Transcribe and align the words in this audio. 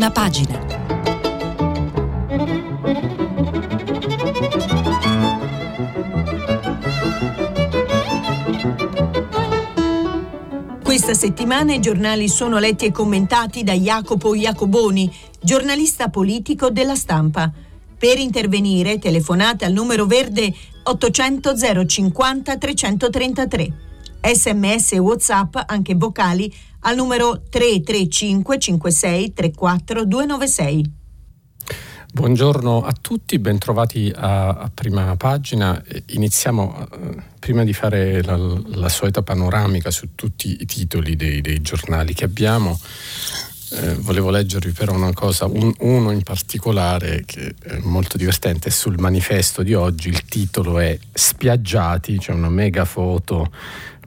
prima 0.00 0.10
pagina. 0.10 0.58
Questa 10.82 11.12
settimana 11.12 11.74
i 11.74 11.80
giornali 11.80 12.28
sono 12.28 12.58
letti 12.58 12.86
e 12.86 12.92
commentati 12.92 13.62
da 13.62 13.74
Jacopo 13.74 14.34
Iacoboni, 14.34 15.12
giornalista 15.38 16.08
politico 16.08 16.70
della 16.70 16.94
stampa. 16.94 17.52
Per 17.98 18.18
intervenire 18.18 18.98
telefonate 18.98 19.66
al 19.66 19.72
numero 19.72 20.06
verde 20.06 20.50
800 20.82 21.86
050 21.86 22.56
333. 22.56 23.72
Sms 24.22 24.92
e 24.92 24.98
WhatsApp, 24.98 25.56
anche 25.66 25.94
vocali, 25.94 26.52
al 26.80 26.96
numero 26.96 27.42
335 27.48 28.58
56 28.58 29.32
34 29.32 30.04
296. 30.04 30.98
Buongiorno 32.12 32.82
a 32.82 32.92
tutti, 33.00 33.38
bentrovati 33.38 34.12
a, 34.12 34.48
a 34.48 34.70
prima 34.74 35.14
pagina. 35.14 35.80
Iniziamo, 36.06 36.88
eh, 36.92 37.22
prima 37.38 37.62
di 37.62 37.72
fare 37.72 38.22
la, 38.24 38.36
la, 38.36 38.88
solita 38.88 39.22
panoramica 39.22 39.92
su 39.92 40.16
tutti 40.16 40.56
i 40.60 40.66
titoli 40.66 41.14
dei, 41.14 41.40
dei 41.40 41.60
giornali 41.60 42.12
che 42.12 42.24
abbiamo, 42.24 42.76
eh, 43.72 43.94
volevo 43.94 44.30
leggervi 44.30 44.72
però 44.72 44.92
una 44.92 45.12
cosa, 45.12 45.46
un, 45.46 45.72
uno 45.78 46.10
in 46.10 46.22
particolare 46.22 47.22
che 47.24 47.54
è 47.62 47.78
molto 47.82 48.16
divertente, 48.16 48.70
è 48.70 48.72
sul 48.72 48.98
manifesto 48.98 49.62
di 49.62 49.74
oggi, 49.74 50.08
il 50.08 50.24
titolo 50.24 50.80
è 50.80 50.98
Spiaggiati, 51.12 52.18
c'è 52.18 52.32
una 52.32 52.48
mega 52.48 52.84
foto 52.84 53.52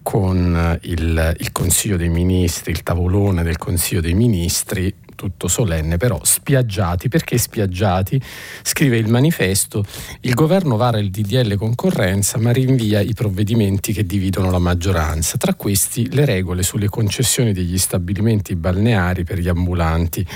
con 0.03 0.77
il, 0.83 1.35
il 1.39 1.51
Consiglio 1.51 1.97
dei 1.97 2.09
Ministri, 2.09 2.71
il 2.71 2.83
tavolone 2.83 3.41
del 3.41 3.57
Consiglio 3.57 4.01
dei 4.01 4.13
Ministri, 4.13 4.93
tutto 5.15 5.47
solenne, 5.47 5.97
però 5.97 6.19
spiaggiati. 6.21 7.07
Perché 7.07 7.37
spiaggiati? 7.37 8.21
Scrive 8.61 8.97
il 8.97 9.07
manifesto, 9.07 9.85
il 10.21 10.33
governo 10.33 10.75
vara 10.75 10.99
il 10.99 11.09
DDL 11.09 11.55
concorrenza 11.55 12.37
ma 12.37 12.51
rinvia 12.51 12.99
i 12.99 13.13
provvedimenti 13.13 13.93
che 13.93 14.05
dividono 14.05 14.51
la 14.51 14.59
maggioranza, 14.59 15.37
tra 15.37 15.53
questi 15.53 16.13
le 16.13 16.25
regole 16.25 16.61
sulle 16.61 16.89
concessioni 16.89 17.53
degli 17.53 17.77
stabilimenti 17.77 18.55
balneari 18.55 19.23
per 19.23 19.39
gli 19.39 19.47
ambulanti 19.47 20.27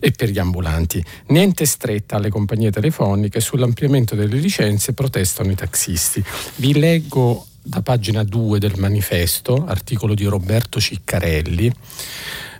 e 0.00 0.10
per 0.10 0.28
gli 0.28 0.38
ambulanti. 0.38 1.02
Niente 1.28 1.64
stretta 1.64 2.16
alle 2.16 2.28
compagnie 2.28 2.72
telefoniche, 2.72 3.40
sull'ampliamento 3.40 4.16
delle 4.16 4.36
licenze 4.36 4.92
protestano 4.92 5.52
i 5.52 5.54
taxisti. 5.54 6.22
Vi 6.56 6.78
leggo 6.78 7.46
da 7.62 7.80
pagina 7.80 8.24
2 8.24 8.58
del 8.58 8.74
manifesto, 8.76 9.64
articolo 9.66 10.14
di 10.14 10.24
Roberto 10.24 10.80
Ciccarelli, 10.80 11.72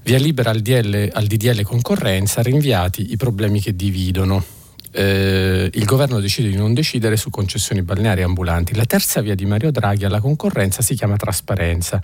via 0.03 0.19
libera 0.19 0.51
al, 0.51 0.61
DL, 0.61 1.11
al 1.13 1.27
DDL 1.27 1.63
concorrenza, 1.63 2.43
rinviati 2.43 3.13
i 3.13 3.17
problemi 3.17 3.61
che 3.61 3.75
dividono 3.75 4.62
eh, 4.93 5.71
il 5.73 5.85
governo 5.87 6.21
decide 6.21 6.51
di 6.51 6.57
non 6.57 6.75
decidere 6.75 7.17
su 7.17 7.31
concessioni 7.31 7.83
balneari 7.83 8.23
ambulanti. 8.23 8.75
La 8.75 8.85
terza 8.85 9.23
via 9.23 9.35
di 9.35 9.47
Mario 9.47 9.71
Draghi 9.71 10.05
alla 10.05 10.21
concorrenza 10.21 10.83
si 10.83 10.95
chiama 10.95 11.17
trasparenza. 11.17 12.01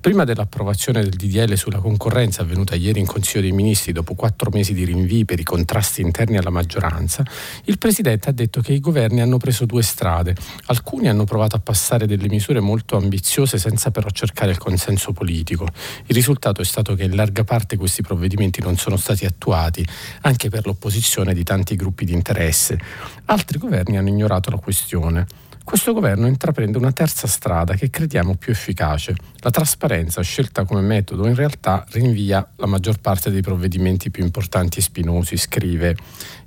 Prima 0.00 0.24
dell'approvazione 0.24 1.02
del 1.02 1.10
DDL 1.10 1.56
sulla 1.56 1.78
concorrenza 1.78 2.42
avvenuta 2.42 2.76
ieri 2.76 3.00
in 3.00 3.06
Consiglio 3.06 3.42
dei 3.42 3.52
Ministri 3.52 3.92
dopo 3.92 4.14
quattro 4.14 4.50
mesi 4.52 4.72
di 4.72 4.84
rinvii 4.84 5.24
per 5.24 5.40
i 5.40 5.42
contrasti 5.42 6.00
interni 6.00 6.36
alla 6.36 6.50
maggioranza, 6.50 7.24
il 7.64 7.78
Presidente 7.78 8.28
ha 8.28 8.32
detto 8.32 8.60
che 8.60 8.72
i 8.72 8.80
governi 8.80 9.20
hanno 9.20 9.38
preso 9.38 9.66
due 9.66 9.82
strade. 9.82 10.36
Alcuni 10.66 11.08
hanno 11.08 11.24
provato 11.24 11.56
a 11.56 11.60
passare 11.60 12.06
delle 12.06 12.28
misure 12.28 12.60
molto 12.60 12.96
ambiziose 12.96 13.58
senza 13.58 13.90
però 13.90 14.08
cercare 14.10 14.52
il 14.52 14.58
consenso 14.58 15.12
politico. 15.12 15.66
Il 16.06 16.14
risultato 16.14 16.60
è 16.60 16.64
stato 16.64 16.94
che 16.94 17.02
in 17.02 17.16
larga 17.16 17.42
parte 17.42 17.76
questi 17.76 18.02
provvedimenti 18.02 18.60
non 18.60 18.76
sono 18.76 18.96
stati 18.96 19.24
attuati, 19.24 19.84
anche 20.22 20.48
per 20.48 20.66
l'opposizione 20.66 21.34
di 21.34 21.42
tanti 21.42 21.74
gruppi 21.74 22.04
di 22.04 22.12
interesse 22.12 22.26
interesse. 22.28 22.78
Altri 23.26 23.58
governi 23.58 23.96
hanno 23.96 24.08
ignorato 24.08 24.50
la 24.50 24.58
questione. 24.58 25.26
Questo 25.64 25.92
governo 25.92 26.26
intraprende 26.26 26.78
una 26.78 26.92
terza 26.92 27.26
strada 27.26 27.74
che 27.74 27.90
crediamo 27.90 28.36
più 28.36 28.52
efficace. 28.52 29.14
La 29.40 29.50
trasparenza 29.50 30.22
scelta 30.22 30.64
come 30.64 30.80
metodo 30.80 31.26
in 31.26 31.34
realtà 31.34 31.84
rinvia 31.90 32.46
la 32.56 32.66
maggior 32.66 32.98
parte 33.00 33.30
dei 33.30 33.42
provvedimenti 33.42 34.10
più 34.10 34.24
importanti 34.24 34.78
e 34.78 34.82
spinosi, 34.82 35.36
scrive 35.36 35.94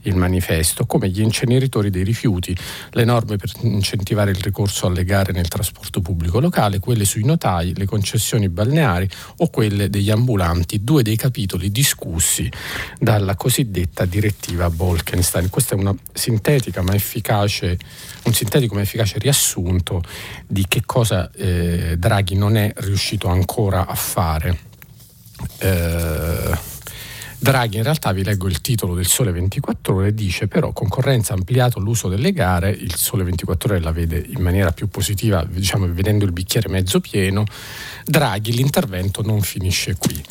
il 0.04 0.16
manifesto, 0.16 0.86
come 0.86 1.10
gli 1.10 1.22
inceneritori 1.22 1.90
dei 1.90 2.04
rifiuti, 2.04 2.56
le 2.92 3.04
norme 3.04 3.38
per 3.38 3.52
incentivare 3.62 4.32
il 4.32 4.40
ricorso 4.42 4.88
alle 4.88 5.04
gare 5.04 5.32
nel 5.32 5.48
trasporto 5.48 6.02
pubblico 6.02 6.40
locale, 6.40 6.80
quelle 6.80 7.06
sui 7.06 7.24
notai, 7.24 7.76
le 7.76 7.86
concessioni 7.86 8.50
balneari 8.50 9.08
o 9.38 9.50
quelle 9.50 9.90
degli 9.90 10.10
ambulanti, 10.10 10.84
due 10.84 11.04
dei 11.04 11.16
capitoli 11.16 11.72
discussi 11.72 12.50
dalla 13.00 13.36
cosiddetta 13.36 14.06
direttiva 14.06 14.70
Bolkenstein. 14.70 15.50
Questa 15.50 15.76
è 15.76 15.78
una 15.78 15.96
sintetica 16.14 16.82
ma 16.82 16.94
efficace, 16.94 17.78
un 18.24 18.34
sintetico 18.34 18.76
ma 18.76 18.82
efficace 18.82 19.20
riassunto 19.20 20.02
di 20.48 20.66
che 20.68 20.84
cosa 20.86 21.30
eh, 21.32 21.96
Draghi 21.98 22.36
non 22.36 22.58
è 22.58 22.74
riuscito 22.78 23.28
ancora 23.28 23.88
a 23.88 23.96
fare. 23.96 24.70
Eh, 25.60 26.71
Draghi 27.42 27.78
in 27.78 27.84
realtà 27.84 28.12
vi 28.12 28.24
leggo 28.24 28.48
il 28.48 28.62
titolo 28.62 28.94
del 28.94 29.08
Sole 29.08 29.32
24 29.32 29.96
ore, 29.96 30.14
dice 30.14 30.48
però 30.48 30.72
concorrenza 30.74 31.34
ha 31.34 31.38
ampliato 31.38 31.80
l'uso 31.80 32.08
delle 32.08 32.34
gare, 32.34 32.70
il 32.70 32.94
Sole 32.94 33.24
24 33.24 33.74
ore 33.74 33.82
la 33.82 33.92
vede 33.92 34.24
in 34.28 34.44
maniera 34.44 34.72
più 34.72 34.88
positiva, 34.90 35.44
diciamo 35.44 35.92
vedendo 35.92 36.24
il 36.24 36.34
bicchiere 36.34 36.70
mezzo 36.70 37.00
pieno, 37.00 37.44
Draghi 38.06 38.54
l'intervento 38.54 39.24
non 39.24 39.42
finisce 39.42 39.96
qui. 39.96 40.24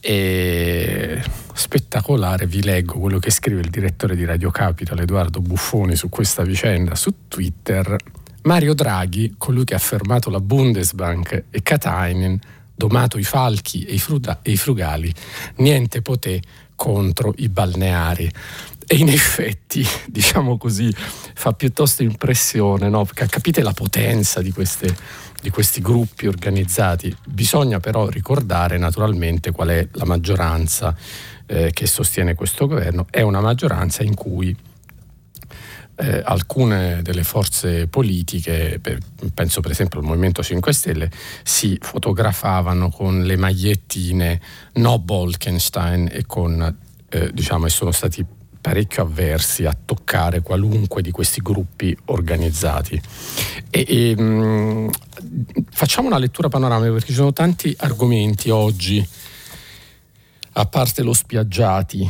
E 0.00 1.22
spettacolare, 1.54 2.48
vi 2.48 2.60
leggo 2.60 2.98
quello 2.98 3.20
che 3.20 3.30
scrive 3.30 3.60
il 3.60 3.70
direttore 3.70 4.16
di 4.16 4.24
Radio 4.24 4.50
Capital 4.50 4.98
Edoardo 4.98 5.40
Buffoni 5.40 5.94
su 5.94 6.08
questa 6.08 6.42
vicenda 6.42 6.96
su 6.96 7.28
Twitter. 7.28 7.96
Mario 8.42 8.74
Draghi, 8.74 9.36
colui 9.38 9.62
che 9.62 9.74
ha 9.74 9.78
fermato 9.78 10.28
la 10.28 10.40
Bundesbank 10.40 11.44
e 11.50 11.62
Katainen, 11.62 12.40
domato 12.74 13.18
i 13.18 13.24
falchi 13.24 13.84
e 13.84 13.94
i, 13.94 13.98
fruda- 13.98 14.40
e 14.42 14.52
i 14.52 14.56
frugali, 14.56 15.12
niente 15.56 16.02
poté 16.02 16.40
contro 16.74 17.32
i 17.36 17.48
balneari. 17.48 18.30
E 18.86 18.96
in 18.96 19.08
effetti, 19.08 19.86
diciamo 20.06 20.58
così, 20.58 20.92
fa 20.92 21.52
piuttosto 21.52 22.02
impressione, 22.02 22.88
no? 22.88 23.06
capite 23.14 23.62
la 23.62 23.72
potenza 23.72 24.42
di, 24.42 24.52
queste, 24.52 24.94
di 25.40 25.50
questi 25.50 25.80
gruppi 25.80 26.26
organizzati. 26.26 27.14
Bisogna 27.26 27.80
però 27.80 28.08
ricordare 28.08 28.78
naturalmente 28.78 29.52
qual 29.52 29.68
è 29.68 29.88
la 29.92 30.04
maggioranza 30.04 30.94
eh, 31.46 31.70
che 31.72 31.86
sostiene 31.86 32.34
questo 32.34 32.66
governo. 32.66 33.06
È 33.08 33.22
una 33.22 33.40
maggioranza 33.40 34.02
in 34.02 34.14
cui 34.14 34.54
eh, 36.02 36.20
alcune 36.24 37.00
delle 37.02 37.22
forze 37.22 37.86
politiche, 37.86 38.80
per, 38.82 38.98
penso 39.32 39.60
per 39.60 39.70
esempio 39.70 40.00
al 40.00 40.04
Movimento 40.04 40.42
5 40.42 40.72
Stelle, 40.72 41.10
si 41.44 41.78
fotografavano 41.80 42.90
con 42.90 43.22
le 43.22 43.36
magliettine 43.36 44.40
no 44.74 44.98
Bolkenstein 44.98 46.08
e 46.10 46.26
con, 46.26 46.76
eh, 47.08 47.30
diciamo, 47.32 47.68
sono 47.68 47.92
stati 47.92 48.26
parecchio 48.60 49.02
avversi 49.02 49.64
a 49.64 49.76
toccare 49.84 50.40
qualunque 50.40 51.02
di 51.02 51.12
questi 51.12 51.40
gruppi 51.40 51.96
organizzati. 52.06 53.00
E, 53.70 53.86
e, 53.88 54.16
mh, 54.16 54.22
mm, 54.22 54.88
facciamo 55.70 56.08
una 56.08 56.18
lettura 56.18 56.48
panoramica 56.48 56.92
perché 56.92 57.08
ci 57.08 57.14
sono 57.14 57.32
tanti 57.32 57.74
argomenti 57.78 58.50
oggi, 58.50 59.06
a 60.54 60.66
parte 60.66 61.02
lo 61.02 61.12
spiaggiati. 61.12 62.00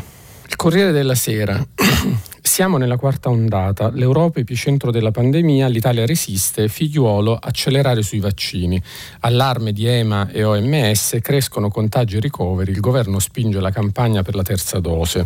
Il 0.48 0.56
Corriere 0.56 0.92
della 0.92 1.14
Sera 1.14 1.56
siamo 2.42 2.76
nella 2.76 2.97
quarta 2.97 3.30
ondata, 3.30 3.91
l'Europa 3.91 4.38
è 4.38 4.42
epicentro 4.42 4.91
della 4.91 5.12
pandemia, 5.12 5.69
l'Italia 5.69 6.04
resiste, 6.04 6.69
figliuolo 6.69 7.36
accelerare 7.36 8.03
sui 8.03 8.19
vaccini. 8.19 8.82
Allarme 9.20 9.72
di 9.72 9.86
EMA 9.86 10.28
e 10.28 10.42
OMS, 10.42 11.19
crescono 11.22 11.70
contagi 11.70 12.16
e 12.16 12.20
ricoveri, 12.20 12.72
il 12.72 12.80
governo 12.80 13.20
spinge 13.20 13.60
la 13.60 13.70
campagna 13.70 14.22
per 14.22 14.34
la 14.34 14.42
terza 14.42 14.80
dose. 14.80 15.24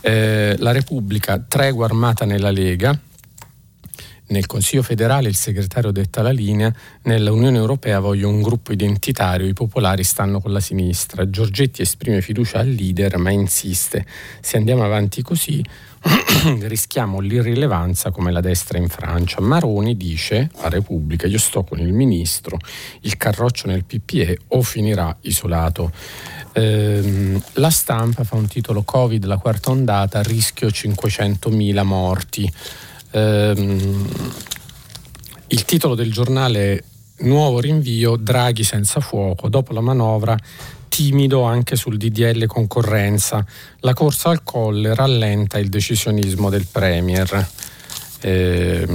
Eh, 0.00 0.56
la 0.58 0.72
Repubblica, 0.72 1.38
tregua 1.46 1.84
armata 1.84 2.24
nella 2.24 2.50
Lega, 2.50 2.98
nel 4.30 4.46
Consiglio 4.46 4.82
federale 4.82 5.28
il 5.28 5.34
segretario 5.34 5.90
detta 5.90 6.22
la 6.22 6.30
linea, 6.30 6.72
nell'Unione 7.02 7.58
Europea 7.58 8.00
voglio 8.00 8.28
un 8.28 8.40
gruppo 8.40 8.72
identitario, 8.72 9.46
i 9.46 9.52
popolari 9.52 10.04
stanno 10.04 10.40
con 10.40 10.52
la 10.52 10.60
sinistra. 10.60 11.28
Giorgetti 11.28 11.82
esprime 11.82 12.22
fiducia 12.22 12.60
al 12.60 12.68
leader 12.68 13.18
ma 13.18 13.30
insiste, 13.30 14.06
se 14.40 14.56
andiamo 14.56 14.84
avanti 14.84 15.22
così 15.22 15.62
rischiamo 16.60 17.20
l'irrilevanza 17.20 18.10
come 18.10 18.32
la 18.32 18.40
destra 18.40 18.78
in 18.78 18.88
Francia. 18.88 19.40
Maroni 19.40 19.96
dice 19.96 20.50
a 20.58 20.68
Repubblica 20.68 21.26
io 21.26 21.38
sto 21.38 21.62
con 21.62 21.78
il 21.78 21.92
ministro, 21.92 22.58
il 23.02 23.16
carroccio 23.16 23.66
nel 23.66 23.84
PPE 23.84 24.38
o 24.48 24.62
finirà 24.62 25.14
isolato. 25.22 25.92
Ehm, 26.52 27.40
la 27.54 27.70
stampa 27.70 28.24
fa 28.24 28.36
un 28.36 28.46
titolo 28.46 28.82
Covid, 28.82 29.24
la 29.26 29.38
quarta 29.38 29.70
ondata, 29.70 30.22
rischio 30.22 30.68
500.000 30.68 31.82
morti. 31.84 32.50
Ehm, 33.12 34.08
il 35.48 35.64
titolo 35.64 35.94
del 35.94 36.12
giornale 36.12 36.84
Nuovo 37.20 37.60
rinvio, 37.60 38.16
Draghi 38.16 38.64
senza 38.64 39.00
fuoco, 39.00 39.50
dopo 39.50 39.74
la 39.74 39.82
manovra 39.82 40.34
timido 40.90 41.44
anche 41.44 41.76
sul 41.76 41.96
DDL 41.96 42.44
concorrenza. 42.44 43.42
La 43.78 43.94
corsa 43.94 44.28
al 44.28 44.42
colle 44.42 44.94
rallenta 44.94 45.58
il 45.58 45.70
decisionismo 45.70 46.50
del 46.50 46.66
Premier. 46.70 47.48
Eh, 48.20 48.86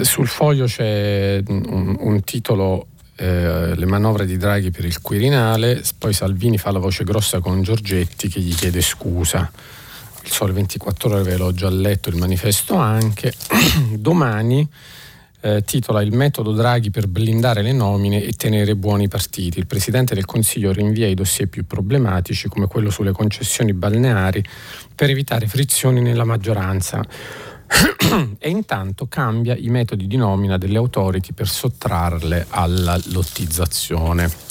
sul 0.00 0.28
foglio 0.28 0.66
c'è 0.66 1.42
un, 1.48 1.96
un 1.98 2.22
titolo 2.22 2.86
eh, 3.16 3.74
le 3.74 3.86
manovre 3.86 4.24
di 4.24 4.36
Draghi 4.36 4.70
per 4.70 4.84
il 4.84 5.00
Quirinale, 5.00 5.82
poi 5.98 6.12
Salvini 6.12 6.56
fa 6.56 6.70
la 6.70 6.78
voce 6.78 7.04
grossa 7.04 7.40
con 7.40 7.62
Giorgetti 7.62 8.28
che 8.28 8.40
gli 8.40 8.54
chiede 8.54 8.80
scusa. 8.80 9.50
Il 10.22 10.30
Sole 10.30 10.52
24 10.52 11.10
ore 11.10 11.22
ve 11.22 11.36
l'ho 11.36 11.52
già 11.52 11.68
letto, 11.70 12.08
il 12.08 12.16
manifesto 12.16 12.76
anche. 12.76 13.32
Domani 13.96 14.66
eh, 15.40 15.62
titola 15.62 16.02
Il 16.02 16.12
metodo 16.12 16.52
Draghi 16.52 16.90
per 16.90 17.06
blindare 17.06 17.62
le 17.62 17.72
nomine 17.72 18.22
e 18.22 18.32
tenere 18.32 18.76
buoni 18.76 19.08
partiti. 19.08 19.58
Il 19.58 19.66
Presidente 19.66 20.14
del 20.14 20.24
Consiglio 20.24 20.72
rinvia 20.72 21.06
i 21.06 21.14
dossier 21.14 21.48
più 21.48 21.66
problematici 21.66 22.48
come 22.48 22.66
quello 22.66 22.90
sulle 22.90 23.12
concessioni 23.12 23.72
balneari 23.72 24.44
per 24.94 25.10
evitare 25.10 25.46
frizioni 25.46 26.00
nella 26.00 26.24
maggioranza 26.24 27.02
e 28.38 28.48
intanto 28.48 29.06
cambia 29.06 29.56
i 29.56 29.68
metodi 29.68 30.06
di 30.06 30.16
nomina 30.16 30.58
delle 30.58 30.78
autority 30.78 31.32
per 31.32 31.48
sottrarle 31.48 32.46
alla 32.50 32.98
lottizzazione. 33.06 34.49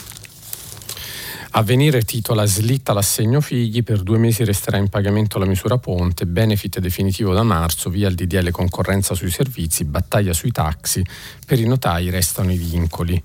Avvenire 1.51 2.04
titola 2.04 2.46
Slitta 2.46 2.94
l'assegno 2.94 3.42
figli, 3.42 3.81
per 3.81 4.04
due 4.04 4.19
mesi 4.19 4.44
resterà 4.44 4.78
in 4.78 4.88
pagamento 4.88 5.40
la 5.40 5.46
misura 5.46 5.80
ponte, 5.80 6.28
benefit 6.28 6.78
definitivo 6.78 7.34
da 7.34 7.42
marzo, 7.42 7.90
via 7.90 8.07
il 8.07 8.13
DDL 8.13 8.51
concorrenza 8.51 9.16
sui 9.16 9.31
servizi, 9.31 9.84
battaglia 9.84 10.31
sui 10.31 10.51
taxi, 10.51 11.04
per 11.48 11.60
i 11.60 11.66
notai 11.66 12.12
restano 12.12 12.51
i 12.51 12.57
vincoli. 12.57 13.22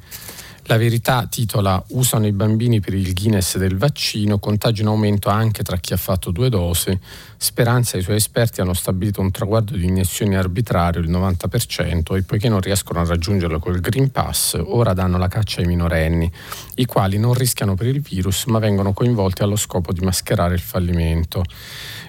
La 0.67 0.79
verità 0.79 1.27
titola 1.29 1.83
Usano 1.89 2.27
i 2.27 2.33
bambini 2.33 2.81
per 2.81 2.95
il 2.95 3.13
Guinness 3.13 3.59
del 3.59 3.77
vaccino, 3.77 4.39
contagio 4.39 4.81
in 4.81 4.89
aumento 4.89 5.29
anche 5.29 5.63
tra 5.63 5.77
chi 5.77 5.93
ha 5.93 5.99
fatto 5.99 6.31
due 6.31 6.49
dosi. 6.49 6.99
Speranza 7.37 7.97
e 7.97 8.01
i 8.01 8.03
suoi 8.03 8.17
esperti 8.17 8.63
hanno 8.63 8.73
stabilito 8.73 9.21
un 9.21 9.31
traguardo 9.31 9.77
di 9.77 9.85
iniezioni 9.85 10.37
arbitrario, 10.37 11.03
il 11.03 11.11
90%, 11.11 12.17
e 12.17 12.23
poiché 12.23 12.49
non 12.49 12.61
riescono 12.61 13.01
a 13.01 13.05
raggiungerlo 13.05 13.59
col 13.59 13.79
Green 13.79 14.11
Pass, 14.11 14.59
ora 14.59 14.95
danno 14.95 15.19
la 15.19 15.29
caccia 15.29 15.61
ai 15.61 15.67
minorenni, 15.67 16.33
i 16.77 16.87
quali 16.87 17.19
non 17.19 17.35
rischiano 17.35 17.75
per 17.75 17.89
il 17.89 18.01
virus 18.01 18.47
ma 18.47 18.59
vengono 18.59 18.95
coinvolti 18.95 19.43
allo 19.43 19.57
scopo 19.57 19.93
di 19.93 20.01
mascherare 20.01 20.55
il 20.55 20.61
fallimento. 20.61 21.45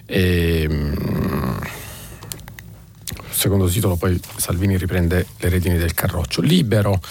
E, 0.06 0.62
ehm, 0.62 1.60
secondo 3.32 3.68
titolo 3.68 3.98
poi 3.98 4.18
Salvini 4.38 4.78
riprende 4.78 5.28
le 5.40 5.50
redini 5.50 5.78
del 5.78 5.94
carroccio. 5.94 6.40
Libero 6.40 7.02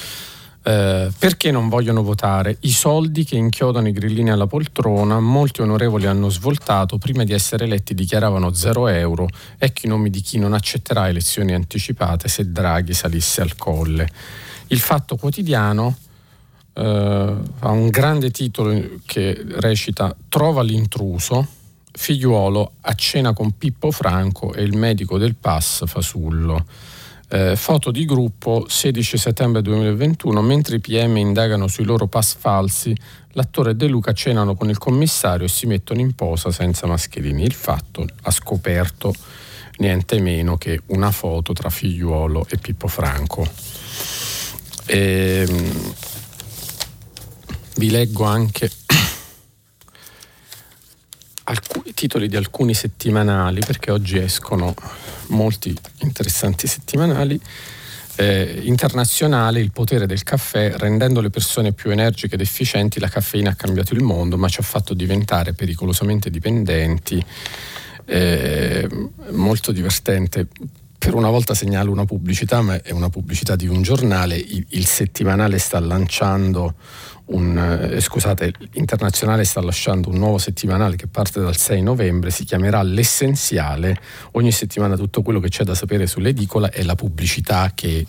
eh, 0.66 1.12
perché 1.19 1.50
non 1.50 1.69
vogliono 1.69 2.02
votare? 2.02 2.56
I 2.61 2.70
soldi 2.70 3.25
che 3.25 3.37
inchiodano 3.37 3.88
i 3.88 3.93
grillini 3.93 4.31
alla 4.31 4.46
poltrona, 4.46 5.20
molti 5.20 5.61
onorevoli 5.61 6.06
hanno 6.06 6.31
svoltato, 6.31 6.96
prima 6.96 7.22
di 7.25 7.34
essere 7.34 7.64
eletti 7.64 7.93
dichiaravano 7.93 8.55
0 8.55 8.88
euro, 8.88 9.28
ecco 9.58 9.81
i 9.84 9.88
nomi 9.88 10.08
di 10.08 10.22
chi 10.22 10.38
non 10.38 10.55
accetterà 10.55 11.08
elezioni 11.11 11.52
anticipate 11.52 12.28
se 12.28 12.50
Draghi 12.50 12.94
salisse 12.94 13.43
al 13.43 13.56
colle. 13.56 14.08
Il 14.69 14.78
fatto 14.78 15.16
quotidiano 15.16 15.99
eh, 16.72 17.37
ha 17.58 17.70
un 17.70 17.88
grande 17.90 18.31
titolo 18.31 19.00
che 19.05 19.44
recita 19.58 20.17
Trova 20.31 20.62
l'intruso, 20.62 21.46
figliuolo 21.93 22.72
a 22.81 22.94
cena 22.94 23.34
con 23.34 23.58
Pippo 23.58 23.90
Franco 23.90 24.55
e 24.55 24.62
il 24.62 24.75
medico 24.75 25.19
del 25.19 25.34
PAS 25.34 25.84
Fasullo. 25.87 26.64
Eh, 27.34 27.56
foto 27.56 27.90
di 27.90 28.04
gruppo 28.04 28.64
16 28.69 29.19
settembre 29.19 29.60
2021, 29.60 30.40
mentre 30.40 30.76
i 30.76 30.78
PM 30.78 31.16
indagano 31.16 31.66
sui 31.66 31.82
loro 31.82 32.06
pass 32.06 32.36
falsi, 32.38 32.96
l'attore 33.32 33.75
De 33.75 33.88
Luca 33.88 34.12
cenano 34.12 34.54
con 34.54 34.69
il 34.69 34.78
commissario 34.78 35.46
e 35.46 35.48
si 35.48 35.66
mettono 35.66 35.98
in 35.98 36.14
posa 36.14 36.52
senza 36.52 36.86
mascherini. 36.86 37.42
Il 37.42 37.52
fatto 37.52 38.06
ha 38.22 38.31
scoperto 38.31 39.12
niente 39.78 40.20
meno 40.20 40.56
che 40.56 40.82
una 40.86 41.10
foto 41.10 41.52
tra 41.52 41.70
figliuolo 41.70 42.46
e 42.48 42.56
Pippo 42.58 42.86
Franco. 42.86 43.44
E, 44.86 45.44
ehm, 45.48 45.94
vi 47.78 47.90
leggo 47.90 48.22
anche 48.22 48.70
alcuni 51.44 51.93
titoli 51.94 52.29
di 52.29 52.37
alcuni 52.37 52.75
settimanali, 52.75 53.61
perché 53.64 53.91
oggi 53.91 54.19
escono 54.19 54.75
molti 55.29 55.76
interessanti 55.99 56.67
settimanali. 56.67 57.41
Eh, 58.17 58.61
internazionale 58.62 59.58
il 59.58 59.73
potere 59.73 60.06
del 60.06 60.23
caffè, 60.23 60.75
rendendo 60.76 61.20
le 61.20 61.31
persone 61.31 61.73
più 61.73 61.91
energiche 61.91 62.37
ed 62.37 62.41
efficienti, 62.41 63.00
la 63.00 63.08
caffeina 63.08 63.50
ha 63.50 63.55
cambiato 63.55 63.93
il 63.94 64.02
mondo, 64.02 64.38
ma 64.38 64.49
ci 64.49 64.61
ha 64.61 64.62
fatto 64.62 64.94
diventare 64.94 65.52
pericolosamente 65.52 66.31
dipendenti. 66.31 67.25
Eh, 68.06 68.88
molto 69.31 69.73
divertente. 69.73 70.46
Per 71.05 71.15
una 71.15 71.29
volta 71.29 71.53
segnalo 71.53 71.91
una 71.91 72.06
pubblicità, 72.06 72.62
ma 72.62 72.81
è 72.81 72.91
una 72.91 73.11
pubblicità 73.11 73.56
di 73.56 73.67
un 73.67 73.83
giornale. 73.83 74.39
il, 74.39 74.65
il 74.71 74.87
settimanale 74.87 75.59
sta 75.59 75.79
lanciando 75.79 76.77
un, 77.27 77.59
eh, 77.59 78.01
scusate, 78.01 78.55
Internazionale 78.73 79.45
sta 79.45 79.61
lasciando 79.61 80.09
un 80.09 80.17
nuovo 80.17 80.39
settimanale 80.39 80.97
che 80.97 81.06
parte 81.06 81.43
dal 81.43 81.59
6 81.59 81.83
novembre, 81.83 82.31
si 82.31 82.45
chiamerà 82.45 82.83
L'essenziale. 82.83 84.01
Ogni 84.33 84.51
settimana 84.51 84.97
tutto 84.97 85.21
quello 85.21 85.41
che 85.41 85.51
c'è 85.51 85.62
da 85.62 85.75
sapere 85.75 86.06
sull'edicola 86.06 86.71
è 86.71 86.83
la 86.83 86.95
pubblicità 86.95 87.73
che 87.75 88.06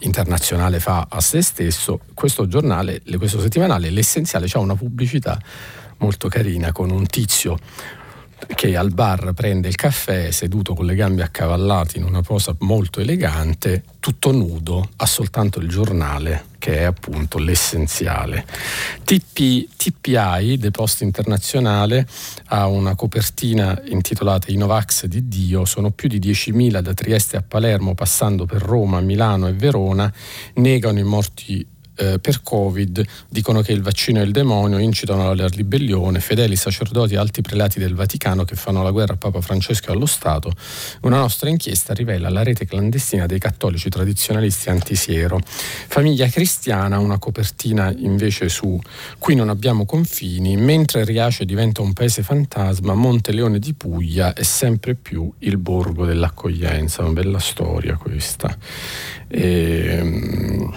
Internazionale 0.00 0.80
fa 0.80 1.06
a 1.08 1.20
se 1.22 1.40
stesso. 1.40 2.00
Questo 2.12 2.46
giornale, 2.46 3.00
questo 3.16 3.40
settimanale, 3.40 3.88
L'essenziale, 3.88 4.48
ha 4.52 4.58
una 4.58 4.76
pubblicità 4.76 5.40
molto 5.96 6.28
carina 6.28 6.72
con 6.72 6.90
un 6.90 7.06
tizio 7.06 7.56
che 8.54 8.76
al 8.76 8.92
bar 8.92 9.32
prende 9.32 9.68
il 9.68 9.76
caffè 9.76 10.30
seduto 10.30 10.74
con 10.74 10.86
le 10.86 10.94
gambe 10.94 11.22
accavallate 11.22 11.98
in 11.98 12.04
una 12.04 12.22
posa 12.22 12.54
molto 12.60 13.00
elegante, 13.00 13.84
tutto 14.00 14.32
nudo, 14.32 14.88
ha 14.96 15.06
soltanto 15.06 15.60
il 15.60 15.68
giornale 15.68 16.50
che 16.62 16.78
è 16.78 16.82
appunto 16.84 17.38
l'essenziale. 17.38 18.46
TP, 19.04 19.66
TPI, 19.76 20.58
The 20.58 20.70
Post 20.70 21.02
Internazionale, 21.02 22.06
ha 22.46 22.68
una 22.68 22.94
copertina 22.94 23.82
intitolata 23.86 24.52
I 24.52 24.56
Novax 24.56 25.06
di 25.06 25.26
Dio, 25.26 25.64
sono 25.64 25.90
più 25.90 26.08
di 26.08 26.20
10.000 26.20 26.78
da 26.78 26.94
Trieste 26.94 27.36
a 27.36 27.42
Palermo, 27.42 27.94
passando 27.94 28.46
per 28.46 28.62
Roma, 28.62 29.00
Milano 29.00 29.48
e 29.48 29.54
Verona, 29.54 30.12
negano 30.54 31.00
i 31.00 31.04
morti 31.04 31.66
eh, 31.96 32.18
per 32.18 32.42
Covid 32.42 33.04
dicono 33.28 33.60
che 33.60 33.72
il 33.72 33.82
vaccino 33.82 34.20
è 34.20 34.22
il 34.22 34.32
demonio, 34.32 34.78
incitano 34.78 35.30
alla 35.30 35.48
ribellione, 35.48 36.20
fedeli 36.20 36.56
sacerdoti 36.56 37.14
e 37.14 37.16
alti 37.16 37.40
prelati 37.42 37.78
del 37.78 37.94
Vaticano 37.94 38.44
che 38.44 38.56
fanno 38.56 38.82
la 38.82 38.90
guerra 38.90 39.14
a 39.14 39.16
Papa 39.16 39.40
Francesco 39.40 39.90
e 39.90 39.92
allo 39.92 40.06
Stato. 40.06 40.52
Una 41.02 41.18
nostra 41.18 41.48
inchiesta 41.48 41.94
rivela 41.94 42.28
la 42.28 42.42
rete 42.42 42.66
clandestina 42.66 43.26
dei 43.26 43.38
cattolici 43.38 43.88
tradizionalisti 43.88 44.68
antisiero. 44.68 45.40
Famiglia 45.44 46.26
cristiana, 46.28 46.98
una 46.98 47.18
copertina 47.18 47.92
invece 47.96 48.48
su 48.48 48.80
Qui 49.18 49.34
non 49.34 49.48
abbiamo 49.48 49.84
confini, 49.84 50.56
mentre 50.56 51.04
Riace 51.04 51.44
diventa 51.44 51.82
un 51.82 51.92
paese 51.92 52.22
fantasma, 52.22 52.94
Monte 52.94 53.32
Leone 53.32 53.58
di 53.58 53.74
Puglia 53.74 54.32
è 54.32 54.42
sempre 54.42 54.94
più 54.94 55.32
il 55.38 55.58
borgo 55.58 56.04
dell'accoglienza. 56.04 57.02
Una 57.02 57.12
bella 57.12 57.38
storia 57.38 57.96
questa. 57.96 58.56
E, 59.28 59.84
ehm, 59.86 60.74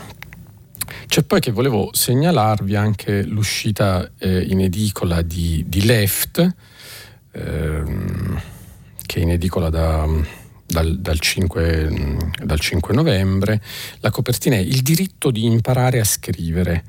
c'è 1.07 1.23
poi 1.23 1.39
che 1.39 1.51
volevo 1.51 1.89
segnalarvi 1.93 2.75
anche 2.75 3.23
l'uscita 3.23 4.11
eh, 4.17 4.41
in 4.41 4.61
edicola 4.61 5.21
di, 5.21 5.63
di 5.67 5.85
Left, 5.85 6.55
ehm, 7.31 8.41
che 9.05 9.19
è 9.19 9.21
in 9.21 9.31
edicola 9.31 9.69
da, 9.69 10.07
dal, 10.65 10.97
dal, 10.99 11.19
5, 11.19 12.33
dal 12.43 12.59
5 12.59 12.93
novembre. 12.93 13.61
La 13.99 14.09
copertina 14.09 14.55
è 14.55 14.59
Il 14.59 14.81
diritto 14.81 15.31
di 15.31 15.45
imparare 15.45 15.99
a 15.99 16.05
scrivere 16.05 16.83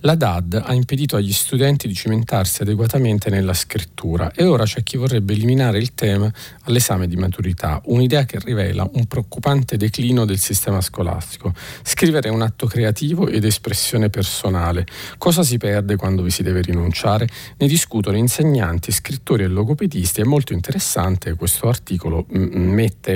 la 0.00 0.14
DAD 0.14 0.62
ha 0.64 0.72
impedito 0.74 1.16
agli 1.16 1.32
studenti 1.32 1.88
di 1.88 1.94
cimentarsi 1.94 2.62
adeguatamente 2.62 3.30
nella 3.30 3.54
scrittura 3.54 4.30
e 4.32 4.44
ora 4.44 4.64
c'è 4.64 4.82
chi 4.82 4.96
vorrebbe 4.96 5.32
eliminare 5.32 5.78
il 5.78 5.94
tema 5.94 6.30
all'esame 6.62 7.08
di 7.08 7.16
maturità, 7.16 7.80
un'idea 7.86 8.24
che 8.24 8.38
rivela 8.38 8.88
un 8.92 9.06
preoccupante 9.06 9.76
declino 9.76 10.24
del 10.24 10.38
sistema 10.38 10.80
scolastico. 10.80 11.52
Scrivere 11.82 12.28
è 12.28 12.30
un 12.30 12.42
atto 12.42 12.66
creativo 12.66 13.26
ed 13.26 13.44
espressione 13.44 14.10
personale. 14.10 14.86
Cosa 15.18 15.42
si 15.42 15.56
perde 15.56 15.96
quando 15.96 16.22
vi 16.22 16.30
si 16.30 16.42
deve 16.42 16.60
rinunciare? 16.60 17.28
Ne 17.56 17.66
discutono 17.66 18.16
insegnanti, 18.16 18.92
scrittori 18.92 19.44
e 19.44 19.48
logopedisti. 19.48 20.20
È 20.20 20.24
molto 20.24 20.52
interessante 20.52 21.34
questo 21.34 21.68
articolo, 21.68 22.26
m- 22.28 22.70
mette 22.70 23.15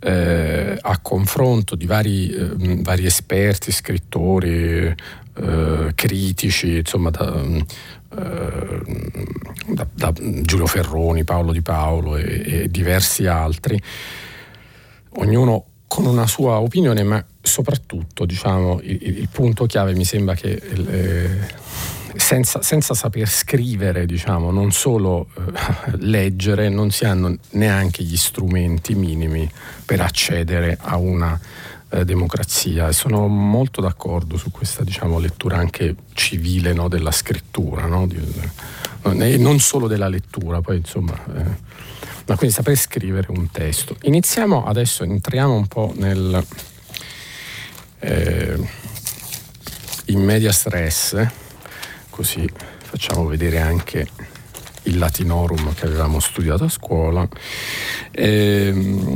eh, 0.00 0.78
a 0.80 0.98
confronto 1.00 1.74
di 1.74 1.86
vari, 1.86 2.30
eh, 2.30 2.50
vari 2.82 3.06
esperti, 3.06 3.72
scrittori, 3.72 4.94
eh, 5.40 5.92
critici, 5.94 6.78
insomma, 6.78 7.10
da, 7.10 7.42
eh, 7.42 8.80
da, 9.66 9.86
da, 9.92 10.12
Giulio 10.12 10.66
Ferroni, 10.66 11.24
Paolo 11.24 11.52
Di 11.52 11.62
Paolo 11.62 12.16
e, 12.16 12.42
e 12.44 12.68
diversi 12.68 13.26
altri, 13.26 13.80
ognuno 15.16 15.64
con 15.86 16.04
una 16.04 16.26
sua 16.26 16.60
opinione, 16.60 17.02
ma 17.02 17.24
soprattutto 17.40 18.26
diciamo, 18.26 18.80
il, 18.82 19.18
il, 19.18 19.28
punto 19.32 19.66
chiave 19.66 19.94
mi 19.94 20.04
sembra 20.04 20.34
che 20.34 20.52
eh, 20.52 21.28
senza, 22.18 22.62
senza, 22.62 22.94
saper 22.94 23.28
scrivere, 23.28 24.04
diciamo, 24.04 24.50
non 24.50 24.72
solo 24.72 25.28
eh, 25.36 25.96
leggere, 25.98 26.68
non 26.68 26.90
si 26.90 27.04
hanno 27.04 27.36
neanche 27.50 28.02
gli 28.02 28.16
strumenti 28.16 28.94
minimi 28.94 29.50
per 29.84 30.00
accedere 30.00 30.76
a 30.80 30.96
una 30.96 31.38
eh, 31.90 32.04
democrazia. 32.04 32.88
E 32.88 32.92
sono 32.92 33.26
molto 33.28 33.80
d'accordo 33.80 34.36
su 34.36 34.50
questa 34.50 34.84
diciamo, 34.84 35.18
lettura 35.18 35.56
anche 35.56 35.94
civile 36.12 36.72
no, 36.72 36.88
della 36.88 37.12
scrittura, 37.12 37.86
no? 37.86 38.06
Di, 38.06 38.20
e 39.02 39.36
non 39.38 39.60
solo 39.60 39.86
della 39.86 40.08
lettura, 40.08 40.60
poi 40.60 40.78
insomma. 40.78 41.12
Eh, 41.12 41.86
ma 42.26 42.36
quindi 42.36 42.54
saper 42.54 42.76
scrivere 42.76 43.28
un 43.30 43.50
testo. 43.50 43.96
Iniziamo 44.02 44.66
adesso, 44.66 45.02
entriamo 45.02 45.54
un 45.54 45.66
po' 45.66 45.94
nel 45.96 46.44
eh, 48.00 48.68
in 50.06 50.20
media 50.22 50.52
stress, 50.52 51.26
così 52.18 52.50
facciamo 52.82 53.26
vedere 53.26 53.60
anche 53.60 54.04
il 54.82 54.98
latinorum 54.98 55.72
che 55.72 55.86
avevamo 55.86 56.18
studiato 56.18 56.64
a 56.64 56.68
scuola. 56.68 57.28
Eh, 58.10 59.06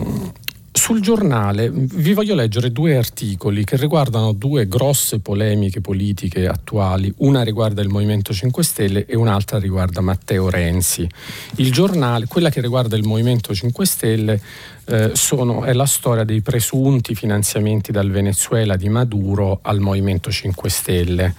sul 0.70 1.00
giornale 1.00 1.68
vi 1.72 2.12
voglio 2.12 2.36
leggere 2.36 2.70
due 2.70 2.96
articoli 2.96 3.64
che 3.64 3.76
riguardano 3.76 4.32
due 4.32 4.68
grosse 4.68 5.18
polemiche 5.18 5.80
politiche 5.80 6.46
attuali. 6.46 7.12
Una 7.18 7.42
riguarda 7.42 7.82
il 7.82 7.88
Movimento 7.88 8.32
5 8.32 8.62
Stelle 8.62 9.04
e 9.06 9.16
un'altra 9.16 9.58
riguarda 9.58 10.00
Matteo 10.00 10.48
Renzi. 10.48 11.08
Giornale, 11.56 12.26
quella 12.26 12.50
che 12.50 12.60
riguarda 12.60 12.96
il 12.96 13.04
Movimento 13.04 13.52
5 13.52 13.84
Stelle 13.84 14.40
eh, 14.84 15.10
sono, 15.14 15.64
è 15.64 15.72
la 15.72 15.86
storia 15.86 16.22
dei 16.22 16.40
presunti 16.40 17.16
finanziamenti 17.16 17.90
dal 17.90 18.12
Venezuela 18.12 18.76
di 18.76 18.88
Maduro 18.88 19.58
al 19.62 19.80
Movimento 19.80 20.30
5 20.30 20.70
Stelle. 20.70 21.34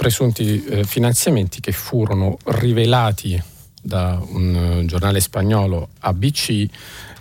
Presunti 0.00 0.64
eh, 0.64 0.84
finanziamenti 0.84 1.60
che 1.60 1.72
furono 1.72 2.38
rivelati 2.44 3.40
da 3.82 4.18
un 4.28 4.78
uh, 4.78 4.84
giornale 4.86 5.20
spagnolo 5.20 5.90
ABC 5.98 6.66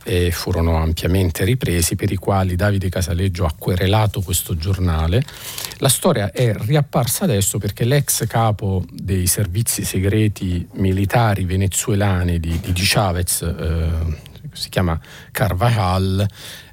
e 0.05 0.31
furono 0.31 0.77
ampiamente 0.77 1.43
ripresi, 1.43 1.97
per 1.97 2.09
i 2.09 2.15
quali 2.15 2.55
Davide 2.55 2.87
Casaleggio 2.87 3.43
ha 3.43 3.53
querelato 3.57 4.21
questo 4.21 4.55
giornale. 4.55 5.21
La 5.79 5.89
storia 5.89 6.31
è 6.31 6.55
riapparsa 6.55 7.25
adesso 7.25 7.57
perché 7.57 7.83
l'ex 7.83 8.25
capo 8.27 8.85
dei 8.89 9.27
servizi 9.27 9.83
segreti 9.83 10.65
militari 10.75 11.43
venezuelani 11.43 12.39
di, 12.39 12.61
di 12.61 12.71
Chavez, 12.75 13.41
eh, 13.41 13.89
si 14.53 14.69
chiama 14.69 14.97
Carvajal, 15.33 16.25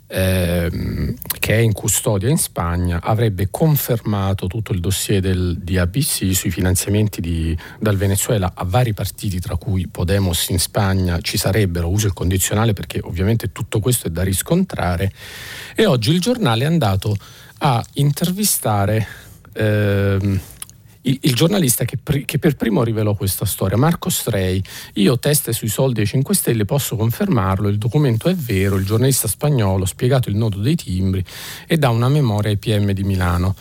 ehm, 0.07 1.15
che 1.39 1.55
è 1.55 1.59
in 1.59 1.73
custodia 1.73 2.29
in 2.29 2.39
Spagna, 2.39 3.01
avrebbe 3.03 3.49
confermato 3.51 4.47
tutto 4.47 4.73
il 4.73 4.81
dossier 4.81 5.21
del, 5.21 5.59
di 5.61 5.79
ABC 5.79 6.35
sui 6.35 6.51
finanziamenti 6.51 7.21
di, 7.21 7.57
dal 7.79 7.97
Venezuela 7.97 8.53
a 8.55 8.65
vari 8.65 8.95
partiti, 8.95 9.41
tra 9.41 9.57
cui 9.57 9.87
Podemos 9.89 10.49
in 10.49 10.59
Spagna, 10.59 11.21
ci 11.21 11.37
sarebbero, 11.37 11.89
uso 11.89 12.07
il 12.07 12.13
condizionale 12.13 12.73
perché 12.73 13.01
ovviamente 13.03 13.53
tutto 13.53 13.81
questo 13.81 14.09
è 14.09 14.11
da 14.11 14.23
riscontrare, 14.23 15.13
e 15.75 15.87
oggi 15.87 16.13
il 16.13 16.21
giornale 16.21 16.65
è 16.65 16.67
andato 16.67 17.17
a 17.59 17.85
intervistare... 17.95 19.07
Ehm, 19.55 20.41
il, 21.07 21.19
il 21.23 21.35
giornalista 21.35 21.85
che, 21.85 21.97
pri, 21.97 22.25
che, 22.25 22.39
per 22.39 22.57
primo 22.57 22.83
rivelò 22.83 23.15
questa 23.15 23.45
storia, 23.45 23.77
Marco 23.77 24.11
Strei, 24.11 24.63
io 24.95 25.19
teste 25.19 25.53
sui 25.53 25.69
soldi 25.69 26.01
ai 26.01 26.07
5 26.07 26.35
Stelle, 26.35 26.65
posso 26.65 26.97
confermarlo, 26.97 27.69
il 27.69 27.79
documento 27.79 28.29
è 28.29 28.35
vero, 28.35 28.77
il 28.77 28.85
giornalista 28.85 29.29
spagnolo 29.29 29.85
ha 29.85 29.87
spiegato 29.87 30.29
il 30.29 30.37
nodo 30.37 30.59
dei 30.59 30.77
timbri 30.77 31.25
e 31.67 31.77
dà 31.77 31.89
una 31.91 32.09
memoria 32.09 32.51
ai 32.51 32.59
PM 32.59 32.93
di 32.93 33.05
Milano. 33.05 33.55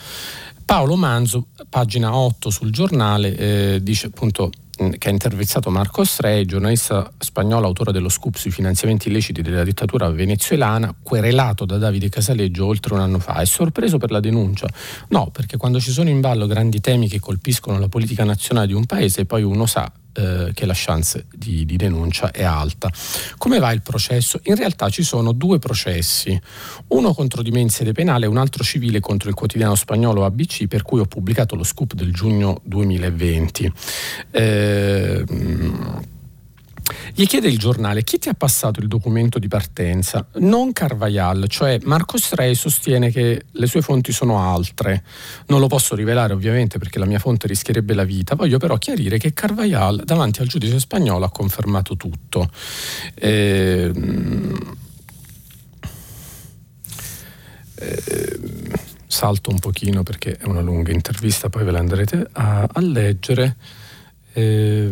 Paolo 0.65 0.95
Manzo, 0.95 1.47
pagina 1.69 2.15
8 2.15 2.49
sul 2.49 2.71
giornale, 2.71 3.37
eh, 3.37 3.79
dice 3.83 4.07
appunto 4.07 4.51
che 4.97 5.07
ha 5.07 5.11
intervistato 5.11 5.69
Marco 5.69 6.03
Strei, 6.03 6.45
giornalista 6.45 7.09
spagnolo, 7.17 7.65
autore 7.65 7.91
dello 7.91 8.09
scoop 8.09 8.35
sui 8.35 8.51
finanziamenti 8.51 9.07
illeciti 9.07 9.41
della 9.41 9.63
dittatura 9.63 10.09
venezuelana, 10.09 10.95
querelato 11.01 11.65
da 11.65 11.77
Davide 11.77 12.09
Casaleggio 12.09 12.65
oltre 12.65 12.93
un 12.93 12.99
anno 12.99 13.19
fa. 13.19 13.35
È 13.35 13.45
sorpreso 13.45 13.97
per 13.97 14.11
la 14.11 14.19
denuncia? 14.19 14.67
No, 15.09 15.29
perché 15.31 15.57
quando 15.57 15.79
ci 15.79 15.91
sono 15.91 16.09
in 16.09 16.19
ballo 16.19 16.45
grandi 16.45 16.81
temi 16.81 17.07
che 17.07 17.19
colpiscono 17.19 17.79
la 17.79 17.87
politica 17.87 18.23
nazionale 18.23 18.67
di 18.67 18.73
un 18.73 18.85
paese, 18.85 19.25
poi 19.25 19.43
uno 19.43 19.65
sa 19.65 19.91
eh, 20.15 20.51
che 20.53 20.65
la 20.65 20.73
chance 20.75 21.25
di, 21.33 21.65
di, 21.65 21.75
denuncia 21.75 22.31
è 22.31 22.43
alta. 22.43 22.89
Come 23.37 23.59
va 23.59 23.71
il 23.71 23.81
processo? 23.81 24.39
In 24.43 24.55
realtà 24.55 24.89
ci 24.89 25.03
sono 25.03 25.33
due 25.33 25.59
processi, 25.59 26.39
uno 26.87 27.13
contro 27.13 27.41
di 27.41 27.51
me 27.51 27.59
in 27.59 27.69
sede 27.69 27.91
penale 27.91 28.25
e 28.25 28.29
un 28.29 28.37
altro 28.37 28.63
civile 28.63 28.99
contro 28.99 29.29
il 29.29 29.35
quotidiano 29.35 29.75
spagnolo 29.75 30.25
ABC 30.25 30.67
per 30.67 30.83
cui 30.83 30.99
ho 31.01 31.05
pubblicato 31.05 31.55
lo 31.55 31.63
scoop 31.63 31.93
del 31.93 32.13
giugno 32.13 32.61
2020. 32.63 33.71
Eh, 34.31 35.23
gli 37.13 37.25
chiede 37.25 37.47
il 37.47 37.57
giornale 37.57 38.03
chi 38.03 38.19
ti 38.19 38.29
ha 38.29 38.33
passato 38.33 38.79
il 38.79 38.87
documento 38.87 39.39
di 39.39 39.47
partenza, 39.47 40.27
non 40.35 40.71
Carvajal, 40.73 41.47
cioè 41.47 41.79
Marco 41.83 42.17
Strei 42.17 42.55
sostiene 42.55 43.09
che 43.09 43.45
le 43.49 43.67
sue 43.67 43.81
fonti 43.81 44.11
sono 44.11 44.39
altre. 44.39 45.03
Non 45.47 45.59
lo 45.59 45.67
posso 45.67 45.95
rivelare 45.95 46.33
ovviamente 46.33 46.77
perché 46.77 46.99
la 46.99 47.05
mia 47.05 47.19
fonte 47.19 47.47
rischierebbe 47.47 47.93
la 47.93 48.03
vita, 48.03 48.35
voglio 48.35 48.57
però 48.57 48.77
chiarire 48.77 49.17
che 49.17 49.33
Carvajal 49.33 50.03
davanti 50.03 50.41
al 50.41 50.47
giudice 50.47 50.79
spagnolo 50.79 51.25
ha 51.25 51.31
confermato 51.31 51.95
tutto. 51.95 52.49
Eh, 53.15 53.91
eh, 57.75 58.39
salto 59.07 59.49
un 59.49 59.59
pochino 59.59 60.03
perché 60.03 60.37
è 60.37 60.45
una 60.45 60.61
lunga 60.61 60.91
intervista, 60.91 61.49
poi 61.49 61.63
ve 61.63 61.71
la 61.71 61.79
andrete 61.79 62.27
a, 62.33 62.67
a 62.71 62.81
leggere. 62.81 63.55
Eh, 64.33 64.91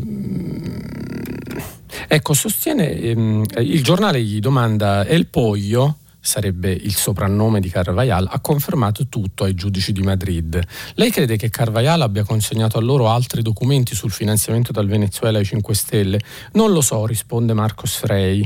ecco, 2.07 2.33
sostiene, 2.33 2.91
ehm, 2.91 3.43
il 3.59 3.83
giornale 3.83 4.21
gli 4.21 4.39
domanda, 4.39 5.05
il 5.07 5.27
Poglio 5.27 5.97
sarebbe 6.23 6.71
il 6.71 6.95
soprannome 6.95 7.59
di 7.59 7.69
Carvajal, 7.69 8.27
ha 8.31 8.39
confermato 8.39 9.07
tutto 9.07 9.43
ai 9.43 9.53
giudici 9.55 9.91
di 9.91 10.01
Madrid. 10.01 10.59
Lei 10.95 11.11
crede 11.11 11.35
che 11.35 11.49
Carvajal 11.49 12.01
abbia 12.01 12.23
consegnato 12.23 12.77
a 12.77 12.81
loro 12.81 13.09
altri 13.09 13.41
documenti 13.41 13.93
sul 13.93 14.09
finanziamento 14.09 14.71
dal 14.71 14.87
Venezuela 14.87 15.39
ai 15.39 15.43
5 15.43 15.75
Stelle? 15.75 16.19
Non 16.53 16.71
lo 16.71 16.79
so, 16.79 17.05
risponde 17.05 17.51
Marcos 17.53 17.97
Frey. 17.97 18.41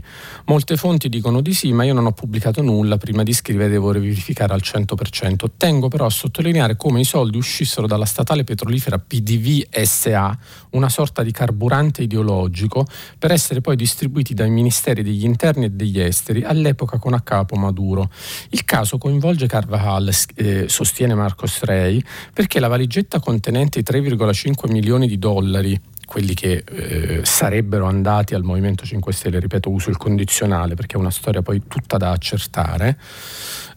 Molte 0.46 0.76
fonti 0.76 1.08
dicono 1.08 1.40
di 1.40 1.54
sì, 1.54 1.72
ma 1.72 1.84
io 1.84 1.94
non 1.94 2.08
ho 2.08 2.14
pubblicato 2.14 2.64
nulla, 2.64 2.98
prima 2.98 3.22
di 3.22 3.32
scrivere 3.32 3.70
devo 3.70 3.92
verificare 3.92 4.54
al 4.54 4.62
100%. 4.64 5.46
Tengo 5.56 5.88
però 5.88 6.08
a 6.08 6.10
sottolineare 6.10 6.78
come 6.78 7.02
i 7.02 7.06
soldi 7.06 7.38
uscissero 7.38 7.86
dalla 7.86 8.06
statale 8.06 8.44
petrolifera 8.44 8.98
PDV 8.98 9.68
SA, 9.84 10.36
una 10.78 10.90
sorta 10.90 11.24
di 11.24 11.32
carburante 11.32 12.04
ideologico, 12.04 12.86
per 13.18 13.32
essere 13.32 13.62
poi 13.62 13.76
distribuiti 13.76 14.34
dai 14.34 14.50
ministeri 14.50 15.04
degli 15.04 15.26
interni 15.26 15.66
e 15.66 15.70
degli 15.72 16.00
esteri, 16.00 16.44
all'epoca 16.44 16.98
con 16.98 17.14
a 17.14 17.22
capo 17.22 17.56
Maduro. 17.56 18.10
Il 18.50 18.64
caso 18.64 18.98
coinvolge 18.98 19.48
Carvajal, 19.48 20.12
eh, 20.36 20.70
sostiene 20.70 21.16
Marco 21.16 21.48
Strei, 21.48 22.04
perché 22.34 22.60
la 22.60 22.68
valigetta 22.68 23.20
contenente 23.20 23.80
i 23.80 23.84
3,5 23.84 24.72
milioni 24.72 25.08
di 25.08 25.18
dollari 25.18 25.80
quelli 26.08 26.34
che 26.34 26.64
eh, 26.66 27.20
sarebbero 27.26 27.86
andati 27.86 28.34
al 28.34 28.42
Movimento 28.42 28.86
5 28.86 29.12
Stelle, 29.12 29.40
ripeto, 29.40 29.70
uso 29.70 29.90
il 29.90 29.98
condizionale 29.98 30.74
perché 30.74 30.96
è 30.96 31.00
una 31.00 31.12
storia 31.12 31.42
poi 31.42 31.64
tutta 31.68 31.98
da 31.98 32.12
accertare, 32.12 32.98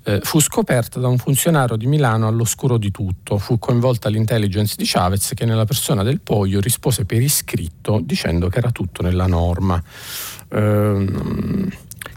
eh, 0.05 0.21
fu 0.23 0.41
scoperta 0.41 1.01
da 1.01 1.09
un 1.09 1.19
funzionario 1.19 1.75
di 1.75 1.87
Milano 1.87 2.29
all'oscuro 2.29 2.79
di 2.79 2.93
tutto. 2.93 3.37
Fu 3.37 3.59
coinvolta 3.59 4.09
l'intelligence 4.09 4.77
di 4.79 4.85
Chavez 4.87 5.33
che 5.35 5.45
nella 5.45 5.65
persona 5.65 6.05
del 6.05 6.21
Poglio 6.21 6.61
rispose 6.61 7.05
per 7.05 7.21
iscritto 7.21 8.01
dicendo 8.01 8.49
che 8.49 8.59
era 8.59 8.71
tutto 8.71 9.03
nella 9.03 9.27
norma. 9.27 9.83
Ehm, 10.53 11.69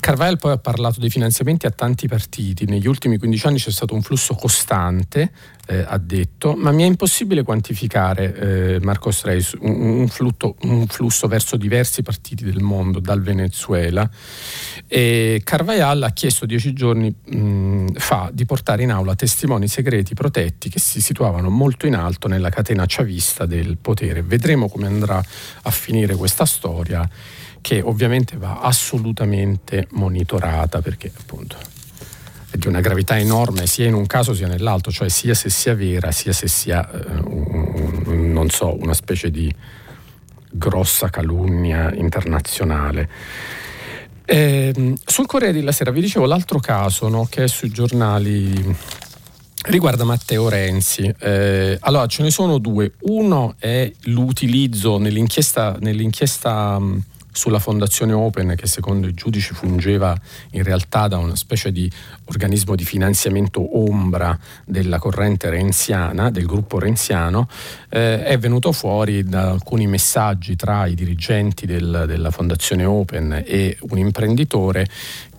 Carvajal 0.03 0.37
poi 0.37 0.51
ha 0.51 0.57
parlato 0.57 0.99
dei 0.99 1.09
finanziamenti 1.09 1.65
a 1.65 1.71
tanti 1.71 2.09
partiti. 2.09 2.65
Negli 2.65 2.87
ultimi 2.87 3.17
15 3.17 3.47
anni 3.47 3.57
c'è 3.57 3.71
stato 3.71 3.93
un 3.93 4.01
flusso 4.01 4.35
costante, 4.35 5.31
eh, 5.65 5.85
ha 5.87 5.97
detto, 5.97 6.55
ma 6.57 6.71
mi 6.71 6.83
è 6.83 6.85
impossibile 6.85 7.43
quantificare, 7.43 8.35
eh, 8.35 8.79
Marco 8.81 9.11
Streis, 9.11 9.53
un, 9.61 9.99
un, 10.01 10.07
flutto, 10.09 10.57
un, 10.63 10.87
flusso 10.87 11.29
verso 11.29 11.55
diversi 11.55 12.01
partiti 12.01 12.43
del 12.43 12.59
mondo, 12.59 12.99
dal 12.99 13.21
Venezuela. 13.21 14.09
E 14.89 15.39
Carvajal 15.41 16.03
ha 16.03 16.11
chiesto 16.11 16.45
dieci 16.45 16.73
giorni 16.73 17.15
mh, 17.23 17.93
fa 17.93 18.29
di 18.33 18.43
portare 18.43 18.83
in 18.83 18.91
aula 18.91 19.15
testimoni 19.15 19.69
segreti 19.69 20.13
protetti 20.15 20.67
che 20.67 20.79
si 20.79 20.99
situavano 20.99 21.49
molto 21.49 21.87
in 21.87 21.95
alto 21.95 22.27
nella 22.27 22.49
catena 22.49 22.83
chavista 22.85 23.45
del 23.45 23.77
potere. 23.77 24.21
Vedremo 24.21 24.67
come 24.67 24.87
andrà 24.87 25.23
a 25.61 25.71
finire 25.71 26.13
questa 26.17 26.43
storia 26.43 27.09
che 27.63 27.79
ovviamente 27.81 28.35
va 28.35 28.59
assolutamente 28.59 29.87
monitorata 29.91 30.81
perché 30.81 31.09
appunto 31.17 31.55
è 32.49 32.57
di 32.57 32.67
una 32.67 32.81
gravità 32.81 33.17
enorme 33.17 33.67
sia 33.67 33.87
in 33.87 33.93
un 33.93 34.05
caso 34.05 34.33
sia 34.35 34.47
nell'altro, 34.47 34.91
cioè 34.91 35.07
sia 35.07 35.33
se 35.33 35.49
sia 35.49 35.73
vera 35.73 36.11
sia 36.11 36.33
se 36.33 36.49
sia, 36.49 36.87
eh, 36.91 37.21
un, 37.23 38.31
non 38.33 38.49
so, 38.49 38.75
una 38.77 38.93
specie 38.93 39.31
di 39.31 39.51
grossa 40.51 41.09
calunnia 41.09 41.91
internazionale. 41.93 43.09
Eh, 44.25 44.93
sul 45.05 45.25
Corriere 45.25 45.53
della 45.53 45.71
Sera 45.71 45.91
vi 45.91 46.01
dicevo 46.01 46.25
l'altro 46.25 46.59
caso 46.59 47.07
no, 47.07 47.27
che 47.29 47.45
è 47.45 47.47
sui 47.47 47.69
giornali 47.69 48.75
riguarda 49.67 50.03
Matteo 50.03 50.49
Renzi. 50.49 51.13
Eh, 51.17 51.77
allora, 51.79 52.07
ce 52.07 52.23
ne 52.23 52.29
sono 52.29 52.57
due. 52.57 52.91
Uno 53.03 53.55
è 53.57 53.89
l'utilizzo 54.03 54.97
nell'inchiesta, 54.97 55.77
nell'inchiesta 55.79 56.77
mh, 56.77 57.03
sulla 57.33 57.59
Fondazione 57.59 58.13
Open 58.13 58.53
che 58.55 58.67
secondo 58.67 59.07
i 59.07 59.13
giudici 59.13 59.53
fungeva 59.53 60.15
in 60.51 60.63
realtà 60.63 61.07
da 61.07 61.17
una 61.17 61.35
specie 61.35 61.71
di 61.71 61.91
organismo 62.25 62.75
di 62.75 62.85
finanziamento 62.85 63.77
ombra 63.77 64.37
della 64.63 64.99
corrente 64.99 65.49
renziana, 65.49 66.29
del 66.29 66.45
gruppo 66.45 66.79
renziano, 66.79 67.49
eh, 67.89 68.23
è 68.23 68.37
venuto 68.37 68.71
fuori 68.71 69.23
da 69.23 69.49
alcuni 69.49 69.87
messaggi 69.87 70.55
tra 70.55 70.85
i 70.85 70.93
dirigenti 70.93 71.65
del, 71.65 72.05
della 72.07 72.31
Fondazione 72.31 72.85
Open 72.85 73.43
e 73.45 73.77
un 73.81 73.97
imprenditore 73.97 74.87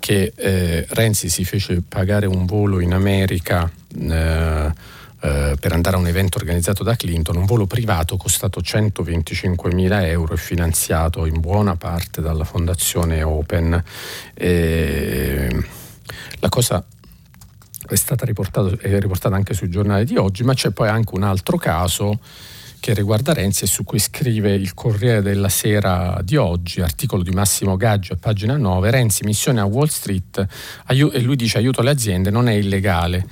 che 0.00 0.32
eh, 0.36 0.84
Renzi 0.90 1.28
si 1.28 1.44
fece 1.44 1.82
pagare 1.86 2.26
un 2.26 2.44
volo 2.44 2.80
in 2.80 2.92
America. 2.92 3.70
Eh, 3.96 4.72
eh, 5.24 5.56
per 5.58 5.72
andare 5.72 5.96
a 5.96 5.98
un 5.98 6.06
evento 6.06 6.36
organizzato 6.36 6.82
da 6.82 6.96
Clinton, 6.96 7.36
un 7.36 7.46
volo 7.46 7.66
privato 7.66 8.18
costato 8.18 8.60
125 8.60 9.72
mila 9.72 10.06
euro 10.06 10.34
e 10.34 10.36
finanziato 10.36 11.24
in 11.24 11.40
buona 11.40 11.76
parte 11.76 12.20
dalla 12.20 12.44
fondazione 12.44 13.22
Open. 13.22 13.82
E 14.34 15.64
la 16.40 16.48
cosa 16.50 16.84
è 17.86 17.94
stata 17.94 18.26
riportata, 18.26 18.76
è 18.78 19.00
riportata 19.00 19.34
anche 19.34 19.54
sui 19.54 19.70
giornali 19.70 20.04
di 20.04 20.18
oggi, 20.18 20.44
ma 20.44 20.52
c'è 20.52 20.72
poi 20.72 20.88
anche 20.88 21.14
un 21.14 21.22
altro 21.22 21.56
caso 21.56 22.18
che 22.84 22.92
riguarda 22.92 23.32
Renzi 23.32 23.64
e 23.64 23.66
su 23.66 23.82
cui 23.82 23.98
scrive 23.98 24.52
il 24.52 24.74
Corriere 24.74 25.22
della 25.22 25.48
Sera 25.48 26.20
di 26.22 26.36
oggi, 26.36 26.82
articolo 26.82 27.22
di 27.22 27.30
Massimo 27.30 27.78
Gaggio 27.78 28.12
a 28.12 28.18
pagina 28.20 28.58
9, 28.58 28.90
Renzi 28.90 29.24
missione 29.24 29.60
a 29.60 29.64
Wall 29.64 29.86
Street 29.86 30.46
e 30.86 31.20
lui 31.22 31.36
dice 31.36 31.56
aiuto 31.56 31.80
alle 31.80 31.88
aziende, 31.88 32.28
non 32.28 32.46
è 32.46 32.52
illegale. 32.52 33.26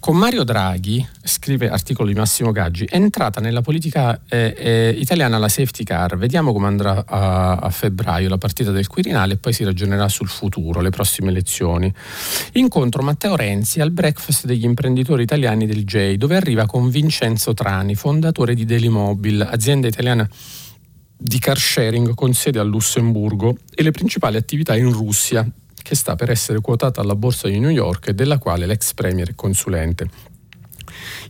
Con 0.00 0.16
Mario 0.16 0.44
Draghi, 0.44 1.04
scrive 1.24 1.68
articolo 1.68 2.08
di 2.08 2.14
Massimo 2.14 2.52
Gaggi, 2.52 2.84
è 2.84 2.94
entrata 2.94 3.40
nella 3.40 3.62
politica 3.62 4.18
eh, 4.28 4.54
eh, 4.56 4.96
italiana 4.96 5.38
la 5.38 5.48
safety 5.48 5.82
car. 5.82 6.16
Vediamo 6.16 6.52
come 6.52 6.68
andrà 6.68 7.04
a, 7.04 7.56
a, 7.56 7.68
febbraio 7.68 8.28
la 8.28 8.38
partita 8.38 8.70
del 8.70 8.86
Quirinale 8.86 9.34
e 9.34 9.36
poi 9.38 9.52
si 9.52 9.64
ragionerà 9.64 10.08
sul 10.08 10.28
futuro, 10.28 10.80
le 10.80 10.90
prossime 10.90 11.30
elezioni. 11.30 11.92
Incontro 12.52 13.02
Matteo 13.02 13.34
Renzi 13.34 13.80
al 13.80 13.90
breakfast 13.90 14.46
degli 14.46 14.64
imprenditori 14.64 15.24
italiani 15.24 15.66
del 15.66 15.84
J, 15.84 16.14
dove 16.14 16.36
arriva 16.36 16.64
con 16.64 16.88
Vincenzo 16.90 17.52
Trani, 17.52 17.96
fondatore 17.96 18.54
di 18.54 18.64
Delimobil, 18.64 19.46
azienda 19.50 19.88
italiana 19.88 20.26
di 21.16 21.38
car 21.40 21.58
sharing 21.58 22.14
con 22.14 22.32
sede 22.32 22.60
a 22.60 22.62
Lussemburgo 22.62 23.56
e 23.74 23.82
le 23.82 23.90
principali 23.90 24.36
attività 24.36 24.76
in 24.76 24.92
Russia, 24.92 25.46
che 25.88 25.94
sta 25.94 26.16
per 26.16 26.28
essere 26.28 26.60
quotata 26.60 27.00
alla 27.00 27.14
borsa 27.14 27.48
di 27.48 27.58
New 27.58 27.70
York 27.70 28.08
e 28.08 28.12
della 28.12 28.36
quale 28.36 28.66
l'ex 28.66 28.92
premier 28.92 29.30
è 29.30 29.34
consulente. 29.34 30.06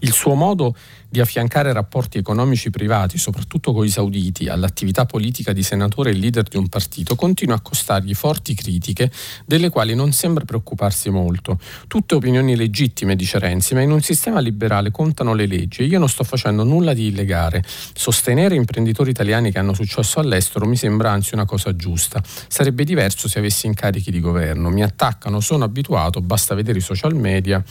Il 0.00 0.12
suo 0.12 0.34
modo 0.34 0.74
di 1.08 1.20
affiancare 1.20 1.72
rapporti 1.72 2.18
economici 2.18 2.70
privati, 2.70 3.16
soprattutto 3.16 3.72
con 3.72 3.84
i 3.84 3.88
sauditi, 3.88 4.48
all'attività 4.48 5.06
politica 5.06 5.52
di 5.52 5.62
senatore 5.62 6.10
e 6.10 6.14
leader 6.14 6.42
di 6.44 6.58
un 6.58 6.68
partito, 6.68 7.14
continua 7.14 7.56
a 7.56 7.60
costargli 7.60 8.12
forti 8.14 8.54
critiche, 8.54 9.10
delle 9.46 9.70
quali 9.70 9.94
non 9.94 10.12
sembra 10.12 10.44
preoccuparsi 10.44 11.08
molto. 11.08 11.58
Tutte 11.86 12.14
opinioni 12.14 12.56
legittime, 12.56 13.16
dice 13.16 13.38
Renzi, 13.38 13.74
ma 13.74 13.80
in 13.80 13.90
un 13.90 14.02
sistema 14.02 14.40
liberale 14.40 14.90
contano 14.90 15.32
le 15.32 15.46
leggi 15.46 15.82
e 15.82 15.86
io 15.86 15.98
non 15.98 16.08
sto 16.08 16.24
facendo 16.24 16.62
nulla 16.62 16.92
di 16.92 17.06
illegale. 17.06 17.64
Sostenere 17.94 18.54
imprenditori 18.54 19.10
italiani 19.10 19.50
che 19.50 19.58
hanno 19.58 19.72
successo 19.72 20.20
all'estero 20.20 20.66
mi 20.66 20.76
sembra 20.76 21.10
anzi 21.10 21.34
una 21.34 21.46
cosa 21.46 21.74
giusta. 21.74 22.22
Sarebbe 22.48 22.84
diverso 22.84 23.28
se 23.28 23.38
avessi 23.38 23.66
incarichi 23.66 24.10
di 24.10 24.20
governo. 24.20 24.68
Mi 24.68 24.82
attaccano, 24.82 25.40
sono 25.40 25.64
abituato, 25.64 26.20
basta 26.20 26.54
vedere 26.54 26.78
i 26.78 26.82
social 26.82 27.14
media. 27.14 27.62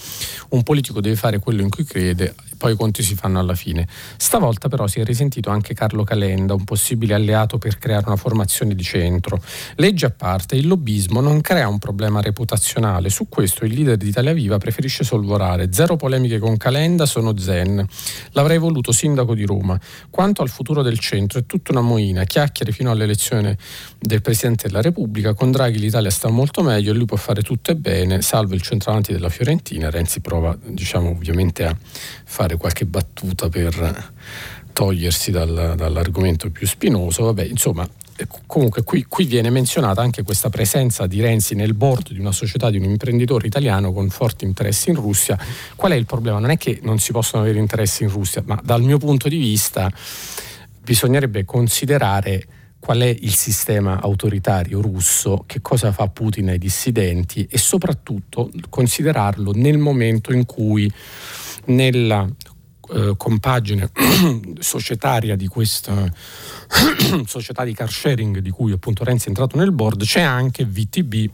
Un 0.49 0.63
politico 0.63 1.01
deve 1.01 1.15
fare 1.15 1.37
quello 1.39 1.61
in 1.61 1.69
cui 1.69 1.83
crede, 1.83 2.33
poi 2.57 2.73
i 2.73 2.75
conti 2.75 3.03
si 3.03 3.13
fanno 3.13 3.26
fanno 3.27 3.39
alla 3.39 3.55
fine. 3.55 3.85
Stavolta 4.15 4.69
però 4.69 4.87
si 4.87 5.01
è 5.01 5.03
risentito 5.03 5.49
anche 5.49 5.73
Carlo 5.73 6.03
Calenda, 6.03 6.53
un 6.53 6.63
possibile 6.63 7.13
alleato 7.13 7.57
per 7.57 7.77
creare 7.77 8.05
una 8.07 8.15
formazione 8.15 8.73
di 8.73 8.83
centro. 8.83 9.41
Legge 9.75 10.05
a 10.05 10.11
parte, 10.11 10.55
il 10.55 10.67
lobbismo 10.67 11.19
non 11.19 11.41
crea 11.41 11.67
un 11.67 11.77
problema 11.77 12.21
reputazionale, 12.21 13.09
su 13.09 13.27
questo 13.27 13.65
il 13.65 13.73
leader 13.73 13.97
di 13.97 14.07
Italia 14.07 14.33
Viva 14.33 14.57
preferisce 14.57 15.03
solvorare. 15.03 15.71
Zero 15.73 15.97
polemiche 15.97 16.39
con 16.39 16.55
Calenda, 16.55 17.05
sono 17.05 17.37
zen. 17.37 17.85
L'avrei 18.31 18.57
voluto 18.57 18.91
sindaco 18.91 19.35
di 19.35 19.45
Roma. 19.45 19.77
Quanto 20.09 20.41
al 20.41 20.49
futuro 20.49 20.81
del 20.81 20.99
centro 20.99 21.39
è 21.39 21.45
tutta 21.45 21.71
una 21.71 21.81
moina, 21.81 22.23
chiacchiere 22.23 22.71
fino 22.71 22.91
all'elezione 22.91 23.57
del 23.99 24.21
Presidente 24.21 24.67
della 24.67 24.81
Repubblica, 24.81 25.33
con 25.33 25.51
Draghi 25.51 25.79
l'Italia 25.79 26.09
sta 26.09 26.29
molto 26.29 26.63
meglio 26.63 26.91
e 26.91 26.95
lui 26.95 27.05
può 27.05 27.17
fare 27.17 27.41
tutto 27.41 27.71
e 27.71 27.75
bene, 27.75 28.21
salvo 28.21 28.53
il 28.53 28.61
centravanti 28.61 29.11
della 29.11 29.29
Fiorentina, 29.29 29.89
Renzi 29.89 30.21
prova 30.21 30.57
diciamo 30.65 31.09
ovviamente 31.09 31.65
a 31.65 31.75
fare 32.29 32.57
qualche 32.57 32.85
battuta 32.85 33.47
per 33.47 34.11
togliersi 34.73 35.31
dal, 35.31 35.73
dall'argomento 35.75 36.51
più 36.51 36.67
spinoso. 36.67 37.23
Vabbè, 37.23 37.43
insomma, 37.43 37.87
comunque 38.45 38.83
qui, 38.83 39.05
qui, 39.07 39.25
viene 39.25 39.49
menzionata 39.49 40.01
anche 40.01 40.23
questa 40.23 40.49
presenza 40.49 41.07
di 41.07 41.21
Renzi 41.21 41.55
nel 41.55 41.73
board 41.73 42.11
di 42.11 42.19
una 42.19 42.33
società 42.33 42.69
di 42.69 42.77
un 42.77 42.83
imprenditore 42.83 43.47
italiano 43.47 43.93
con 43.93 44.09
forti 44.09 44.45
interessi 44.45 44.89
in 44.89 44.97
Russia. 44.97 45.39
Qual 45.75 45.93
è 45.93 45.95
il 45.95 46.05
problema? 46.05 46.37
Non 46.39 46.51
è 46.51 46.57
che 46.57 46.79
non 46.83 46.99
si 46.99 47.11
possono 47.11 47.43
avere 47.43 47.59
interessi 47.59 48.03
in 48.03 48.09
Russia, 48.09 48.43
ma 48.45 48.59
dal 48.63 48.83
mio 48.83 48.97
punto 48.97 49.29
di 49.29 49.37
vista 49.37 49.91
bisognerebbe 50.83 51.43
considerare 51.45 52.45
qual 52.77 52.99
è 52.99 53.17
il 53.19 53.33
sistema 53.33 53.99
autoritario 53.99 54.81
russo, 54.81 55.43
che 55.47 55.61
cosa 55.61 55.91
fa 55.91 56.07
Putin 56.07 56.49
ai 56.49 56.59
dissidenti 56.59 57.47
e 57.49 57.57
soprattutto 57.57 58.51
considerarlo 58.69 59.51
nel 59.55 59.77
momento 59.77 60.31
in 60.31 60.45
cui 60.45 60.91
nella 61.67 62.27
eh, 62.89 63.15
compagine 63.17 63.89
societaria 64.59 65.35
di 65.35 65.47
questa 65.47 66.09
società 67.25 67.63
di 67.63 67.73
car 67.73 67.91
sharing 67.91 68.39
di 68.39 68.49
cui 68.49 68.71
appunto 68.71 69.03
Renzi 69.03 69.25
è 69.25 69.29
entrato 69.29 69.57
nel 69.57 69.71
board, 69.71 70.03
c'è 70.03 70.21
anche 70.21 70.65
VTB, 70.65 71.29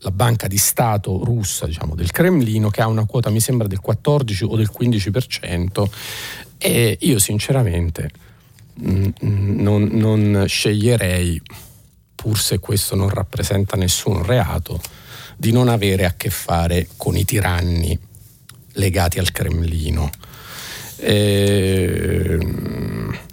la 0.00 0.10
banca 0.10 0.46
di 0.46 0.58
Stato 0.58 1.24
russa 1.24 1.66
diciamo, 1.66 1.94
del 1.94 2.10
Cremlino, 2.10 2.68
che 2.68 2.82
ha 2.82 2.86
una 2.86 3.06
quota 3.06 3.30
mi 3.30 3.40
sembra 3.40 3.66
del 3.66 3.80
14 3.80 4.44
o 4.44 4.56
del 4.56 4.70
15% 4.70 5.84
e 6.58 6.98
io 7.00 7.18
sinceramente 7.18 8.10
mh, 8.74 9.08
non, 9.20 9.88
non 9.92 10.44
sceglierei, 10.46 11.40
pur 12.14 12.38
se 12.38 12.58
questo 12.58 12.94
non 12.94 13.08
rappresenta 13.08 13.76
nessun 13.76 14.22
reato, 14.22 14.80
di 15.38 15.52
non 15.52 15.68
avere 15.68 16.04
a 16.04 16.14
che 16.14 16.30
fare 16.30 16.88
con 16.96 17.16
i 17.16 17.24
tiranni 17.24 17.98
legati 18.76 19.18
al 19.18 19.30
Cremlino. 19.32 20.10
E, 20.98 22.38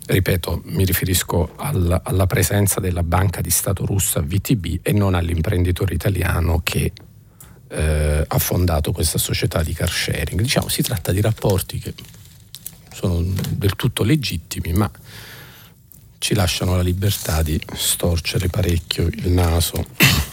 ripeto, 0.06 0.62
mi 0.66 0.84
riferisco 0.84 1.54
al, 1.56 2.02
alla 2.04 2.28
presenza 2.28 2.80
della 2.80 3.04
banca 3.04 3.42
di 3.42 3.50
Stato 3.50 3.86
russa 3.86 4.22
VTB 4.22 4.80
e 4.82 4.92
non 4.92 5.14
all'imprenditore 5.16 5.94
italiano 5.94 6.60
che 6.64 6.92
eh, 7.70 8.26
ha 8.28 8.38
fondato 8.38 8.92
questa 8.92 9.18
società 9.18 9.64
di 9.64 9.74
car 9.74 9.90
sharing. 9.90 10.42
Diciamo, 10.42 10.68
si 10.68 10.82
tratta 10.82 11.12
di 11.12 11.22
rapporti 11.22 11.80
che 11.80 11.94
sono 12.94 13.24
del 13.50 13.76
tutto 13.76 14.04
legittimi, 14.04 14.74
ma 14.74 14.90
ci 16.20 16.36
lasciano 16.36 16.76
la 16.76 16.82
libertà 16.82 17.42
di 17.42 17.60
storcere 17.74 18.48
parecchio 18.48 19.08
il 19.08 19.30
naso. 19.30 19.86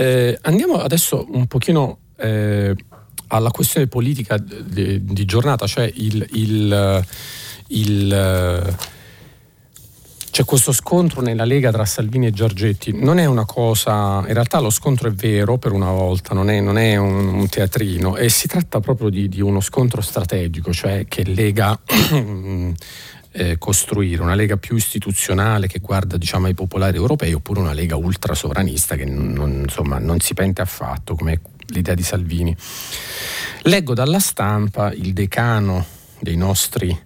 Eh, 0.00 0.38
andiamo 0.42 0.74
adesso 0.76 1.26
un 1.32 1.48
pochino 1.48 1.98
eh, 2.18 2.72
alla 3.28 3.50
questione 3.50 3.86
politica 3.86 4.36
di, 4.38 5.04
di 5.04 5.24
giornata, 5.24 5.66
cioè 5.66 5.90
il, 5.94 6.26
il, 6.32 7.04
il, 7.68 8.76
c'è 10.30 10.44
questo 10.44 10.70
scontro 10.72 11.20
nella 11.20 11.44
Lega 11.44 11.72
tra 11.72 11.84
Salvini 11.84 12.26
e 12.26 12.30
Giorgetti. 12.30 12.92
Non 12.96 13.18
è 13.18 13.24
una 13.24 13.44
cosa, 13.44 14.22
in 14.26 14.32
realtà 14.34 14.60
lo 14.60 14.70
scontro 14.70 15.08
è 15.08 15.12
vero 15.12 15.58
per 15.58 15.72
una 15.72 15.90
volta, 15.90 16.32
non 16.32 16.48
è, 16.48 16.60
non 16.60 16.78
è 16.78 16.96
un, 16.96 17.26
un, 17.34 17.48
teatrino 17.48 18.16
e 18.16 18.28
si 18.28 18.46
tratta 18.46 18.80
proprio 18.80 19.08
di, 19.08 19.28
di 19.28 19.40
uno 19.40 19.60
scontro 19.60 20.00
strategico, 20.00 20.72
cioè 20.72 21.06
che 21.08 21.24
lega 21.24 21.76
eh, 23.32 23.58
costruire 23.58 24.22
una 24.22 24.34
lega 24.34 24.56
più 24.56 24.76
istituzionale 24.76 25.66
che 25.66 25.80
guarda 25.80 26.16
diciamo, 26.16 26.46
ai 26.46 26.54
popolari 26.54 26.96
europei 26.96 27.32
oppure 27.32 27.60
una 27.60 27.72
lega 27.72 27.96
ultra 27.96 28.34
sovranista 28.34 28.94
che 28.94 29.04
non, 29.04 29.62
insomma, 29.62 29.98
non 29.98 30.20
si 30.20 30.34
pente 30.34 30.62
affatto 30.62 31.14
come 31.14 31.40
l'idea 31.68 31.94
di 31.94 32.02
Salvini. 32.02 32.56
Leggo 33.62 33.94
dalla 33.94 34.18
stampa 34.18 34.92
il 34.92 35.12
decano 35.12 35.84
dei 36.20 36.36
nostri 36.36 36.96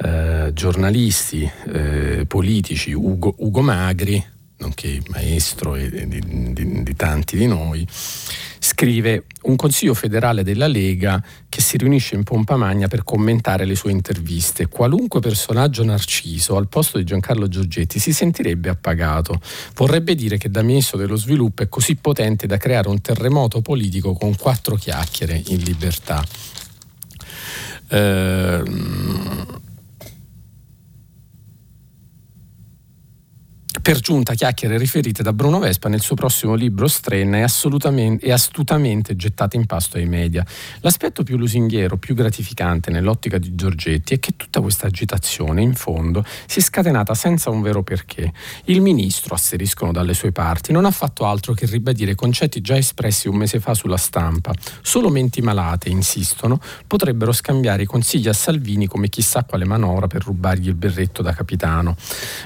eh, 0.00 0.50
giornalisti 0.52 1.50
eh, 1.66 2.24
politici, 2.26 2.92
Ugo, 2.92 3.34
Ugo, 3.38 3.60
Magri, 3.60 4.24
nonché 4.58 5.00
maestro 5.08 5.76
di, 5.76 6.06
di, 6.08 6.82
di 6.82 6.96
tanti 6.96 7.36
di 7.36 7.46
noi, 7.46 7.86
scrive 8.58 9.24
un 9.42 9.56
consiglio 9.56 9.94
federale 9.94 10.42
della 10.42 10.66
Lega 10.66 11.22
che 11.48 11.60
si 11.60 11.76
riunisce 11.76 12.16
in 12.16 12.24
pompa 12.24 12.56
magna 12.56 12.88
per 12.88 13.04
commentare 13.04 13.64
le 13.64 13.76
sue 13.76 13.92
interviste. 13.92 14.68
Qualunque 14.68 15.20
personaggio 15.20 15.84
narciso 15.84 16.56
al 16.56 16.68
posto 16.68 16.98
di 16.98 17.04
Giancarlo 17.04 17.48
Giorgetti 17.48 17.98
si 17.98 18.12
sentirebbe 18.12 18.68
appagato. 18.68 19.40
Vorrebbe 19.74 20.14
dire 20.14 20.38
che 20.38 20.50
da 20.50 20.62
ministro 20.62 20.98
dello 20.98 21.16
sviluppo 21.16 21.62
è 21.62 21.68
così 21.68 21.94
potente 21.96 22.46
da 22.46 22.56
creare 22.56 22.88
un 22.88 23.00
terremoto 23.00 23.60
politico 23.60 24.12
con 24.12 24.34
quattro 24.34 24.74
chiacchiere 24.74 25.40
in 25.46 25.58
libertà. 25.62 26.24
Ehm 27.90 29.66
Per 33.88 34.00
giunta 34.00 34.34
chiacchiere 34.34 34.76
riferite 34.76 35.22
da 35.22 35.32
Bruno 35.32 35.58
Vespa 35.58 35.88
nel 35.88 36.02
suo 36.02 36.14
prossimo 36.14 36.54
libro 36.54 36.88
Strenna 36.88 37.38
e, 37.38 38.30
astutamente 38.30 39.16
gettate 39.16 39.56
in 39.56 39.64
pasto 39.64 39.96
ai 39.96 40.04
media. 40.04 40.44
L'aspetto 40.80 41.22
più 41.22 41.38
lusinghiero, 41.38 41.96
più 41.96 42.14
gratificante 42.14 42.90
nell'ottica 42.90 43.38
di 43.38 43.54
Giorgetti 43.54 44.12
è 44.12 44.18
che 44.18 44.32
tutta 44.36 44.60
questa 44.60 44.88
agitazione, 44.88 45.62
in 45.62 45.72
fondo, 45.72 46.22
si 46.44 46.58
è 46.58 46.62
scatenata 46.62 47.14
senza 47.14 47.48
un 47.48 47.62
vero 47.62 47.82
perché. 47.82 48.30
Il 48.64 48.82
ministro, 48.82 49.34
asseriscono 49.34 49.90
dalle 49.90 50.12
sue 50.12 50.32
parti, 50.32 50.70
non 50.70 50.84
ha 50.84 50.90
fatto 50.90 51.24
altro 51.24 51.54
che 51.54 51.64
ribadire 51.64 52.14
concetti 52.14 52.60
già 52.60 52.76
espressi 52.76 53.26
un 53.26 53.36
mese 53.36 53.58
fa 53.58 53.72
sulla 53.72 53.96
stampa. 53.96 54.52
Solo 54.82 55.08
menti 55.08 55.40
malate, 55.40 55.88
insistono, 55.88 56.60
potrebbero 56.86 57.32
scambiare 57.32 57.84
i 57.84 57.86
consigli 57.86 58.28
a 58.28 58.34
Salvini 58.34 58.86
come 58.86 59.08
chissà 59.08 59.44
quale 59.44 59.64
manovra 59.64 60.08
per 60.08 60.24
rubargli 60.24 60.68
il 60.68 60.74
berretto 60.74 61.22
da 61.22 61.32
capitano. 61.32 61.96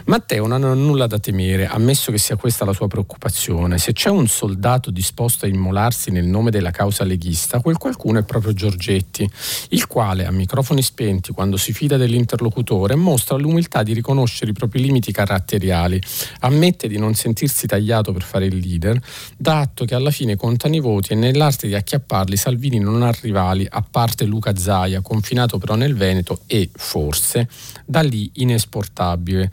Matteo 0.04 0.46
non 0.46 0.62
ha 0.62 0.74
nulla 0.74 1.08
da 1.08 1.18
temere 1.18 1.30
temere, 1.32 1.66
ammesso 1.66 2.12
che 2.12 2.18
sia 2.18 2.36
questa 2.36 2.66
la 2.66 2.74
sua 2.74 2.86
preoccupazione, 2.86 3.78
se 3.78 3.94
c'è 3.94 4.10
un 4.10 4.28
soldato 4.28 4.90
disposto 4.90 5.46
a 5.46 5.48
immolarsi 5.48 6.10
nel 6.10 6.26
nome 6.26 6.50
della 6.50 6.70
causa 6.70 7.04
leghista, 7.04 7.60
quel 7.60 7.78
qualcuno 7.78 8.18
è 8.18 8.22
proprio 8.22 8.52
Giorgetti, 8.52 9.28
il 9.70 9.86
quale, 9.86 10.26
a 10.26 10.30
microfoni 10.30 10.82
spenti, 10.82 11.32
quando 11.32 11.56
si 11.56 11.72
fida 11.72 11.96
dell'interlocutore, 11.96 12.94
mostra 12.94 13.36
l'umiltà 13.36 13.82
di 13.82 13.94
riconoscere 13.94 14.50
i 14.50 14.54
propri 14.54 14.80
limiti 14.80 15.10
caratteriali, 15.10 16.00
ammette 16.40 16.86
di 16.86 16.98
non 16.98 17.14
sentirsi 17.14 17.66
tagliato 17.66 18.12
per 18.12 18.22
fare 18.22 18.44
il 18.44 18.58
leader, 18.58 19.00
dà 19.36 19.60
atto 19.60 19.86
che 19.86 19.94
alla 19.94 20.10
fine 20.10 20.36
contano 20.36 20.74
i 20.74 20.80
voti 20.80 21.12
e 21.12 21.16
nell'arte 21.16 21.66
di 21.66 21.74
acchiapparli 21.74 22.36
Salvini 22.36 22.78
non 22.78 23.02
ha 23.02 23.12
rivali, 23.22 23.66
a 23.68 23.82
parte 23.82 24.26
Luca 24.26 24.54
Zaia, 24.54 25.00
confinato 25.00 25.56
però 25.56 25.76
nel 25.76 25.94
Veneto 25.94 26.40
e, 26.46 26.68
forse, 26.72 27.48
da 27.86 28.02
lì 28.02 28.30
inesportabile. 28.34 29.50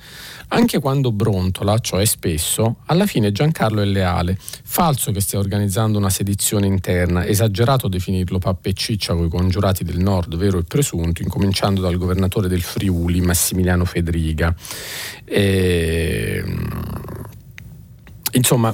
Anche 0.49 0.79
quando 0.79 1.11
brontola, 1.69 1.77
cioè 1.79 2.05
spesso, 2.05 2.77
alla 2.85 3.05
fine 3.05 3.31
Giancarlo 3.31 3.81
è 3.81 3.85
leale. 3.85 4.37
Falso 4.39 5.11
che 5.11 5.21
stia 5.21 5.39
organizzando 5.39 5.97
una 5.97 6.09
sedizione 6.09 6.65
interna, 6.65 7.25
esagerato 7.25 7.87
definirlo 7.87 8.39
pappa 8.39 8.69
e 8.69 8.73
ciccia 8.73 9.13
coi 9.13 9.29
congiurati 9.29 9.83
del 9.83 9.99
nord, 9.99 10.35
vero 10.35 10.57
e 10.57 10.63
presunto, 10.63 11.21
incominciando 11.21 11.81
dal 11.81 11.97
governatore 11.97 12.47
del 12.47 12.61
Friuli, 12.61 13.21
Massimiliano 13.21 13.85
Federiga. 13.85 14.53
E... 15.25 16.43
Insomma, 18.31 18.73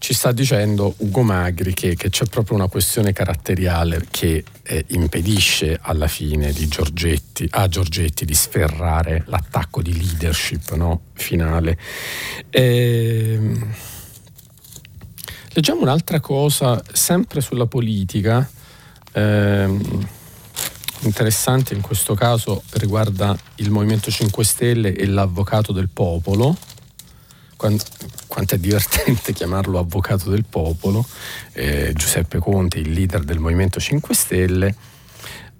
ci 0.00 0.14
sta 0.14 0.32
dicendo 0.32 0.94
Ugo 0.96 1.20
Magri 1.20 1.74
che, 1.74 1.94
che 1.94 2.08
c'è 2.08 2.24
proprio 2.24 2.56
una 2.56 2.68
questione 2.68 3.12
caratteriale 3.12 4.06
che 4.10 4.42
eh, 4.62 4.84
impedisce 4.88 5.78
alla 5.80 6.08
fine 6.08 6.54
Giorgetti, 6.54 7.46
a 7.50 7.68
Giorgetti 7.68 8.24
di 8.24 8.32
sferrare 8.32 9.24
l'attacco 9.26 9.82
di 9.82 9.94
leadership 9.94 10.72
no? 10.72 11.02
finale. 11.12 11.76
Ehm, 12.48 13.74
leggiamo 15.52 15.82
un'altra 15.82 16.18
cosa, 16.18 16.82
sempre 16.90 17.42
sulla 17.42 17.66
politica. 17.66 18.50
Ehm, 19.12 20.08
interessante 21.00 21.74
in 21.74 21.82
questo 21.82 22.14
caso 22.14 22.62
riguarda 22.72 23.36
il 23.56 23.70
Movimento 23.70 24.10
5 24.10 24.44
Stelle 24.44 24.94
e 24.94 25.04
l'avvocato 25.04 25.72
del 25.72 25.90
popolo 25.90 26.56
quanto, 27.60 27.84
quanto 28.26 28.54
è 28.54 28.58
divertente 28.58 29.34
chiamarlo 29.34 29.78
avvocato 29.78 30.30
del 30.30 30.46
popolo, 30.48 31.04
eh, 31.52 31.92
Giuseppe 31.94 32.38
Conte, 32.38 32.78
il 32.78 32.90
leader 32.90 33.22
del 33.22 33.38
Movimento 33.38 33.78
5 33.78 34.14
Stelle. 34.14 34.74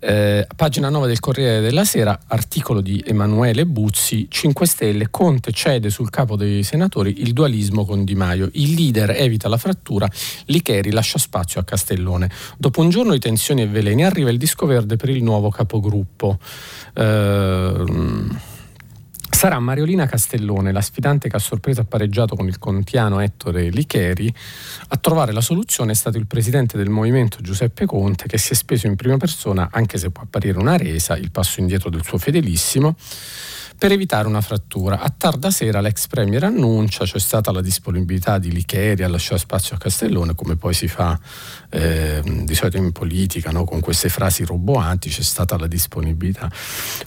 Eh, 0.02 0.46
pagina 0.56 0.88
9 0.88 1.08
del 1.08 1.20
Corriere 1.20 1.60
della 1.60 1.84
Sera, 1.84 2.18
articolo 2.28 2.80
di 2.80 3.04
Emanuele 3.06 3.66
Buzzi, 3.66 4.28
5 4.30 4.66
Stelle, 4.66 5.10
Conte 5.10 5.52
cede 5.52 5.90
sul 5.90 6.08
capo 6.08 6.36
dei 6.36 6.62
senatori 6.62 7.20
il 7.20 7.34
dualismo 7.34 7.84
con 7.84 8.04
Di 8.04 8.14
Maio, 8.14 8.48
il 8.54 8.72
leader 8.72 9.10
evita 9.10 9.50
la 9.50 9.58
frattura, 9.58 10.08
Licheri 10.46 10.92
lascia 10.92 11.18
spazio 11.18 11.60
a 11.60 11.64
Castellone. 11.64 12.30
Dopo 12.56 12.80
un 12.80 12.88
giorno 12.88 13.12
di 13.12 13.18
tensioni 13.18 13.60
e 13.60 13.66
veleni 13.66 14.06
arriva 14.06 14.30
il 14.30 14.38
disco 14.38 14.64
verde 14.64 14.96
per 14.96 15.10
il 15.10 15.22
nuovo 15.22 15.50
capogruppo. 15.50 16.38
Eh, 16.94 18.48
Sarà 19.30 19.58
Mariolina 19.58 20.06
Castellone, 20.06 20.70
la 20.70 20.82
sfidante 20.82 21.30
che 21.30 21.36
a 21.36 21.38
sorpresa 21.38 21.80
ha 21.80 21.84
pareggiato 21.84 22.36
con 22.36 22.46
il 22.46 22.58
contiano 22.58 23.20
Ettore 23.20 23.70
Licheri. 23.70 24.32
A 24.88 24.96
trovare 24.98 25.32
la 25.32 25.40
soluzione 25.40 25.92
è 25.92 25.94
stato 25.94 26.18
il 26.18 26.26
presidente 26.26 26.76
del 26.76 26.90
movimento 26.90 27.38
Giuseppe 27.40 27.86
Conte 27.86 28.26
che 28.26 28.36
si 28.36 28.52
è 28.52 28.54
speso 28.54 28.86
in 28.86 28.96
prima 28.96 29.16
persona, 29.16 29.70
anche 29.72 29.96
se 29.96 30.10
può 30.10 30.24
apparire 30.24 30.58
una 30.58 30.76
resa, 30.76 31.16
il 31.16 31.30
passo 31.30 31.60
indietro 31.60 31.88
del 31.88 32.04
suo 32.04 32.18
fedelissimo 32.18 32.96
per 33.80 33.92
evitare 33.92 34.28
una 34.28 34.42
frattura. 34.42 35.00
A 35.00 35.08
tarda 35.08 35.50
sera 35.50 35.80
l'ex 35.80 36.06
premier 36.06 36.44
annuncia 36.44 37.06
c'è 37.06 37.18
stata 37.18 37.50
la 37.50 37.62
disponibilità 37.62 38.36
di 38.36 38.52
Licheri 38.52 39.04
a 39.04 39.08
lasciare 39.08 39.38
spazio 39.38 39.74
a 39.74 39.78
Castellone, 39.78 40.34
come 40.34 40.56
poi 40.56 40.74
si 40.74 40.86
fa 40.86 41.18
eh, 41.70 42.20
di 42.44 42.54
solito 42.54 42.76
in 42.76 42.92
politica, 42.92 43.50
no? 43.50 43.64
con 43.64 43.80
queste 43.80 44.10
frasi 44.10 44.44
roboanti, 44.44 45.08
c'è 45.08 45.22
stata 45.22 45.56
la 45.56 45.66
disponibilità. 45.66 46.50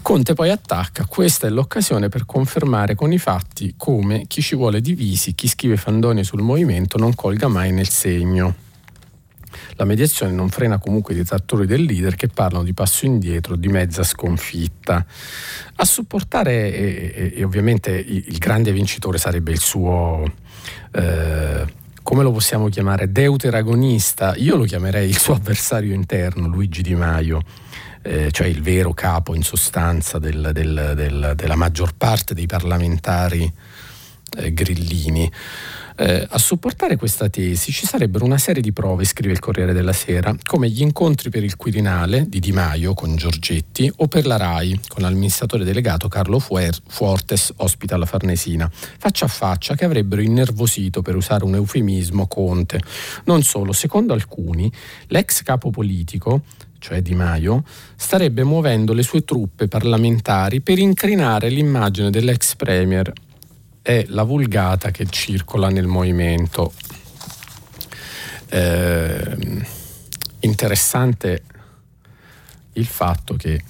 Conte 0.01 0.33
poi 0.33 0.49
attacca, 0.49 1.05
questa 1.05 1.45
è 1.45 1.51
l'occasione 1.51 2.09
per 2.09 2.25
confermare 2.25 2.95
con 2.95 3.13
i 3.13 3.19
fatti 3.19 3.75
come 3.77 4.25
chi 4.25 4.41
ci 4.41 4.55
vuole 4.55 4.81
divisi, 4.81 5.35
chi 5.35 5.47
scrive 5.47 5.77
fandonie 5.77 6.23
sul 6.23 6.41
movimento 6.41 6.97
non 6.97 7.13
colga 7.13 7.47
mai 7.47 7.71
nel 7.71 7.89
segno. 7.89 8.55
La 9.75 9.85
mediazione 9.85 10.31
non 10.31 10.49
frena 10.49 10.77
comunque 10.77 11.13
i 11.13 11.17
detrattori 11.17 11.65
del 11.65 11.83
leader 11.83 12.15
che 12.15 12.27
parlano 12.27 12.63
di 12.63 12.73
passo 12.73 13.05
indietro, 13.05 13.55
di 13.55 13.67
mezza 13.67 14.03
sconfitta. 14.03 15.05
A 15.75 15.85
supportare, 15.85 16.73
e, 16.73 17.33
e 17.35 17.43
ovviamente 17.43 17.91
il, 17.91 18.37
grande 18.37 18.71
vincitore 18.71 19.17
sarebbe 19.17 19.51
il 19.51 19.59
suo... 19.59 20.23
Eh, 20.91 21.81
come 22.03 22.21
lo 22.21 22.31
possiamo 22.31 22.67
chiamare? 22.67 23.11
Deuteragonista. 23.11 24.35
Io 24.35 24.57
lo 24.57 24.65
chiamerei 24.65 25.07
il 25.07 25.17
suo 25.17 25.35
avversario 25.35 25.93
interno, 25.93 26.47
Luigi 26.47 26.81
Di 26.81 26.95
Maio. 26.95 27.41
Eh, 28.01 28.31
cioè 28.31 28.47
il 28.47 28.61
vero 28.61 28.93
capo 28.93 29.33
in 29.33 29.43
sostanza 29.43 30.19
del, 30.19 30.49
del, 30.51 30.91
del, 30.93 31.31
della 31.35 31.55
maggior 31.55 31.95
parte 31.95 32.33
dei 32.33 32.45
parlamentari 32.45 33.51
eh, 34.35 34.53
grillini. 34.53 35.31
Eh, 35.95 36.25
a 36.27 36.37
supportare 36.39 36.95
questa 36.95 37.29
tesi 37.29 37.71
ci 37.71 37.85
sarebbero 37.85 38.25
una 38.25 38.39
serie 38.39 38.63
di 38.63 38.71
prove, 38.71 39.03
scrive 39.03 39.31
il 39.31 39.39
Corriere 39.39 39.73
della 39.73 39.93
Sera, 39.93 40.35
come 40.43 40.67
gli 40.69 40.81
incontri 40.81 41.29
per 41.29 41.43
il 41.43 41.55
Quirinale 41.55 42.25
di 42.27 42.39
Di 42.39 42.51
Maio 42.51 42.95
con 42.95 43.15
Giorgetti 43.15 43.91
o 43.97 44.07
per 44.07 44.25
la 44.25 44.37
RAI 44.37 44.79
con 44.87 45.03
l'amministratore 45.03 45.63
delegato 45.63 46.07
Carlo 46.07 46.39
Fuer, 46.39 46.75
Fuortes, 46.87 47.53
ospita 47.57 47.93
alla 47.93 48.07
Farnesina, 48.07 48.69
faccia 48.71 49.25
a 49.25 49.27
faccia 49.27 49.75
che 49.75 49.85
avrebbero 49.85 50.21
innervosito, 50.21 51.01
per 51.03 51.15
usare 51.15 51.43
un 51.43 51.55
eufemismo, 51.55 52.25
Conte. 52.25 52.81
Non 53.25 53.43
solo, 53.43 53.71
secondo 53.71 54.13
alcuni, 54.13 54.71
l'ex 55.07 55.43
capo 55.43 55.69
politico 55.69 56.41
cioè 56.79 57.01
Di 57.01 57.15
Maio, 57.15 57.63
starebbe 57.95 58.43
muovendo 58.43 58.91
le 58.91 59.03
sue 59.03 59.23
truppe 59.23 59.69
parlamentari 59.69 60.59
per 60.59 60.79
incrinare 60.79 61.47
l'immagine 61.47 62.09
dell'ex 62.09 62.55
premier 62.55 63.09
è 63.83 64.05
la 64.07 64.23
vulgata 64.23 64.89
che 64.89 65.05
circola 65.09 65.69
nel 65.69 65.85
movimento. 65.85 66.73
Eh, 68.49 69.37
interessante 70.39 71.43
il 72.73 72.85
fatto 72.85 73.35
che 73.35 73.61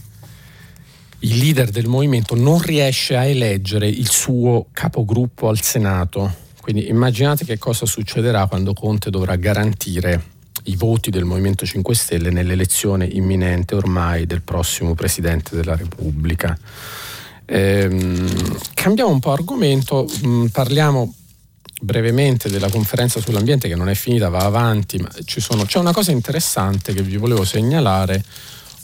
il 1.19 1.37
leader 1.37 1.69
del 1.69 1.87
movimento 1.87 2.35
non 2.35 2.61
riesce 2.61 3.17
a 3.17 3.25
eleggere 3.25 3.87
il 3.87 4.09
suo 4.09 4.67
capogruppo 4.71 5.49
al 5.49 5.61
Senato. 5.61 6.41
Quindi 6.61 6.87
immaginate 6.87 7.43
che 7.43 7.57
cosa 7.57 7.85
succederà 7.85 8.45
quando 8.45 8.73
Conte 8.73 9.09
dovrà 9.09 9.35
garantire 9.35 10.31
i 10.65 10.75
voti 10.75 11.09
del 11.09 11.25
Movimento 11.25 11.65
5 11.65 11.95
Stelle 11.95 12.29
nell'elezione 12.29 13.05
imminente 13.05 13.75
ormai 13.75 14.25
del 14.25 14.41
prossimo 14.41 14.93
Presidente 14.93 15.55
della 15.55 15.75
Repubblica. 15.75 16.57
Ehm, 17.45 18.57
cambiamo 18.73 19.11
un 19.11 19.19
po' 19.19 19.31
argomento, 19.31 20.07
mm, 20.25 20.47
parliamo 20.47 21.13
brevemente 21.81 22.49
della 22.49 22.69
conferenza 22.69 23.19
sull'ambiente 23.19 23.67
che 23.67 23.75
non 23.75 23.89
è 23.89 23.95
finita, 23.95 24.29
va 24.29 24.45
avanti, 24.45 24.97
ma 24.97 25.09
sono, 25.25 25.65
c'è 25.65 25.79
una 25.79 25.91
cosa 25.91 26.11
interessante 26.11 26.93
che 26.93 27.01
vi 27.01 27.17
volevo 27.17 27.43
segnalare 27.43 28.23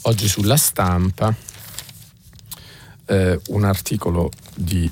oggi 0.02 0.28
sulla 0.28 0.56
stampa, 0.56 1.34
eh, 3.06 3.40
un 3.48 3.64
articolo 3.64 4.30
di 4.54 4.90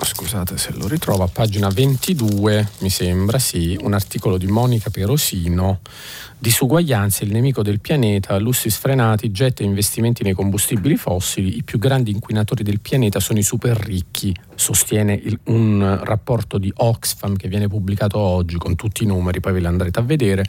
scusate 0.00 0.58
se 0.58 0.72
lo 0.72 0.88
ritrovo, 0.88 1.22
a 1.22 1.28
pagina 1.28 1.68
22 1.68 2.68
mi 2.78 2.90
sembra, 2.90 3.38
sì, 3.38 3.78
un 3.80 3.94
articolo 3.94 4.38
di 4.38 4.46
Monica 4.46 4.90
Perosino 4.90 5.80
Disuguaglianza, 6.44 7.24
il 7.24 7.32
nemico 7.32 7.62
del 7.62 7.80
pianeta, 7.80 8.36
lussi 8.36 8.68
sfrenati, 8.68 9.32
e 9.34 9.64
investimenti 9.64 10.22
nei 10.22 10.34
combustibili 10.34 10.94
fossili, 10.96 11.56
i 11.56 11.62
più 11.62 11.78
grandi 11.78 12.10
inquinatori 12.10 12.62
del 12.62 12.80
pianeta 12.80 13.18
sono 13.18 13.38
i 13.38 13.42
super 13.42 13.74
ricchi, 13.78 14.36
sostiene 14.54 15.14
il, 15.14 15.40
un 15.44 16.00
rapporto 16.02 16.58
di 16.58 16.70
Oxfam 16.76 17.36
che 17.36 17.48
viene 17.48 17.66
pubblicato 17.66 18.18
oggi 18.18 18.58
con 18.58 18.76
tutti 18.76 19.04
i 19.04 19.06
numeri, 19.06 19.40
poi 19.40 19.54
ve 19.54 19.60
li 19.60 19.66
andrete 19.66 20.00
a 20.00 20.02
vedere 20.02 20.44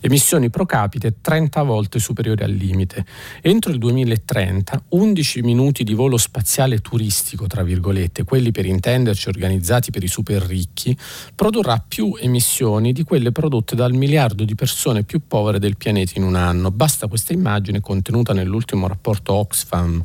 emissioni 0.00 0.50
pro 0.50 0.66
capite 0.66 1.16
30 1.20 1.62
volte 1.62 1.98
superiori 1.98 2.42
al 2.42 2.52
limite. 2.52 3.04
Entro 3.40 3.72
il 3.72 3.78
2030 3.78 4.84
11 4.90 5.42
minuti 5.42 5.84
di 5.84 5.94
volo 5.94 6.16
spaziale 6.16 6.78
turistico, 6.78 7.46
tra 7.46 7.62
virgolette, 7.62 8.24
quelli 8.24 8.52
per 8.52 8.66
intenderci 8.66 9.28
organizzati 9.28 9.90
per 9.90 10.02
i 10.02 10.08
super 10.08 10.42
ricchi, 10.42 10.96
produrrà 11.34 11.82
più 11.86 12.16
emissioni 12.20 12.92
di 12.92 13.02
quelle 13.02 13.32
prodotte 13.32 13.74
dal 13.74 13.92
miliardo 13.92 14.44
di 14.44 14.54
persone 14.54 15.02
più 15.02 15.15
povere 15.20 15.58
del 15.58 15.76
pianeta 15.76 16.12
in 16.16 16.24
un 16.24 16.34
anno. 16.34 16.70
Basta 16.70 17.06
questa 17.06 17.32
immagine 17.32 17.80
contenuta 17.80 18.32
nell'ultimo 18.32 18.86
rapporto 18.86 19.32
Oxfam 19.32 20.02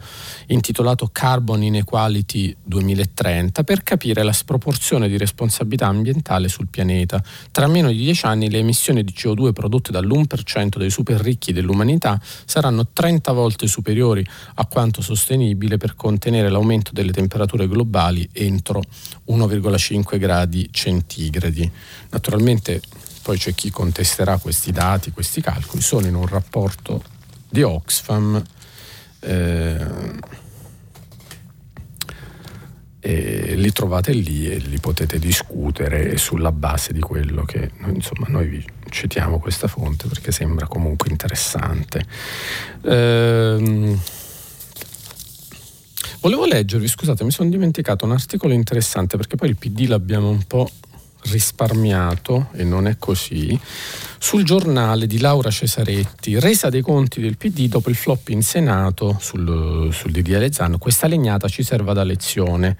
intitolato 0.47 1.09
Carbon 1.11 1.63
Inequality 1.63 2.55
2030 2.63 3.63
per 3.63 3.83
capire 3.83 4.23
la 4.23 4.33
sproporzione 4.33 5.07
di 5.07 5.17
responsabilità 5.17 5.87
ambientale 5.87 6.47
sul 6.47 6.67
pianeta. 6.67 7.21
Tra 7.51 7.67
meno 7.67 7.89
di 7.89 7.97
10 7.97 8.25
anni 8.25 8.49
le 8.49 8.59
emissioni 8.59 9.03
di 9.03 9.13
CO2 9.15 9.51
prodotte 9.51 9.79
prodotte 9.81 9.91
dall'1% 9.91 10.77
dei 10.77 10.89
super 10.89 11.19
ricchi 11.19 11.53
dell'umanità 11.53 12.19
saranno 12.45 12.87
30 12.91 13.31
volte 13.31 13.67
superiori 13.67 14.25
a 14.55 14.65
quanto 14.65 15.01
sostenibile 15.01 15.77
per 15.77 15.95
contenere 15.95 16.49
l'aumento 16.49 16.91
delle 16.93 17.11
temperature 17.11 17.67
globali 17.67 18.27
entro 18.33 18.81
1,5 19.27 20.17
gradi 20.17 20.69
centigradi. 20.71 21.69
Naturalmente 22.09 22.81
poi 23.21 23.37
c'è 23.37 23.53
chi 23.53 23.69
contesterà 23.69 24.37
questi 24.37 24.71
dati, 24.71 25.11
questi 25.11 25.41
calcoli, 25.41 25.81
sono 25.81 26.07
in 26.07 26.15
un 26.15 26.27
rapporto 26.27 27.03
di 27.49 27.61
Oxfam. 27.61 28.41
Eh, 29.19 29.85
li 33.03 33.71
trovate 33.71 34.11
lì 34.11 34.49
e 34.49 34.57
li 34.57 34.79
potete 34.79 35.17
discutere 35.19 36.17
sulla 36.17 36.51
base 36.51 36.93
di 36.93 36.99
quello 36.99 37.43
che 37.43 37.71
insomma 37.87 38.27
noi 38.27 38.47
vi 38.47 38.65
citiamo 38.89 39.39
questa 39.39 39.67
fonte 39.67 40.07
perché 40.07 40.31
sembra 40.31 40.67
comunque 40.67 41.09
interessante. 41.09 42.05
Ehm, 42.83 43.99
volevo 46.19 46.45
leggervi, 46.45 46.87
scusate, 46.87 47.23
mi 47.23 47.31
sono 47.31 47.49
dimenticato 47.49 48.05
un 48.05 48.11
articolo 48.11 48.53
interessante 48.53 49.17
perché 49.17 49.35
poi 49.35 49.49
il 49.49 49.57
PD 49.57 49.87
l'abbiamo 49.87 50.29
un 50.29 50.43
po' 50.43 50.69
risparmiato, 51.25 52.49
e 52.53 52.63
non 52.63 52.87
è 52.87 52.97
così, 52.97 53.59
sul 54.17 54.43
giornale 54.43 55.07
di 55.07 55.19
Laura 55.19 55.49
Cesaretti, 55.49 56.39
resa 56.39 56.69
dei 56.69 56.81
conti 56.81 57.21
del 57.21 57.37
PD 57.37 57.67
dopo 57.67 57.89
il 57.89 57.95
flop 57.95 58.29
in 58.29 58.41
Senato 58.41 59.17
sul, 59.19 59.89
sul 59.91 60.11
DDL 60.11 60.51
Zan, 60.51 60.77
questa 60.77 61.07
legnata 61.07 61.47
ci 61.47 61.63
serva 61.63 61.93
da 61.93 62.03
lezione. 62.03 62.77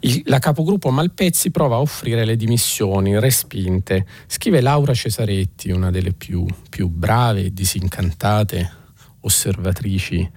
Il, 0.00 0.22
la 0.26 0.40
capogruppo 0.40 0.90
Malpezzi 0.90 1.50
prova 1.50 1.76
a 1.76 1.80
offrire 1.80 2.24
le 2.24 2.36
dimissioni 2.36 3.18
respinte. 3.20 4.04
Scrive 4.26 4.60
Laura 4.60 4.94
Cesaretti, 4.94 5.70
una 5.70 5.90
delle 5.90 6.12
più, 6.12 6.44
più 6.68 6.88
brave 6.88 7.44
e 7.44 7.52
disincantate 7.52 8.80
osservatrici 9.20 10.28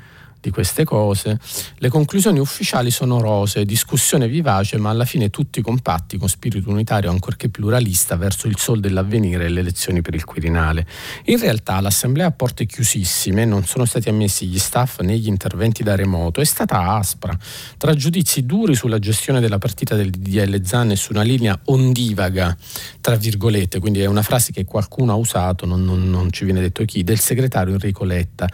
di 0.45 0.51
queste 0.51 0.83
cose. 0.83 1.39
Le 1.77 1.89
conclusioni 1.89 2.39
ufficiali 2.39 2.91
sono 2.91 3.19
rose, 3.19 3.65
discussione 3.65 4.27
vivace, 4.27 4.77
ma 4.77 4.91
alla 4.91 5.05
fine 5.05 5.29
tutti 5.29 5.61
compatti 5.61 6.17
con 6.17 6.29
spirito 6.29 6.69
unitario 6.69 7.09
ancorché 7.09 7.49
pluralista 7.49 8.15
verso 8.15 8.47
il 8.47 8.57
sol 8.57 8.79
dell'avvenire 8.79 9.45
e 9.45 9.49
le 9.49 9.61
elezioni 9.61 10.01
per 10.01 10.13
il 10.13 10.23
Quirinale. 10.23 10.85
In 11.25 11.39
realtà 11.39 11.79
l'assemblea 11.79 12.27
a 12.27 12.31
porte 12.31 12.65
chiusissime, 12.65 13.45
non 13.45 13.65
sono 13.65 13.85
stati 13.85 14.09
ammessi 14.09 14.45
gli 14.45 14.59
staff 14.59 14.99
né 15.01 15.17
gli 15.17 15.27
interventi 15.27 15.83
da 15.83 15.95
remoto, 15.95 16.41
è 16.41 16.45
stata 16.45 16.95
aspra, 16.95 17.35
tra 17.77 17.93
giudizi 17.95 18.45
duri 18.45 18.75
sulla 18.75 18.99
gestione 18.99 19.39
della 19.39 19.57
partita 19.57 19.95
del 19.95 20.11
DDL 20.11 20.63
Zan 20.63 20.91
e 20.91 20.95
su 20.95 21.11
una 21.11 21.23
linea 21.23 21.59
ondivaga, 21.65 22.55
tra 23.01 23.15
virgolette, 23.15 23.79
quindi 23.79 24.01
è 24.01 24.05
una 24.05 24.21
frase 24.21 24.51
che 24.51 24.65
qualcuno 24.65 25.11
ha 25.11 25.15
usato, 25.15 25.65
non, 25.65 25.83
non, 25.83 26.07
non 26.09 26.31
ci 26.31 26.45
viene 26.45 26.61
detto 26.61 26.85
chi, 26.85 27.03
del 27.03 27.19
segretario 27.19 27.73
Enrico 27.73 28.03
Letta, 28.03 28.47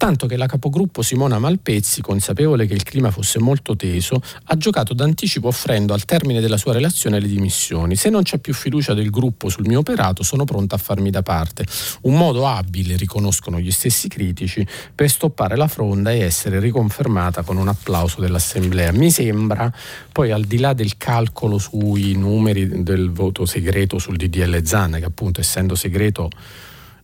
tanto 0.00 0.26
che 0.26 0.36
la 0.36 0.46
capogruppo 0.46 1.02
Simona 1.30 1.38
Malpezzi, 1.38 2.00
consapevole 2.00 2.66
che 2.66 2.74
il 2.74 2.82
clima 2.82 3.12
fosse 3.12 3.38
molto 3.38 3.76
teso, 3.76 4.20
ha 4.44 4.56
giocato 4.56 4.94
d'anticipo 4.94 5.46
offrendo 5.46 5.94
al 5.94 6.04
termine 6.04 6.40
della 6.40 6.56
sua 6.56 6.72
relazione 6.72 7.20
le 7.20 7.28
dimissioni. 7.28 7.94
Se 7.94 8.10
non 8.10 8.24
c'è 8.24 8.38
più 8.38 8.52
fiducia 8.52 8.94
del 8.94 9.10
gruppo 9.10 9.48
sul 9.48 9.66
mio 9.68 9.78
operato, 9.78 10.24
sono 10.24 10.44
pronta 10.44 10.74
a 10.74 10.78
farmi 10.78 11.10
da 11.10 11.22
parte. 11.22 11.64
Un 12.02 12.16
modo 12.16 12.48
abile, 12.48 12.96
riconoscono 12.96 13.60
gli 13.60 13.70
stessi 13.70 14.08
critici, 14.08 14.66
per 14.92 15.08
stoppare 15.08 15.56
la 15.56 15.68
fronda 15.68 16.10
e 16.10 16.18
essere 16.18 16.58
riconfermata 16.58 17.42
con 17.42 17.58
un 17.58 17.68
applauso 17.68 18.20
dell'Assemblea. 18.20 18.90
Mi 18.90 19.12
sembra, 19.12 19.72
poi 20.10 20.32
al 20.32 20.42
di 20.42 20.58
là 20.58 20.72
del 20.72 20.96
calcolo 20.96 21.58
sui 21.58 22.16
numeri 22.16 22.82
del 22.82 23.10
voto 23.12 23.46
segreto 23.46 23.98
sul 23.98 24.16
DDL 24.16 24.64
Zan, 24.64 24.96
che 24.98 25.04
appunto 25.04 25.40
essendo 25.40 25.76
segreto 25.76 26.28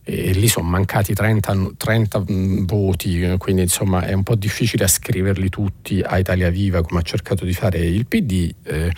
e 0.09 0.31
lì 0.31 0.47
sono 0.47 0.69
mancati 0.69 1.13
30, 1.13 1.73
30, 1.75 2.23
mm, 2.31 2.65
voti, 2.65 3.35
quindi 3.37 3.63
insomma 3.63 4.05
è 4.05 4.13
un 4.13 4.23
po' 4.23 4.35
difficile 4.35 4.85
a 4.85 4.87
scriverli 4.87 5.49
tutti 5.49 5.99
a 5.99 6.17
Italia 6.17 6.49
Viva 6.49 6.81
come 6.81 7.01
ha 7.01 7.03
cercato 7.03 7.43
di 7.43 7.51
fare 7.51 7.79
il 7.79 8.05
PD, 8.05 8.49
eh, 8.63 8.89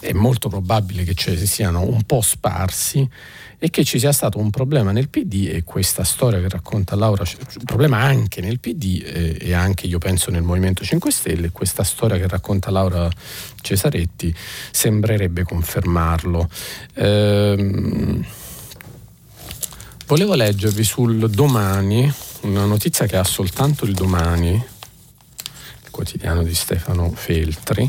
è 0.00 0.12
molto 0.12 0.48
probabile 0.48 1.04
che 1.04 1.14
ci 1.14 1.36
siano 1.46 1.82
un 1.82 2.02
po' 2.02 2.20
sparsi 2.20 3.08
e 3.60 3.70
che 3.70 3.84
ci 3.84 4.00
sia 4.00 4.10
stato 4.10 4.38
un 4.38 4.50
problema 4.50 4.90
nel 4.90 5.08
PD 5.08 5.50
e 5.52 5.62
questa 5.62 6.02
storia 6.02 6.40
che 6.40 6.48
racconta 6.48 6.96
Laura, 6.96 7.22
un 7.22 7.64
problema 7.64 7.98
anche 7.98 8.40
nel 8.40 8.58
PD 8.58 9.02
eh, 9.04 9.36
e 9.38 9.52
anche 9.52 9.86
io 9.86 9.98
penso 9.98 10.32
nel 10.32 10.42
Movimento 10.42 10.82
5 10.82 11.12
Stelle, 11.12 11.50
questa 11.50 11.84
storia 11.84 12.16
che 12.16 12.26
racconta 12.26 12.72
Laura 12.72 13.08
Cesaretti 13.60 14.34
sembrerebbe 14.72 15.44
confermarlo. 15.44 16.48
Ehm, 16.94 18.24
Volevo 20.10 20.34
leggervi 20.34 20.82
sul 20.82 21.30
domani 21.30 22.12
una 22.40 22.64
notizia 22.64 23.06
che 23.06 23.16
ha 23.16 23.22
soltanto 23.22 23.84
il 23.84 23.94
domani, 23.94 24.50
il 24.54 25.90
quotidiano 25.92 26.42
di 26.42 26.52
Stefano 26.52 27.12
Feltri, 27.14 27.88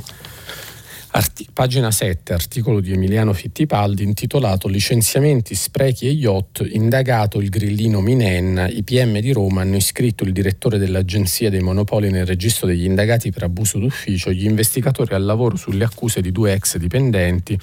Arti- 1.14 1.46
pagina 1.52 1.92
7, 1.92 2.32
articolo 2.32 2.80
di 2.80 2.94
Emiliano 2.94 3.34
Fittipaldi 3.34 4.02
intitolato 4.02 4.70
Licenziamenti, 4.70 5.56
sprechi 5.56 6.08
e 6.08 6.12
yacht, 6.12 6.66
indagato 6.66 7.42
il 7.42 7.50
grillino 7.50 8.00
Minen, 8.00 8.70
i 8.72 8.82
PM 8.84 9.20
di 9.20 9.34
Roma 9.34 9.60
hanno 9.60 9.76
iscritto 9.76 10.24
il 10.24 10.32
direttore 10.32 10.78
dell'Agenzia 10.78 11.50
dei 11.50 11.60
Monopoli 11.60 12.10
nel 12.10 12.26
registro 12.26 12.66
degli 12.66 12.86
indagati 12.86 13.30
per 13.30 13.44
abuso 13.44 13.78
d'ufficio, 13.78 14.32
gli 14.32 14.46
investigatori 14.46 15.14
al 15.14 15.26
lavoro 15.26 15.58
sulle 15.58 15.84
accuse 15.84 16.22
di 16.22 16.32
due 16.32 16.54
ex 16.54 16.78
dipendenti, 16.78 17.60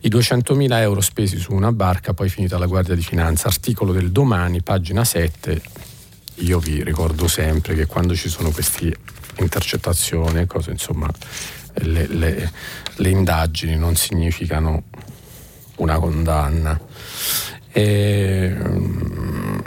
i 0.00 0.08
200.000 0.08 0.72
euro 0.80 1.02
spesi 1.02 1.36
su 1.36 1.52
una 1.52 1.72
barca, 1.72 2.14
poi 2.14 2.30
finita 2.30 2.56
la 2.56 2.66
Guardia 2.66 2.94
di 2.94 3.02
Finanza. 3.02 3.48
Articolo 3.48 3.92
del 3.92 4.10
domani, 4.10 4.62
pagina 4.62 5.04
7. 5.04 5.60
Io 6.36 6.58
vi 6.58 6.82
ricordo 6.82 7.28
sempre 7.28 7.74
che 7.74 7.84
quando 7.84 8.14
ci 8.14 8.30
sono 8.30 8.50
queste 8.50 8.96
intercettazioni, 9.38 10.46
cose 10.46 10.70
insomma 10.70 11.10
le, 11.74 12.06
le, 12.06 12.52
le 12.96 13.08
indagini 13.08 13.76
non 13.76 13.96
significano 13.96 14.84
una 15.76 15.98
condanna. 15.98 16.78
E, 17.70 18.54
um, 18.58 19.62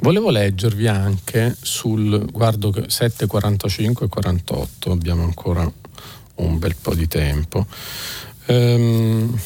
volevo 0.00 0.30
leggervi 0.30 0.88
anche 0.88 1.56
sul 1.60 2.30
guardo 2.30 2.70
7.45 2.70 4.04
e 4.04 4.08
48, 4.08 4.90
abbiamo 4.90 5.22
ancora 5.22 5.70
un 6.36 6.58
bel 6.58 6.74
po' 6.80 6.94
di 6.94 7.06
tempo. 7.06 7.66
Um, 8.46 9.38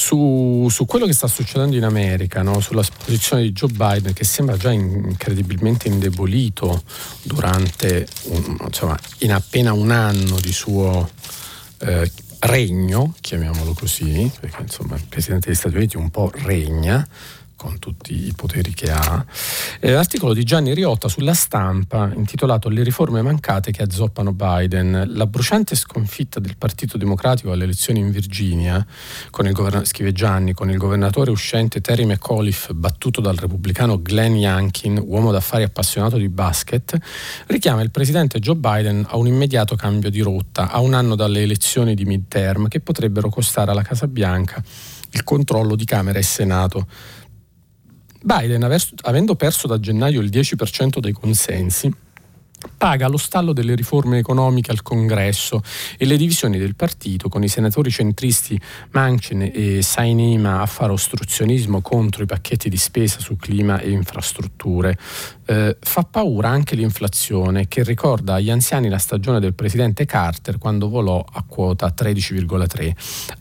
su, 0.00 0.66
su, 0.70 0.86
quello 0.86 1.04
che 1.04 1.12
sta 1.12 1.26
succedendo 1.26 1.76
in 1.76 1.84
America, 1.84 2.40
no? 2.40 2.60
sulla 2.60 2.82
posizione 3.04 3.42
di 3.42 3.52
Joe 3.52 3.70
Biden 3.70 4.14
che 4.14 4.24
sembra 4.24 4.56
già 4.56 4.72
incredibilmente 4.72 5.88
indebolito 5.88 6.82
durante 7.22 8.08
un, 8.22 8.56
insomma, 8.64 8.98
in 9.18 9.32
appena 9.34 9.74
un 9.74 9.90
anno 9.90 10.40
di 10.40 10.52
suo 10.52 11.06
eh, 11.80 12.10
regno, 12.38 13.14
chiamiamolo 13.20 13.74
così, 13.74 14.32
perché 14.40 14.62
insomma 14.62 14.96
il 14.96 15.04
Presidente 15.06 15.48
degli 15.48 15.56
Stati 15.56 15.76
Uniti 15.76 15.98
un 15.98 16.08
po' 16.08 16.32
regna, 16.34 17.06
con 17.60 17.78
tutti 17.78 18.26
i 18.26 18.32
poteri 18.34 18.72
che 18.72 18.90
ha. 18.90 19.22
Eh, 19.80 19.90
l'articolo 19.90 20.32
di 20.32 20.44
Gianni 20.44 20.72
Riotta 20.72 21.08
sulla 21.08 21.34
stampa 21.34 22.10
intitolato 22.14 22.70
Le 22.70 22.82
riforme 22.82 23.20
mancate 23.20 23.70
che 23.70 23.82
azzoppano 23.82 24.32
Biden. 24.32 25.04
La 25.08 25.26
bruciante 25.26 25.74
sconfitta 25.74 26.40
del 26.40 26.56
Partito 26.56 26.96
Democratico 26.96 27.52
alle 27.52 27.64
elezioni 27.64 27.98
in 27.98 28.12
Virginia, 28.12 28.84
con 29.28 29.44
il 29.44 29.52
govern- 29.52 29.84
scrive 29.84 30.12
Gianni, 30.12 30.54
con 30.54 30.70
il 30.70 30.78
governatore 30.78 31.30
uscente 31.30 31.82
Terry 31.82 32.06
McAuliffe 32.06 32.72
battuto 32.72 33.20
dal 33.20 33.36
repubblicano 33.36 34.00
Glenn 34.00 34.36
Youngkin, 34.36 34.98
uomo 35.04 35.30
d'affari 35.30 35.62
appassionato 35.62 36.16
di 36.16 36.30
basket, 36.30 36.98
richiama 37.48 37.82
il 37.82 37.90
presidente 37.90 38.38
Joe 38.38 38.56
Biden 38.56 39.04
a 39.06 39.18
un 39.18 39.26
immediato 39.26 39.76
cambio 39.76 40.08
di 40.08 40.20
rotta, 40.22 40.70
a 40.70 40.80
un 40.80 40.94
anno 40.94 41.14
dalle 41.14 41.42
elezioni 41.42 41.94
di 41.94 42.06
midterm 42.06 42.68
che 42.68 42.80
potrebbero 42.80 43.28
costare 43.28 43.70
alla 43.70 43.82
Casa 43.82 44.06
Bianca 44.06 44.64
il 45.12 45.24
controllo 45.24 45.74
di 45.74 45.84
Camera 45.84 46.18
e 46.18 46.22
Senato. 46.22 46.86
Biden, 48.22 48.62
avendo 49.02 49.34
perso 49.34 49.66
da 49.66 49.80
gennaio 49.80 50.20
il 50.20 50.28
10% 50.28 50.98
dei 50.98 51.12
consensi, 51.12 51.92
paga 52.76 53.08
lo 53.08 53.16
stallo 53.16 53.52
delle 53.52 53.74
riforme 53.74 54.18
economiche 54.18 54.70
al 54.70 54.82
Congresso 54.82 55.62
e 55.96 56.04
le 56.04 56.16
divisioni 56.16 56.58
del 56.58 56.74
partito 56.74 57.28
con 57.28 57.42
i 57.42 57.48
senatori 57.48 57.90
centristi 57.90 58.60
Manchin 58.90 59.50
e 59.52 59.82
Sainima 59.82 60.60
a 60.60 60.66
fare 60.66 60.92
ostruzionismo 60.92 61.80
contro 61.80 62.22
i 62.22 62.26
pacchetti 62.26 62.68
di 62.68 62.76
spesa 62.76 63.20
su 63.20 63.36
clima 63.36 63.80
e 63.80 63.90
infrastrutture. 63.90 64.96
Eh, 65.46 65.76
fa 65.80 66.02
paura 66.02 66.48
anche 66.48 66.76
l'inflazione 66.76 67.66
che 67.66 67.82
ricorda 67.82 68.34
agli 68.34 68.50
anziani 68.50 68.88
la 68.88 68.98
stagione 68.98 69.40
del 69.40 69.54
presidente 69.54 70.04
Carter 70.04 70.58
quando 70.58 70.88
volò 70.88 71.24
a 71.32 71.44
quota 71.46 71.92
13,3. 71.96 72.94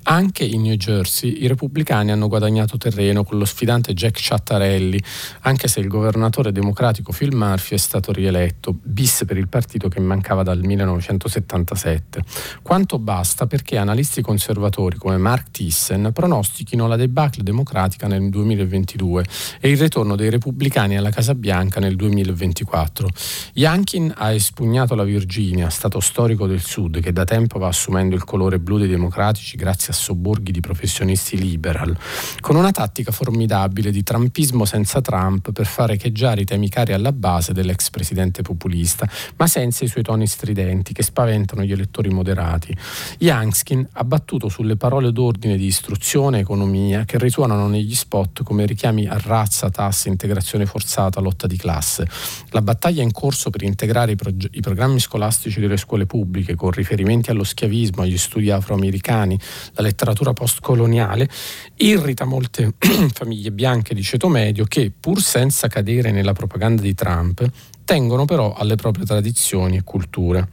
Anche 0.03 0.43
in 0.43 0.61
New 0.61 0.75
Jersey 0.75 1.43
i 1.43 1.47
repubblicani 1.47 2.11
hanno 2.11 2.27
guadagnato 2.27 2.77
terreno 2.77 3.23
con 3.23 3.37
lo 3.37 3.45
sfidante 3.45 3.93
Jack 3.93 4.17
Ciattarelli, 4.19 5.01
anche 5.41 5.67
se 5.67 5.79
il 5.79 5.87
governatore 5.87 6.51
democratico 6.51 7.11
Phil 7.11 7.35
Murphy 7.35 7.75
è 7.75 7.79
stato 7.79 8.11
rieletto. 8.11 8.75
Bis 8.81 9.08
bis 9.09 9.23
per 9.25 9.37
il 9.37 9.47
partito 9.47 9.87
che 9.89 9.99
mancava 9.99 10.43
dal 10.43 10.59
1977. 10.59 12.23
Quanto 12.61 12.99
basta 12.99 13.47
perché 13.47 13.77
analisti 13.77 14.21
conservatori 14.21 14.97
come 14.97 15.17
Mark 15.17 15.49
Thyssen 15.49 16.11
pronostichino 16.13 16.87
la 16.87 16.95
debacle 16.95 17.41
democratica 17.41 18.05
nel 18.05 18.29
2022 18.29 19.25
e 19.59 19.69
il 19.69 19.77
ritorno 19.77 20.15
dei 20.15 20.29
repubblicani 20.29 20.95
alla 20.95 21.09
Casa 21.09 21.33
Bianca 21.33 21.79
nel 21.79 21.95
2024. 21.95 23.09
Youngkin 23.53 24.13
ha 24.15 24.31
espugnato 24.31 24.93
la 24.93 25.03
Virginia, 25.03 25.69
stato 25.69 25.99
storico 25.99 26.45
del 26.45 26.61
Sud 26.61 26.99
che 26.99 27.11
da 27.11 27.23
tempo 27.23 27.57
va 27.57 27.67
assumendo 27.67 28.15
il 28.15 28.23
colore 28.23 28.59
blu 28.59 28.77
dei 28.77 28.87
democratici 28.87 29.57
grazie 29.57 29.91
a 29.91 29.95
sobborghi 29.95 30.51
di 30.51 30.59
professionisti 30.59 31.37
liberal, 31.37 31.97
con 32.41 32.55
una 32.55 32.71
tattica 32.71 33.11
formidabile 33.11 33.89
di 33.91 34.03
trumpismo 34.03 34.65
senza 34.65 35.01
Trump 35.01 35.51
per 35.51 35.65
fare 35.65 35.93
echeggiare 35.93 36.41
i 36.41 36.45
temi 36.45 36.69
cari 36.69 36.93
alla 36.93 37.11
base 37.11 37.53
dell'ex 37.53 37.89
presidente 37.89 38.43
populista 38.43 38.98
populista, 38.99 39.09
ma 39.37 39.47
senza 39.47 39.85
i 39.85 39.87
suoi 39.87 40.03
toni 40.03 40.27
stridenti 40.27 40.91
che 40.93 41.03
spaventano 41.03 41.63
gli 41.63 41.71
elettori 41.71 42.09
moderati. 42.09 42.75
Yangskin 43.19 43.87
ha 43.93 44.03
battuto 44.03 44.49
sulle 44.49 44.75
parole 44.75 45.11
d'ordine 45.11 45.55
di 45.55 45.65
istruzione 45.65 46.37
e 46.37 46.41
economia 46.41 47.05
che 47.05 47.17
risuonano 47.17 47.67
negli 47.67 47.95
spot 47.95 48.43
come 48.43 48.65
richiami 48.65 49.07
a 49.07 49.17
razza, 49.17 49.69
tasse, 49.69 50.09
integrazione 50.09 50.65
forzata, 50.65 51.21
lotta 51.21 51.47
di 51.47 51.57
classe. 51.57 52.07
La 52.49 52.61
battaglia 52.61 53.03
in 53.03 53.11
corso 53.11 53.49
per 53.49 53.63
integrare 53.63 54.13
i, 54.13 54.15
prog- 54.15 54.49
i 54.51 54.61
programmi 54.61 54.99
scolastici 54.99 55.59
delle 55.59 55.77
scuole 55.77 56.05
pubbliche 56.05 56.55
con 56.55 56.71
riferimenti 56.71 57.29
allo 57.29 57.43
schiavismo, 57.43 58.01
agli 58.01 58.17
studi 58.17 58.49
afroamericani, 58.49 59.39
la 59.73 59.83
letteratura 59.83 60.33
postcoloniale, 60.33 61.29
irrita 61.77 62.25
molte 62.25 62.73
famiglie 63.13 63.51
bianche 63.51 63.93
di 63.93 64.03
ceto 64.03 64.27
medio 64.27 64.65
che, 64.65 64.91
pur 64.97 65.21
senza 65.21 65.67
cadere 65.67 66.11
nella 66.11 66.33
propaganda 66.33 66.81
di 66.81 66.93
Trump, 66.93 67.47
tengono 67.89 68.25
però 68.25 68.53
alle 68.53 68.75
proprie 68.75 69.03
tradizioni 69.03 69.77
e 69.77 69.83
culture. 69.83 70.47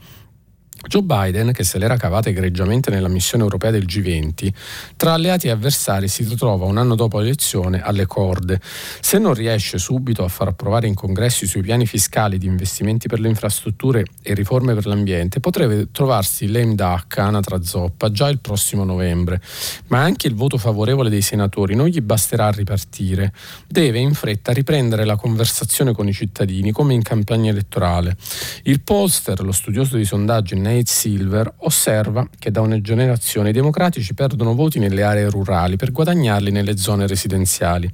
Joe 0.87 1.01
Biden, 1.01 1.51
che 1.51 1.65
se 1.65 1.77
l'era 1.77 1.97
cavata 1.97 2.29
egregiamente 2.29 2.89
nella 2.89 3.09
missione 3.09 3.43
europea 3.43 3.71
del 3.71 3.83
G20, 3.83 4.53
tra 4.95 5.13
alleati 5.13 5.47
e 5.47 5.49
avversari 5.49 6.07
si 6.07 6.23
ritrova 6.23 6.63
un 6.63 6.77
anno 6.77 6.95
dopo 6.95 7.19
l'elezione 7.19 7.81
alle 7.81 8.05
corde. 8.05 8.61
Se 9.01 9.17
non 9.17 9.33
riesce 9.33 9.79
subito 9.79 10.23
a 10.23 10.29
far 10.29 10.47
approvare 10.47 10.87
in 10.87 10.93
congresso 10.93 11.43
i 11.43 11.47
suoi 11.47 11.61
piani 11.61 11.85
fiscali 11.85 12.37
di 12.37 12.45
investimenti 12.45 13.09
per 13.09 13.19
le 13.19 13.27
infrastrutture 13.27 14.05
e 14.21 14.33
riforme 14.33 14.73
per 14.73 14.85
l'ambiente, 14.85 15.41
potrebbe 15.41 15.89
trovarsi 15.91 16.49
lame 16.49 16.75
duck, 16.75 17.17
anatra 17.17 17.61
zoppa, 17.61 18.09
già 18.09 18.29
il 18.29 18.39
prossimo 18.39 18.85
novembre. 18.85 19.41
Ma 19.87 20.01
anche 20.01 20.27
il 20.27 20.35
voto 20.35 20.57
favorevole 20.57 21.09
dei 21.09 21.21
senatori 21.21 21.75
non 21.75 21.87
gli 21.87 21.99
basterà 21.99 22.47
a 22.47 22.51
ripartire. 22.51 23.33
Deve 23.67 23.99
in 23.99 24.13
fretta 24.13 24.53
riprendere 24.53 25.03
la 25.03 25.17
conversazione 25.17 25.91
con 25.91 26.07
i 26.07 26.13
cittadini, 26.13 26.71
come 26.71 26.93
in 26.93 27.01
campagna 27.01 27.51
elettorale. 27.51 28.15
Il 28.63 28.79
pollster, 28.79 29.43
lo 29.43 29.51
studioso 29.51 29.97
di 29.97 30.05
sondaggi 30.05 30.55
Nate 30.55 30.75
Silver 30.85 31.53
osserva 31.59 32.27
che 32.37 32.51
da 32.51 32.61
una 32.61 32.79
generazione 32.81 33.49
i 33.49 33.53
democratici 33.53 34.13
perdono 34.13 34.53
voti 34.53 34.79
nelle 34.79 35.03
aree 35.03 35.29
rurali 35.29 35.75
per 35.75 35.91
guadagnarli 35.91 36.51
nelle 36.51 36.77
zone 36.77 37.07
residenziali. 37.07 37.91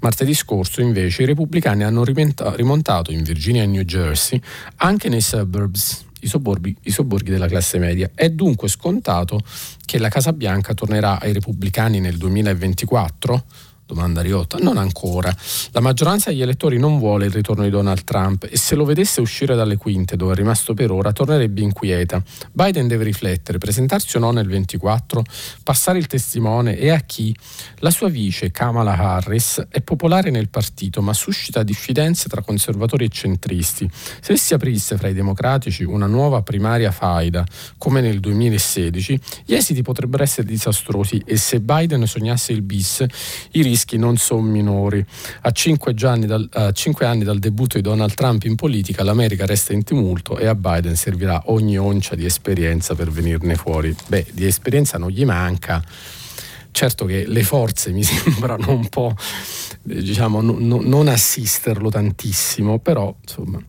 Martedì 0.00 0.34
scorso 0.34 0.80
invece 0.80 1.22
i 1.22 1.26
repubblicani 1.26 1.84
hanno 1.84 2.04
rimontato 2.04 3.12
in 3.12 3.22
Virginia 3.22 3.62
e 3.62 3.66
New 3.66 3.82
Jersey 3.82 4.40
anche 4.76 5.08
nei 5.08 5.20
suburbs 5.20 6.06
i 6.20 6.26
sobborghi, 6.26 6.76
i 6.82 6.90
sobborghi, 6.90 7.30
della 7.30 7.46
classe 7.46 7.78
media. 7.78 8.10
È 8.14 8.28
dunque 8.30 8.68
scontato 8.68 9.40
che 9.84 9.98
la 9.98 10.08
Casa 10.08 10.32
Bianca 10.32 10.74
tornerà 10.74 11.20
ai 11.20 11.32
repubblicani 11.32 12.00
nel 12.00 12.16
2024? 12.16 13.44
Domanda 13.88 14.20
Riotta. 14.20 14.58
Non 14.58 14.76
ancora. 14.76 15.34
La 15.70 15.80
maggioranza 15.80 16.28
degli 16.28 16.42
elettori 16.42 16.78
non 16.78 16.98
vuole 16.98 17.24
il 17.24 17.32
ritorno 17.32 17.62
di 17.62 17.70
Donald 17.70 18.04
Trump 18.04 18.46
e 18.48 18.58
se 18.58 18.74
lo 18.74 18.84
vedesse 18.84 19.22
uscire 19.22 19.56
dalle 19.56 19.78
quinte 19.78 20.14
dove 20.14 20.34
è 20.34 20.36
rimasto 20.36 20.74
per 20.74 20.90
ora 20.90 21.10
tornerebbe 21.10 21.62
inquieta. 21.62 22.22
Biden 22.52 22.86
deve 22.86 23.04
riflettere, 23.04 23.56
presentarsi 23.56 24.18
o 24.18 24.20
no 24.20 24.30
nel 24.30 24.46
24, 24.46 25.24
passare 25.62 25.96
il 25.96 26.06
testimone 26.06 26.76
e 26.76 26.90
a 26.90 27.00
chi? 27.00 27.34
La 27.78 27.90
sua 27.90 28.10
vice, 28.10 28.50
Kamala 28.50 28.94
Harris, 28.94 29.66
è 29.70 29.80
popolare 29.80 30.28
nel 30.28 30.50
partito 30.50 31.00
ma 31.00 31.14
suscita 31.14 31.62
diffidenze 31.62 32.28
tra 32.28 32.42
conservatori 32.42 33.06
e 33.06 33.08
centristi. 33.08 33.90
Se 34.20 34.36
si 34.36 34.52
aprisse 34.52 34.98
fra 34.98 35.08
i 35.08 35.14
democratici 35.14 35.82
una 35.82 36.06
nuova 36.06 36.42
primaria 36.42 36.90
faida, 36.90 37.42
come 37.78 38.02
nel 38.02 38.20
2016, 38.20 39.20
gli 39.46 39.54
esiti 39.54 39.80
potrebbero 39.80 40.22
essere 40.22 40.46
disastrosi 40.46 41.22
e 41.24 41.38
se 41.38 41.60
Biden 41.60 42.06
sognasse 42.06 42.52
il 42.52 42.60
bis, 42.60 43.02
i 43.52 43.62
rischi 43.62 43.76
rischi 43.78 43.96
non 43.96 44.16
sono 44.16 44.42
minori. 44.42 45.04
A 45.42 45.50
cinque, 45.52 45.94
dal, 45.94 46.48
a 46.52 46.72
cinque, 46.72 47.06
anni 47.06 47.22
dal 47.22 47.38
debutto 47.38 47.76
di 47.76 47.82
Donald 47.82 48.14
Trump 48.14 48.42
in 48.44 48.56
politica 48.56 49.04
l'America 49.04 49.46
resta 49.46 49.72
in 49.72 49.84
tumulto 49.84 50.36
e 50.36 50.46
a 50.46 50.56
Biden 50.56 50.96
servirà 50.96 51.42
ogni 51.46 51.78
oncia 51.78 52.16
di 52.16 52.24
esperienza 52.24 52.96
per 52.96 53.10
venirne 53.10 53.54
fuori. 53.54 53.94
Beh, 54.08 54.26
di 54.32 54.44
esperienza 54.44 54.98
non 54.98 55.10
gli 55.10 55.24
manca. 55.24 55.82
Certo 56.70 57.04
che 57.04 57.24
le 57.26 57.42
forze 57.44 57.92
mi 57.92 58.02
sembrano 58.04 58.72
un 58.72 58.88
po', 58.88 59.14
diciamo, 59.82 60.40
no, 60.40 60.56
no, 60.58 60.80
non 60.82 61.06
assisterlo 61.06 61.88
tantissimo, 61.88 62.78
però 62.78 63.14
insomma... 63.20 63.62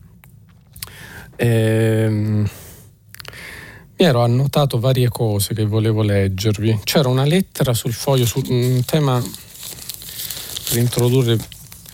Ehm, 1.36 2.48
mi 3.98 4.06
ero 4.06 4.22
annotato 4.22 4.80
varie 4.80 5.08
cose 5.08 5.52
che 5.52 5.66
volevo 5.66 6.02
leggervi. 6.02 6.80
C'era 6.84 7.08
una 7.08 7.24
lettera 7.24 7.74
sul 7.74 7.92
foglio 7.92 8.24
su 8.24 8.42
un 8.48 8.82
tema 8.86 9.22
per 10.70 10.78
introdurre 10.78 11.36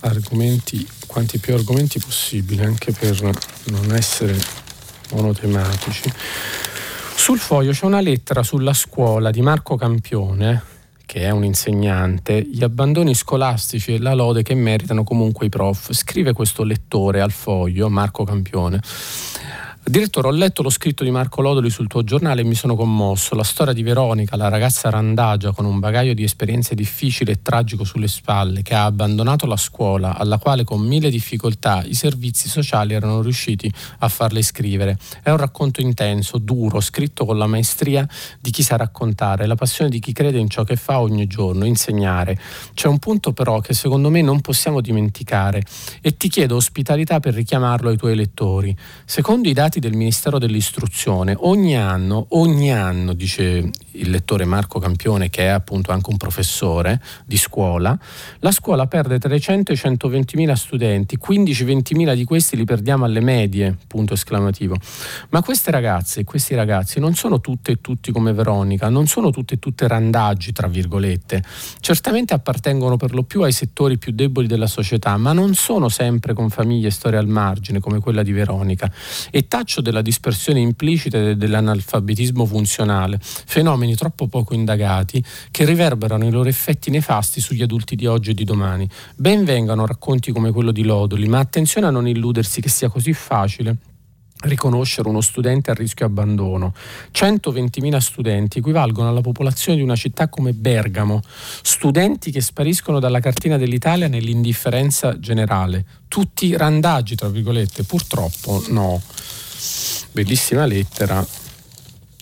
argomenti, 0.01 0.87
quanti 1.07 1.39
più 1.39 1.55
argomenti 1.55 1.99
possibile, 1.99 2.67
anche 2.67 2.93
per 2.93 3.19
non 3.23 3.95
essere 3.95 4.39
monotematici. 5.13 6.13
Sul 7.15 7.39
foglio 7.39 7.73
c'è 7.73 7.87
una 7.87 8.03
lettera 8.03 8.43
sulla 8.43 8.75
scuola 8.75 9.31
di 9.31 9.41
Marco 9.41 9.77
Campione, 9.77 10.63
che 11.07 11.21
è 11.21 11.31
un 11.31 11.45
insegnante, 11.45 12.43
gli 12.43 12.63
abbandoni 12.63 13.15
scolastici 13.15 13.95
e 13.95 13.99
la 13.99 14.13
lode 14.13 14.43
che 14.43 14.55
meritano 14.55 15.05
comunque 15.05 15.47
i 15.47 15.49
prof. 15.49 15.93
Scrive 15.93 16.35
questo 16.35 16.63
lettore 16.63 17.23
al 17.23 17.33
foglio, 17.33 17.89
Marco 17.89 18.25
Campione. 18.25 18.83
Direttore, 19.89 20.27
ho 20.27 20.33
letto 20.33 20.63
lo 20.63 20.69
scritto 20.69 21.05
di 21.05 21.13
Marco 21.13 21.41
Lodoli 21.41 21.71
sul 21.71 21.87
tuo 21.87 22.03
giornale 22.03 22.41
e 22.41 22.45
mi 22.45 22.57
sono 22.57 22.75
commosso. 22.75 23.37
La 23.37 23.45
storia 23.45 23.73
di 23.73 23.85
Veronica, 23.85 24.35
la 24.35 24.49
ragazza 24.49 24.91
randagia 24.91 25.53
con 25.53 25.65
un 25.65 25.79
bagaglio 25.79 26.13
di 26.13 26.25
esperienze 26.25 26.75
difficili 26.75 27.31
e 27.31 27.41
tragico 27.41 27.85
sulle 27.85 28.09
spalle, 28.09 28.63
che 28.63 28.75
ha 28.75 28.85
abbandonato 28.85 29.47
la 29.47 29.57
scuola, 29.57 30.19
alla 30.19 30.39
quale 30.39 30.65
con 30.65 30.81
mille 30.81 31.09
difficoltà 31.09 31.85
i 31.85 31.95
servizi 31.95 32.49
sociali 32.49 32.95
erano 32.95 33.23
riusciti 33.23 33.73
a 34.01 34.09
farle 34.09 34.41
iscrivere. 34.41 34.99
È 35.23 35.31
un 35.31 35.37
racconto 35.37 35.81
intenso, 35.81 36.39
duro, 36.39 36.81
scritto 36.81 37.25
con 37.25 37.39
la 37.39 37.47
maestria 37.47 38.05
di 38.41 38.51
chi 38.51 38.65
sa 38.65 38.75
raccontare, 38.75 39.47
la 39.47 39.55
passione 39.55 39.89
di 39.89 40.01
chi 40.01 40.13
crede 40.13 40.39
in 40.39 40.51
ciò 40.51 40.65
che 40.65 40.75
fa 40.75 40.99
ogni 40.99 41.29
giorno, 41.29 41.65
insegnare. 41.65 42.37
C'è 42.75 42.89
un 42.89 42.99
punto 42.99 43.33
però 43.33 43.61
che 43.61 43.73
secondo 43.73 44.11
me 44.11 44.21
non 44.21 44.41
possiamo 44.41 44.81
dimenticare 44.81 45.63
e 46.03 46.17
ti 46.17 46.29
chiedo 46.29 46.57
ospitalità 46.57 47.21
per 47.21 47.35
richiamarlo 47.35 47.89
ai 47.89 47.97
tuoi 47.97 48.17
lettori. 48.17 48.77
Secondo 49.05 49.49
i 49.49 49.53
dati 49.53 49.75
dati 49.77 49.81
del 49.81 49.97
Ministero 49.97 50.39
dell'Istruzione. 50.39 51.35
Ogni 51.39 51.77
anno, 51.77 52.27
ogni 52.31 52.73
anno, 52.73 53.13
dice 53.13 53.71
il 53.93 54.11
lettore 54.11 54.45
Marco 54.45 54.79
Campione, 54.79 55.29
che 55.31 55.45
è 55.45 55.49
appunto 55.49 55.93
anche 55.93 56.11
un 56.11 56.17
professore 56.17 57.01
di 57.25 57.37
scuola, 57.37 57.99
la 58.41 58.51
scuola 58.51 58.87
perde 58.87 59.19
tra 59.19 59.35
i 59.35 59.41
100 59.41 59.73
e 59.73 59.75
i 59.75 59.79
120 59.79 60.37
mila 60.37 60.57
studenti, 60.57 61.19
15-20 61.19 61.95
mila 61.95 62.15
di 62.15 62.25
questi 62.25 62.57
li 62.57 62.65
perdiamo 62.65 63.05
alle 63.05 63.21
medie, 63.21 63.77
punto 63.87 64.15
esclamativo. 64.15 64.77
Ma 65.31 65.43
queste 65.43 65.71
ragazze 65.71 66.21
e 66.21 66.25
questi 66.25 66.55
ragazzi 66.55 66.99
non 67.01 67.15
sono 67.15 67.41
tutte 67.41 67.73
e 67.73 67.81
tutti 67.81 68.13
come 68.13 68.33
Veronica, 68.33 68.89
non 68.89 69.07
sono 69.07 69.31
tutte 69.31 69.55
e 69.55 69.59
tutte 69.59 69.87
randaggi, 69.89 70.53
tra 70.53 70.69
virgolette. 70.69 71.43
Certamente 71.81 72.35
appartengono 72.35 72.97
per 72.97 73.15
lo 73.15 73.23
più 73.23 73.43
ai 73.43 73.53
settori 73.53 73.99
più 73.99 74.13
deboli 74.13 74.47
della 74.47 74.67
società, 74.67 75.17
ma 75.17 75.33
non 75.33 75.55
sono 75.55 75.89
sempre 75.89 76.33
con 76.35 76.51
famiglie 76.51 76.89
e 76.89 76.93
storie 76.93 77.19
al 77.19 77.29
margine 77.29 77.81
come 77.81 78.01
quella 78.01 78.23
di 78.23 78.33
Veronica. 78.33 78.91
E 79.31 79.47
taccio 79.67 79.81
della 79.81 80.01
dispersione 80.01 80.61
implicita 80.61 81.19
e 81.19 81.37
dell'analfabetismo 81.37 82.47
funzionale, 82.47 83.19
fenomeni 83.21 83.97
troppo 83.97 84.29
poco 84.29 84.55
indagati 84.55 85.23
che 85.51 85.65
riverberano 85.65 86.25
i 86.25 86.31
loro 86.31 86.49
effetti 86.49 86.89
nefasti 86.91 87.41
sugli 87.41 87.63
adulti 87.63 87.97
di 87.97 88.07
oggi 88.07 88.31
e 88.31 88.35
di 88.35 88.45
domani. 88.45 88.89
Ben 89.17 89.45
vengano 89.45 89.85
racconti 89.85 90.31
come 90.31 90.53
quello 90.53 90.71
di 90.71 90.85
Lodoli, 90.85 91.27
ma 91.27 91.41
attenzione 91.41 91.89
a 91.89 91.91
non 91.91 92.07
illudersi 92.07 92.61
che 92.61 92.69
sia 92.69 92.89
così 92.89 93.13
facile 93.13 93.77
riconoscere 94.43 95.09
uno 95.09 95.21
studente 95.21 95.71
a 95.71 95.75
rischio 95.75 96.07
abbandono. 96.07 96.75
120.000 97.13 97.97
studenti 97.99 98.59
equivalgono 98.59 99.09
alla 99.09 99.21
popolazione 99.21 99.79
di 99.79 99.83
una 99.83 99.97
città 99.97 100.29
come 100.29 100.53
Bergamo, 100.53 101.23
studenti 101.63 102.31
che 102.31 102.41
spariscono 102.41 103.01
dalla 103.01 103.21
cartina 103.21 103.57
dell'Italia 103.57 104.09
nell'indifferenza 104.09 105.19
generale, 105.19 105.85
tutti 106.07 106.57
randaggi, 106.57 107.17
tra 107.17 107.29
virgolette, 107.29 107.83
purtroppo 107.83 108.63
no. 108.69 109.01
Bellissima 110.13 110.67
lettera, 110.67 111.27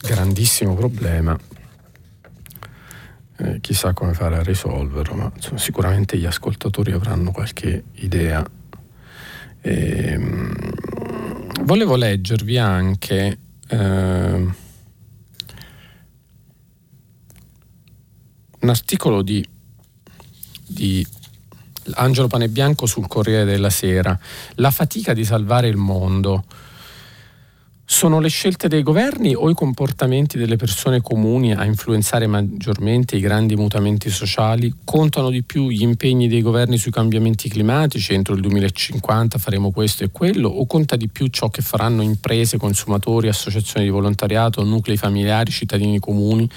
grandissimo 0.00 0.74
problema. 0.74 1.38
Eh, 3.36 3.60
chissà 3.60 3.92
come 3.92 4.14
fare 4.14 4.36
a 4.36 4.42
risolverlo, 4.42 5.14
ma 5.14 5.32
insomma, 5.34 5.58
sicuramente 5.58 6.16
gli 6.16 6.26
ascoltatori 6.26 6.92
avranno 6.92 7.32
qualche 7.32 7.84
idea. 7.94 8.44
E, 9.60 10.06
ehm, 10.12 10.74
volevo 11.62 11.96
leggervi 11.96 12.58
anche 12.58 13.38
eh, 13.68 13.76
un 18.60 18.68
articolo 18.68 19.22
di, 19.22 19.44
di 20.66 21.06
Angelo 21.94 22.28
Panebianco 22.28 22.86
sul 22.86 23.08
Corriere 23.08 23.44
della 23.44 23.70
Sera, 23.70 24.18
La 24.54 24.70
fatica 24.70 25.12
di 25.12 25.24
salvare 25.24 25.68
il 25.68 25.76
mondo 25.76 26.44
sono 27.86 28.18
le 28.18 28.28
scelte 28.28 28.66
dei 28.66 28.82
governi 28.82 29.34
o 29.34 29.50
i 29.50 29.54
comportamenti 29.54 30.38
delle 30.38 30.56
persone 30.56 31.02
comuni 31.02 31.52
a 31.52 31.64
influenzare 31.66 32.26
maggiormente 32.26 33.16
i 33.16 33.20
grandi 33.20 33.56
mutamenti 33.56 34.08
sociali? 34.08 34.72
Contano 34.84 35.28
di 35.28 35.42
più 35.42 35.68
gli 35.68 35.82
impegni 35.82 36.26
dei 36.26 36.40
governi 36.40 36.78
sui 36.78 36.90
cambiamenti 36.90 37.50
climatici? 37.50 38.14
Entro 38.14 38.34
il 38.34 38.40
2050 38.40 39.38
faremo 39.38 39.70
questo 39.70 40.02
e 40.02 40.10
quello? 40.10 40.48
O 40.48 40.64
conta 40.66 40.96
di 40.96 41.08
più 41.08 41.26
ciò 41.26 41.50
che 41.50 41.60
faranno 41.60 42.00
imprese, 42.00 42.56
consumatori, 42.56 43.28
associazioni 43.28 43.84
di 43.84 43.92
volontariato, 43.92 44.64
nuclei 44.64 44.96
familiari, 44.96 45.50
cittadini 45.50 45.98
comuni? 45.98 46.48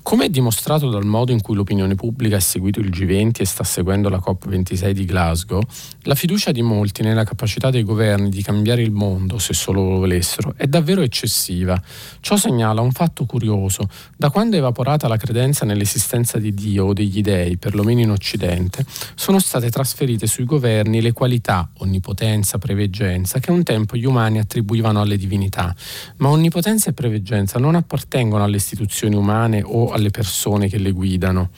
Come 0.00 0.24
è 0.24 0.28
dimostrato 0.30 0.88
dal 0.88 1.04
modo 1.04 1.32
in 1.32 1.42
cui 1.42 1.54
l'opinione 1.54 1.96
pubblica 1.96 2.36
ha 2.36 2.40
seguito 2.40 2.80
il 2.80 2.88
G20 2.88 3.40
e 3.40 3.44
sta 3.44 3.62
seguendo 3.62 4.08
la 4.08 4.22
COP26 4.24 4.90
di 4.90 5.04
Glasgow, 5.04 5.60
la 6.04 6.14
fiducia 6.14 6.50
di 6.50 6.62
molti 6.62 7.02
nella 7.02 7.24
capacità 7.24 7.68
dei 7.68 7.84
governi 7.84 8.30
di 8.30 8.42
cambiare 8.42 8.80
il 8.80 8.90
mondo, 8.90 9.38
se 9.38 9.52
solo 9.52 9.82
lo 9.82 9.98
volessero, 9.98 10.54
è 10.62 10.68
davvero 10.68 11.00
eccessiva. 11.00 11.82
Ciò 12.20 12.36
segnala 12.36 12.82
un 12.82 12.92
fatto 12.92 13.24
curioso. 13.24 13.88
Da 14.16 14.30
quando 14.30 14.54
è 14.54 14.60
evaporata 14.60 15.08
la 15.08 15.16
credenza 15.16 15.64
nell'esistenza 15.64 16.38
di 16.38 16.54
Dio 16.54 16.84
o 16.84 16.92
degli 16.92 17.20
dei, 17.20 17.56
perlomeno 17.56 17.98
in 17.98 18.10
Occidente, 18.10 18.86
sono 19.16 19.40
state 19.40 19.70
trasferite 19.70 20.28
sui 20.28 20.44
governi 20.44 21.00
le 21.00 21.10
qualità, 21.10 21.68
onnipotenza, 21.78 22.58
preveggenza, 22.58 23.40
che 23.40 23.50
un 23.50 23.64
tempo 23.64 23.96
gli 23.96 24.04
umani 24.04 24.38
attribuivano 24.38 25.00
alle 25.00 25.16
divinità. 25.16 25.74
Ma 26.18 26.28
onnipotenza 26.28 26.90
e 26.90 26.92
preveggenza 26.92 27.58
non 27.58 27.74
appartengono 27.74 28.44
alle 28.44 28.58
istituzioni 28.58 29.16
umane 29.16 29.62
o 29.64 29.90
alle 29.90 30.10
persone 30.10 30.68
che 30.68 30.78
le 30.78 30.92
guidano. 30.92 31.50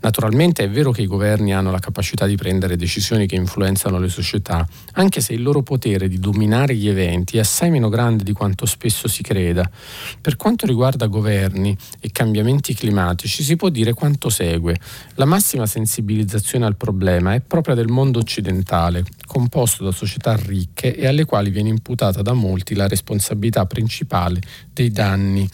Naturalmente 0.00 0.64
è 0.64 0.70
vero 0.70 0.90
che 0.90 1.02
i 1.02 1.06
governi 1.06 1.54
hanno 1.54 1.70
la 1.70 1.78
capacità 1.78 2.26
di 2.26 2.34
prendere 2.34 2.74
decisioni 2.74 3.28
che 3.28 3.36
influenzano 3.36 4.00
le 4.00 4.08
società, 4.08 4.66
anche 4.94 5.20
se 5.20 5.34
il 5.34 5.42
loro 5.42 5.62
potere 5.62 6.08
di 6.08 6.18
dominare 6.18 6.74
gli 6.74 6.88
eventi 6.88 7.36
è 7.36 7.40
assai 7.40 7.70
meno 7.70 7.88
grande 7.88 8.24
di 8.24 8.38
quanto 8.40 8.64
spesso 8.64 9.06
si 9.06 9.22
creda. 9.22 9.70
Per 10.18 10.36
quanto 10.36 10.64
riguarda 10.64 11.08
governi 11.08 11.76
e 12.00 12.10
cambiamenti 12.10 12.72
climatici 12.72 13.42
si 13.42 13.54
può 13.56 13.68
dire 13.68 13.92
quanto 13.92 14.30
segue. 14.30 14.80
La 15.16 15.26
massima 15.26 15.66
sensibilizzazione 15.66 16.64
al 16.64 16.74
problema 16.74 17.34
è 17.34 17.40
propria 17.40 17.74
del 17.74 17.88
mondo 17.88 18.18
occidentale, 18.18 19.04
composto 19.26 19.84
da 19.84 19.92
società 19.92 20.36
ricche 20.36 20.96
e 20.96 21.06
alle 21.06 21.26
quali 21.26 21.50
viene 21.50 21.68
imputata 21.68 22.22
da 22.22 22.32
molti 22.32 22.74
la 22.74 22.88
responsabilità 22.88 23.66
principale 23.66 24.40
dei 24.72 24.90
danni 24.90 25.46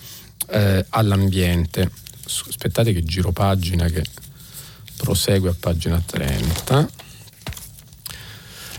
eh, 0.51 0.87
all'ambiente. 0.91 1.91
Aspettate 2.25 2.93
che 2.93 3.03
giro 3.03 3.33
pagina 3.33 3.89
che 3.89 4.05
prosegue 4.97 5.51
a 5.51 5.57
pagina 5.59 6.01
30. 6.01 7.06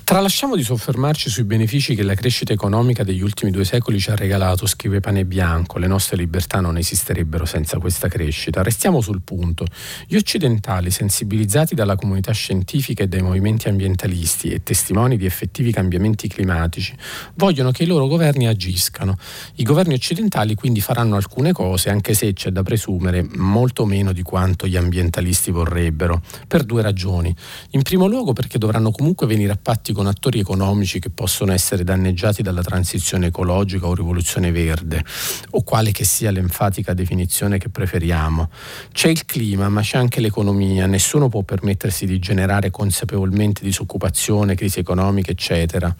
Tralasciamo 0.07 0.55
di 0.55 0.63
soffermarci 0.63 1.29
sui 1.29 1.43
benefici 1.43 1.93
che 1.93 2.01
la 2.01 2.13
crescita 2.13 2.53
economica 2.53 3.03
degli 3.03 3.21
ultimi 3.21 3.51
due 3.51 3.65
secoli 3.65 3.99
ci 3.99 4.09
ha 4.09 4.15
regalato, 4.15 4.65
scrive 4.65 5.01
Pane 5.01 5.25
Bianco. 5.25 5.79
Le 5.79 5.87
nostre 5.87 6.15
libertà 6.15 6.61
non 6.61 6.77
esisterebbero 6.77 7.43
senza 7.43 7.77
questa 7.77 8.07
crescita. 8.07 8.63
Restiamo 8.63 9.01
sul 9.01 9.21
punto. 9.21 9.65
Gli 10.07 10.15
occidentali, 10.15 10.91
sensibilizzati 10.91 11.75
dalla 11.75 11.97
comunità 11.97 12.31
scientifica 12.31 13.03
e 13.03 13.09
dai 13.09 13.21
movimenti 13.21 13.67
ambientalisti 13.67 14.47
e 14.47 14.63
testimoni 14.63 15.17
di 15.17 15.25
effettivi 15.25 15.73
cambiamenti 15.73 16.29
climatici, 16.29 16.95
vogliono 17.33 17.71
che 17.71 17.83
i 17.83 17.85
loro 17.85 18.07
governi 18.07 18.47
agiscano. 18.47 19.17
I 19.55 19.63
governi 19.63 19.95
occidentali 19.95 20.55
quindi 20.55 20.79
faranno 20.79 21.17
alcune 21.17 21.51
cose, 21.51 21.89
anche 21.89 22.13
se 22.13 22.31
c'è 22.31 22.51
da 22.51 22.63
presumere 22.63 23.27
molto 23.35 23.83
meno 23.85 24.13
di 24.13 24.21
quanto 24.21 24.67
gli 24.67 24.77
ambientalisti 24.77 25.51
vorrebbero, 25.51 26.21
per 26.47 26.63
due 26.63 26.81
ragioni. 26.81 27.35
In 27.71 27.81
primo 27.81 28.07
luogo 28.07 28.31
perché 28.31 28.57
dovranno 28.57 28.91
comunque 28.91 29.27
venire 29.27 29.51
a 29.51 29.59
patti 29.61 29.95
con 29.97 30.05
attori 30.05 30.37
economici 30.39 30.99
che 30.99 31.09
possono 31.09 31.51
essere 31.51 31.83
danneggiati 31.83 32.43
dalla 32.43 32.61
transizione 32.61 33.27
ecologica 33.27 33.87
o 33.87 33.95
rivoluzione 33.95 34.51
verde, 34.51 35.03
o 35.49 35.63
quale 35.63 35.91
che 35.91 36.03
sia 36.03 36.29
l'enfatica 36.29 36.93
definizione 36.93 37.57
che 37.57 37.69
preferiamo. 37.69 38.51
C'è 38.91 39.09
il 39.09 39.25
clima, 39.25 39.69
ma 39.69 39.81
c'è 39.81 39.97
anche 39.97 40.21
l'economia. 40.21 40.85
Nessuno 40.85 41.29
può 41.29 41.41
permettersi 41.41 42.05
di 42.05 42.19
generare 42.19 42.69
consapevolmente 42.69 43.63
disoccupazione, 43.63 44.53
crisi 44.53 44.77
economica, 44.77 45.31
eccetera. 45.31 45.93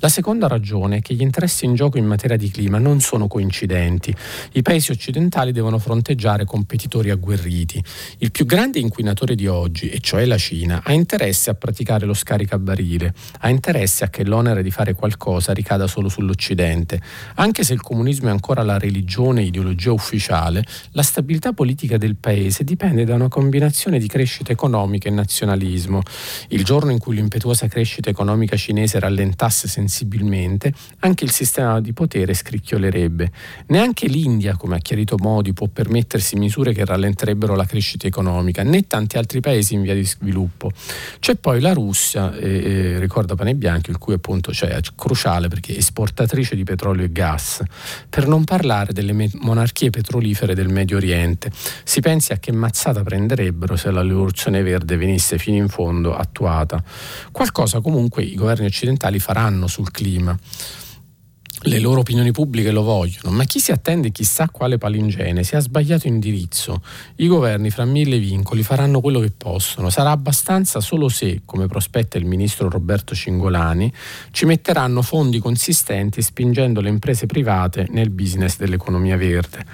La 0.00 0.10
seconda 0.10 0.46
ragione 0.46 0.98
è 0.98 1.00
che 1.00 1.14
gli 1.14 1.22
interessi 1.22 1.64
in 1.64 1.74
gioco 1.74 1.96
in 1.96 2.04
materia 2.04 2.36
di 2.36 2.50
clima 2.50 2.76
non 2.76 3.00
sono 3.00 3.28
coincidenti. 3.28 4.14
I 4.52 4.60
paesi 4.60 4.90
occidentali 4.90 5.52
devono 5.52 5.78
fronteggiare 5.78 6.44
competitori 6.44 7.08
agguerriti. 7.08 7.82
Il 8.18 8.30
più 8.30 8.44
grande 8.44 8.78
inquinatore 8.78 9.34
di 9.34 9.46
oggi, 9.46 9.88
e 9.88 10.00
cioè 10.00 10.26
la 10.26 10.36
Cina, 10.36 10.82
ha 10.84 10.92
interesse 10.92 11.48
a 11.48 11.54
praticare 11.54 12.04
lo 12.04 12.12
scaricabarile, 12.12 13.14
ha 13.40 13.48
interesse 13.48 14.04
a 14.04 14.08
che 14.08 14.24
l'onere 14.24 14.62
di 14.62 14.70
fare 14.70 14.94
qualcosa 14.94 15.52
ricada 15.52 15.86
solo 15.86 16.08
sull'Occidente. 16.08 17.00
Anche 17.34 17.64
se 17.64 17.72
il 17.72 17.80
comunismo 17.80 18.28
è 18.28 18.30
ancora 18.30 18.62
la 18.62 18.78
religione 18.78 19.42
e 19.42 19.44
ideologia 19.44 19.92
ufficiale, 19.92 20.64
la 20.92 21.02
stabilità 21.02 21.52
politica 21.52 21.96
del 21.98 22.16
paese 22.16 22.64
dipende 22.64 23.04
da 23.04 23.14
una 23.14 23.28
combinazione 23.28 23.98
di 23.98 24.06
crescita 24.06 24.52
economica 24.52 25.08
e 25.08 25.12
nazionalismo. 25.12 26.02
Il 26.48 26.64
giorno 26.64 26.90
in 26.90 26.98
cui 26.98 27.14
l'impetuosa 27.14 27.68
crescita 27.68 28.10
economica 28.10 28.56
cinese 28.56 28.98
rallentasse 28.98 29.68
sensibilmente, 29.68 30.72
anche 31.00 31.24
il 31.24 31.30
sistema 31.30 31.80
di 31.80 31.92
potere 31.92 32.34
scricchiolerebbe. 32.34 33.30
Neanche 33.66 34.06
l'India, 34.06 34.56
come 34.56 34.76
ha 34.76 34.78
chiarito 34.78 35.16
Modi, 35.18 35.52
può 35.52 35.66
permettersi 35.66 36.36
misure 36.36 36.72
che 36.72 36.84
rallenterebbero 36.84 37.54
la 37.54 37.64
crescita 37.64 38.06
economica, 38.06 38.62
né 38.62 38.86
tanti 38.86 39.16
altri 39.16 39.40
paesi 39.40 39.74
in 39.74 39.82
via 39.82 39.94
di 39.94 40.04
sviluppo. 40.04 40.70
C'è 41.18 41.36
poi 41.36 41.60
la 41.60 41.72
Russia, 41.72 42.34
eh, 42.36 42.46
eh, 42.48 42.98
ricorda 43.28 43.34
Pane 43.34 43.54
Bianchi, 43.54 43.90
il 43.90 43.98
cui 43.98 44.14
appunto 44.14 44.52
cioè, 44.52 44.70
è 44.70 44.80
cruciale 44.94 45.48
perché 45.48 45.74
è 45.74 45.78
esportatrice 45.78 46.54
di 46.56 46.64
petrolio 46.64 47.04
e 47.04 47.12
gas, 47.12 47.62
per 48.08 48.26
non 48.26 48.44
parlare 48.44 48.92
delle 48.92 49.12
monarchie 49.34 49.90
petrolifere 49.90 50.54
del 50.54 50.68
Medio 50.68 50.96
Oriente. 50.96 51.50
Si 51.84 52.00
pensi 52.00 52.32
a 52.32 52.38
che 52.38 52.52
mazzata 52.52 53.02
prenderebbero 53.02 53.76
se 53.76 53.90
la 53.90 54.02
rivoluzione 54.02 54.62
verde 54.62 54.96
venisse 54.96 55.38
fino 55.38 55.56
in 55.56 55.68
fondo 55.68 56.16
attuata. 56.16 56.82
Qualcosa 57.30 57.80
comunque 57.80 58.22
i 58.22 58.34
governi 58.34 58.66
occidentali 58.66 59.18
faranno 59.18 59.66
sul 59.66 59.90
clima. 59.90 60.36
Le 61.62 61.78
loro 61.80 62.00
opinioni 62.00 62.30
pubbliche 62.30 62.70
lo 62.70 62.82
vogliono, 62.82 63.34
ma 63.34 63.44
chi 63.44 63.58
si 63.58 63.72
attende 63.72 64.10
chissà 64.10 64.48
quale 64.48 64.78
palingene, 64.78 65.42
se 65.42 65.56
ha 65.56 65.60
sbagliato 65.60 66.06
indirizzo, 66.06 66.82
i 67.16 67.26
governi 67.26 67.70
fra 67.70 67.84
mille 67.84 68.18
vincoli 68.18 68.62
faranno 68.62 69.00
quello 69.00 69.20
che 69.20 69.32
possono, 69.36 69.90
sarà 69.90 70.10
abbastanza 70.10 70.80
solo 70.80 71.08
se, 71.08 71.42
come 71.44 71.66
prospetta 71.66 72.18
il 72.18 72.26
ministro 72.26 72.68
Roberto 72.68 73.14
Cingolani, 73.14 73.92
ci 74.30 74.44
metteranno 74.46 75.02
fondi 75.02 75.38
consistenti 75.40 76.22
spingendo 76.22 76.80
le 76.80 76.88
imprese 76.88 77.26
private 77.26 77.86
nel 77.90 78.10
business 78.10 78.56
dell'economia 78.56 79.16
verde. 79.16 79.66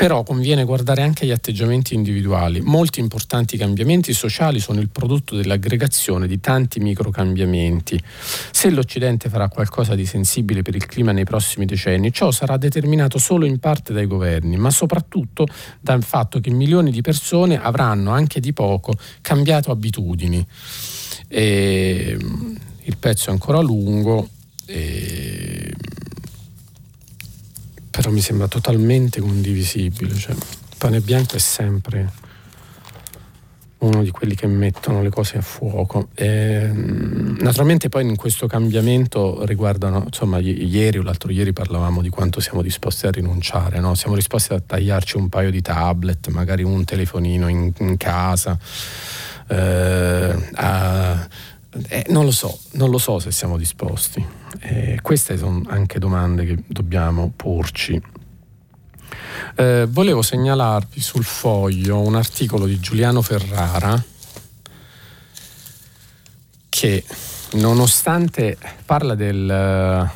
Però 0.00 0.22
conviene 0.22 0.64
guardare 0.64 1.02
anche 1.02 1.26
gli 1.26 1.30
atteggiamenti 1.30 1.92
individuali. 1.92 2.62
Molti 2.62 3.00
importanti 3.00 3.58
cambiamenti 3.58 4.14
sociali 4.14 4.58
sono 4.58 4.80
il 4.80 4.88
prodotto 4.88 5.36
dell'aggregazione 5.36 6.26
di 6.26 6.40
tanti 6.40 6.80
microcambiamenti. 6.80 8.02
Se 8.50 8.70
l'Occidente 8.70 9.28
farà 9.28 9.50
qualcosa 9.50 9.94
di 9.94 10.06
sensibile 10.06 10.62
per 10.62 10.74
il 10.74 10.86
clima 10.86 11.12
nei 11.12 11.24
prossimi 11.24 11.66
decenni, 11.66 12.14
ciò 12.14 12.30
sarà 12.30 12.56
determinato 12.56 13.18
solo 13.18 13.44
in 13.44 13.58
parte 13.58 13.92
dai 13.92 14.06
governi, 14.06 14.56
ma 14.56 14.70
soprattutto 14.70 15.46
dal 15.78 16.02
fatto 16.02 16.40
che 16.40 16.48
milioni 16.48 16.90
di 16.90 17.02
persone 17.02 17.60
avranno 17.60 18.10
anche 18.10 18.40
di 18.40 18.54
poco 18.54 18.94
cambiato 19.20 19.70
abitudini. 19.70 20.42
E 21.28 22.16
il 22.84 22.96
pezzo 22.96 23.28
è 23.28 23.32
ancora 23.32 23.60
lungo. 23.60 24.30
E 24.64 25.74
però 27.90 28.10
mi 28.10 28.20
sembra 28.20 28.48
totalmente 28.48 29.20
condivisibile. 29.20 30.14
Cioè, 30.14 30.34
pane 30.78 31.00
bianco 31.00 31.36
è 31.36 31.38
sempre 31.38 32.28
uno 33.80 34.02
di 34.02 34.10
quelli 34.10 34.34
che 34.34 34.46
mettono 34.46 35.02
le 35.02 35.10
cose 35.10 35.38
a 35.38 35.42
fuoco. 35.42 36.08
E, 36.14 36.70
naturalmente 36.72 37.88
poi 37.88 38.06
in 38.06 38.16
questo 38.16 38.46
cambiamento 38.46 39.44
riguardano, 39.44 40.04
insomma, 40.06 40.38
ieri 40.38 40.98
o 40.98 41.02
l'altro 41.02 41.30
ieri 41.30 41.52
parlavamo 41.52 42.02
di 42.02 42.08
quanto 42.08 42.40
siamo 42.40 42.62
disposti 42.62 43.06
a 43.06 43.10
rinunciare, 43.10 43.80
no? 43.80 43.94
siamo 43.94 44.14
disposti 44.14 44.52
a 44.52 44.60
tagliarci 44.60 45.16
un 45.16 45.28
paio 45.28 45.50
di 45.50 45.62
tablet, 45.62 46.28
magari 46.28 46.62
un 46.62 46.84
telefonino 46.84 47.48
in, 47.48 47.72
in 47.78 47.96
casa, 47.96 48.58
eh, 49.48 50.48
a, 50.54 51.28
eh, 51.88 52.06
non 52.08 52.24
lo 52.24 52.32
so, 52.32 52.58
non 52.72 52.90
lo 52.90 52.98
so 52.98 53.18
se 53.18 53.30
siamo 53.30 53.56
disposti. 53.56 54.24
Eh, 54.60 54.98
queste 55.02 55.36
sono 55.38 55.62
anche 55.68 55.98
domande 55.98 56.44
che 56.44 56.64
dobbiamo 56.66 57.32
porci. 57.34 58.00
Eh, 59.54 59.86
volevo 59.88 60.22
segnalarvi 60.22 61.00
sul 61.00 61.24
foglio 61.24 62.00
un 62.00 62.16
articolo 62.16 62.66
di 62.66 62.78
Giuliano 62.80 63.22
Ferrara 63.22 64.02
che 66.68 67.04
nonostante 67.52 68.56
parla 68.84 69.14
del, 69.14 70.10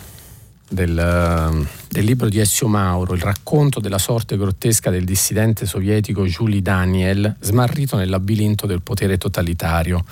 del, 0.68 1.66
del, 1.88 2.04
libro 2.04 2.28
di 2.28 2.38
Ezio 2.38 2.68
Mauro, 2.68 3.14
il 3.14 3.20
racconto 3.20 3.80
della 3.80 3.98
sorte 3.98 4.36
grottesca 4.36 4.90
del 4.90 5.04
dissidente 5.04 5.66
sovietico 5.66 6.24
Julie 6.24 6.62
Daniel, 6.62 7.36
smarrito 7.40 7.96
nel 7.96 8.08
labirinto 8.08 8.66
del 8.66 8.82
potere 8.82 9.18
totalitario 9.18 10.04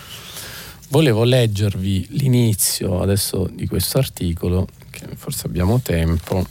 volevo 0.92 1.24
leggervi 1.24 2.06
l'inizio 2.10 3.00
adesso 3.00 3.48
di 3.50 3.66
questo 3.66 3.96
articolo, 3.96 4.68
che 4.90 5.06
forse 5.16 5.46
abbiamo 5.46 5.80
tempo. 5.80 6.46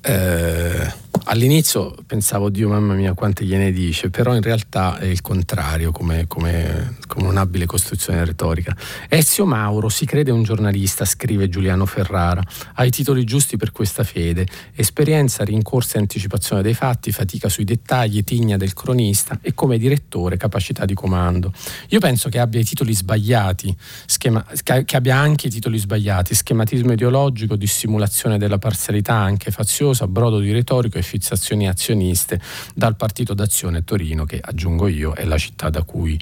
Eh, 0.00 0.92
all'inizio 1.24 1.94
pensavo, 2.06 2.48
Dio 2.48 2.68
mamma 2.68 2.94
mia, 2.94 3.14
quante 3.14 3.44
gliene 3.44 3.72
dice, 3.72 4.10
però 4.10 4.34
in 4.34 4.42
realtà 4.42 4.98
è 4.98 5.06
il 5.06 5.20
contrario, 5.20 5.92
come, 5.92 6.26
come, 6.26 6.96
come 7.06 7.28
un'abile 7.28 7.66
costruzione 7.66 8.24
retorica. 8.24 8.76
Ezio 9.08 9.44
Mauro 9.44 9.88
si 9.88 10.06
crede 10.06 10.30
un 10.30 10.42
giornalista, 10.42 11.04
scrive 11.04 11.48
Giuliano 11.48 11.86
Ferrara, 11.86 12.42
ha 12.74 12.84
i 12.84 12.90
titoli 12.90 13.24
giusti 13.24 13.56
per 13.56 13.72
questa 13.72 14.04
fede, 14.04 14.46
esperienza, 14.74 15.44
rincorsa 15.44 15.98
e 15.98 16.00
anticipazione 16.00 16.62
dei 16.62 16.74
fatti, 16.74 17.12
fatica 17.12 17.48
sui 17.48 17.64
dettagli, 17.64 18.24
tigna 18.24 18.56
del 18.56 18.74
cronista 18.74 19.38
e 19.42 19.54
come 19.54 19.78
direttore 19.78 20.36
capacità 20.36 20.84
di 20.84 20.94
comando. 20.94 21.52
Io 21.88 22.00
penso 22.00 22.28
che 22.28 22.38
abbia 22.38 22.60
i 22.60 22.64
titoli 22.64 22.94
sbagliati, 22.94 23.76
schema, 24.06 24.44
che 24.62 24.96
abbia 24.96 25.16
anche 25.16 25.48
i 25.48 25.50
titoli 25.50 25.78
sbagliati, 25.78 26.34
schematismo 26.34 26.92
ideologico, 26.92 27.56
dissimulazione 27.56 28.38
della 28.38 28.58
parzialità 28.58 29.14
anche 29.14 29.50
faziosa, 29.50 30.06
brodo 30.06 30.38
di 30.38 30.52
retorico 30.52 30.98
e 30.98 31.02
fissazioni 31.10 31.66
azioniste 31.66 32.40
dal 32.72 32.94
Partito 32.94 33.34
d'Azione 33.34 33.82
Torino, 33.82 34.24
che 34.24 34.38
aggiungo 34.40 34.86
io 34.86 35.12
è 35.12 35.24
la 35.24 35.38
città 35.38 35.68
da 35.68 35.82
cui 35.82 36.18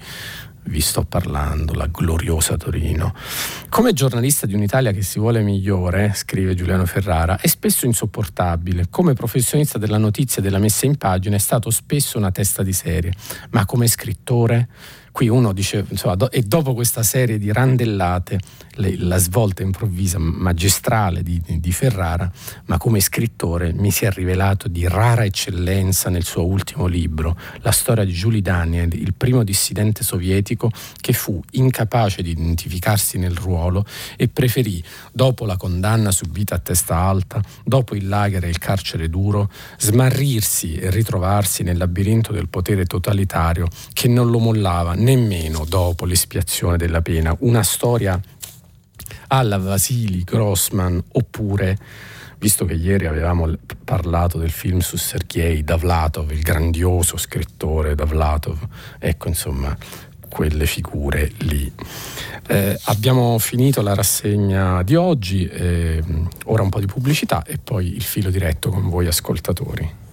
vi 0.64 0.80
sto 0.80 1.04
parlando, 1.04 1.74
la 1.74 1.86
gloriosa 1.86 2.56
Torino. 2.56 3.14
Come 3.68 3.92
giornalista 3.92 4.46
di 4.46 4.54
un'Italia 4.54 4.92
che 4.92 5.02
si 5.02 5.18
vuole 5.18 5.42
migliore, 5.42 6.12
scrive 6.14 6.54
Giuliano 6.54 6.86
Ferrara, 6.86 7.38
è 7.38 7.46
spesso 7.46 7.86
insopportabile. 7.86 8.86
Come 8.88 9.14
professionista 9.14 9.78
della 9.78 9.98
notizia 9.98 10.40
e 10.40 10.42
della 10.42 10.58
messa 10.58 10.86
in 10.86 10.96
pagina 10.96 11.36
è 11.36 11.40
stato 11.40 11.70
spesso 11.70 12.16
una 12.18 12.30
testa 12.30 12.62
di 12.62 12.72
serie, 12.72 13.12
ma 13.50 13.64
come 13.66 13.86
scrittore 13.86 14.68
qui 15.18 15.26
uno 15.26 15.52
dice, 15.52 15.84
insomma, 15.88 16.14
do, 16.14 16.30
e 16.30 16.42
dopo 16.42 16.74
questa 16.74 17.02
serie 17.02 17.38
di 17.38 17.52
randellate, 17.52 18.38
le, 18.74 18.96
la 18.98 19.16
svolta 19.16 19.64
improvvisa, 19.64 20.16
magistrale 20.18 21.24
di, 21.24 21.42
di, 21.44 21.72
Ferrara, 21.72 22.30
ma 22.66 22.78
come 22.78 23.00
scrittore 23.00 23.72
mi 23.72 23.90
si 23.90 24.04
è 24.04 24.12
rivelato 24.12 24.68
di 24.68 24.86
rara 24.86 25.24
eccellenza 25.24 26.08
nel 26.08 26.22
suo 26.22 26.46
ultimo 26.46 26.86
libro, 26.86 27.36
la 27.62 27.72
storia 27.72 28.04
di 28.04 28.12
Julie 28.12 28.42
Daniel, 28.42 28.92
il 28.94 29.12
primo 29.12 29.42
dissidente 29.42 30.04
sovietico 30.04 30.70
che 31.00 31.12
fu 31.12 31.42
incapace 31.50 32.22
di 32.22 32.30
identificarsi 32.30 33.18
nel 33.18 33.34
ruolo 33.34 33.84
e 34.16 34.28
preferì, 34.28 34.80
dopo 35.12 35.46
la 35.46 35.56
condanna 35.56 36.12
subita 36.12 36.54
a 36.54 36.58
testa 36.60 36.94
alta, 36.94 37.42
dopo 37.64 37.96
il 37.96 38.06
lager 38.06 38.44
e 38.44 38.48
il 38.50 38.58
carcere 38.58 39.10
duro, 39.10 39.50
smarrirsi 39.78 40.76
e 40.76 40.90
ritrovarsi 40.90 41.64
nel 41.64 41.76
labirinto 41.76 42.30
del 42.30 42.48
potere 42.48 42.84
totalitario 42.84 43.66
che 43.92 44.06
non 44.06 44.30
lo 44.30 44.38
mollava 44.38 44.94
nemmeno 45.08 45.64
dopo 45.66 46.04
l'espiazione 46.04 46.76
della 46.76 47.00
pena. 47.00 47.34
Una 47.40 47.62
storia 47.62 48.20
alla 49.28 49.56
Vasili 49.56 50.22
Grossman 50.22 51.02
oppure 51.12 51.78
visto 52.38 52.66
che 52.66 52.74
ieri 52.74 53.06
avevamo 53.06 53.50
parlato 53.84 54.38
del 54.38 54.50
film 54.50 54.80
su 54.80 54.96
Sergei 54.96 55.64
Davlatov, 55.64 56.30
il 56.30 56.42
grandioso 56.42 57.16
scrittore 57.16 57.94
Davlatov, 57.94 58.58
ecco 58.98 59.28
insomma 59.28 59.76
quelle 60.28 60.66
figure 60.66 61.32
lì. 61.38 61.72
Eh, 62.46 62.78
abbiamo 62.84 63.38
finito 63.38 63.80
la 63.80 63.94
rassegna 63.94 64.82
di 64.82 64.94
oggi, 64.94 65.48
eh, 65.48 66.02
ora 66.44 66.62
un 66.62 66.68
po' 66.68 66.80
di 66.80 66.86
pubblicità 66.86 67.42
e 67.44 67.56
poi 67.56 67.94
il 67.94 68.02
filo 68.02 68.28
diretto 68.28 68.68
con 68.68 68.90
voi 68.90 69.06
ascoltatori. 69.06 70.06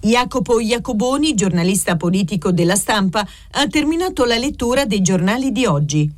Jacopo 0.00 0.60
Iacoboni, 0.60 1.34
giornalista 1.34 1.96
politico 1.96 2.52
della 2.52 2.76
stampa, 2.76 3.26
ha 3.52 3.66
terminato 3.66 4.24
la 4.24 4.38
lettura 4.38 4.84
dei 4.84 5.02
giornali 5.02 5.50
di 5.50 5.66
oggi. 5.66 6.08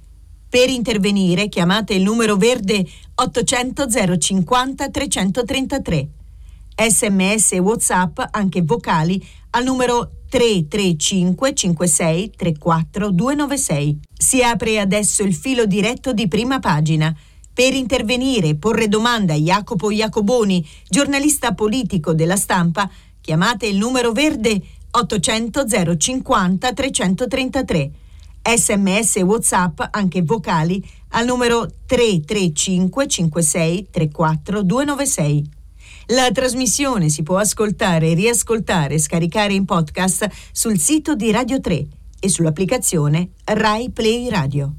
Per 0.48 0.68
intervenire 0.68 1.48
chiamate 1.48 1.94
il 1.94 2.02
numero 2.02 2.36
verde 2.36 2.84
800 3.14 4.18
050 4.18 4.90
333. 4.90 6.08
Sms 6.76 7.52
e 7.52 7.58
WhatsApp, 7.58 8.20
anche 8.30 8.62
vocali, 8.62 9.24
al 9.50 9.64
numero 9.64 10.10
335 10.28 11.54
56 11.54 12.32
34 12.36 13.10
296. 13.10 14.00
Si 14.12 14.42
apre 14.42 14.78
adesso 14.78 15.22
il 15.22 15.34
filo 15.34 15.64
diretto 15.64 16.12
di 16.12 16.28
prima 16.28 16.58
pagina. 16.58 17.16
Per 17.52 17.74
intervenire 17.74 18.48
e 18.48 18.56
porre 18.56 18.88
domanda 18.88 19.34
a 19.34 19.36
Jacopo 19.36 19.90
Iacoboni, 19.90 20.66
giornalista 20.88 21.52
politico 21.52 22.14
della 22.14 22.36
stampa, 22.36 22.88
Chiamate 23.30 23.68
il 23.68 23.76
numero 23.76 24.10
verde 24.10 24.60
800 24.90 25.64
050 25.96 26.72
333. 26.72 27.90
Sms 28.42 29.18
e 29.18 29.22
WhatsApp, 29.22 29.82
anche 29.92 30.22
vocali, 30.22 30.84
al 31.10 31.26
numero 31.26 31.70
335 31.86 33.06
56 33.06 33.86
34 33.88 34.62
296. 34.64 35.48
La 36.06 36.28
trasmissione 36.32 37.08
si 37.08 37.22
può 37.22 37.36
ascoltare, 37.36 38.14
riascoltare 38.14 38.94
e 38.94 38.98
scaricare 38.98 39.52
in 39.52 39.64
podcast 39.64 40.28
sul 40.50 40.76
sito 40.80 41.14
di 41.14 41.30
Radio 41.30 41.60
3 41.60 41.86
e 42.18 42.28
sull'applicazione 42.28 43.28
Rai 43.44 43.90
Play 43.90 44.28
Radio. 44.28 44.74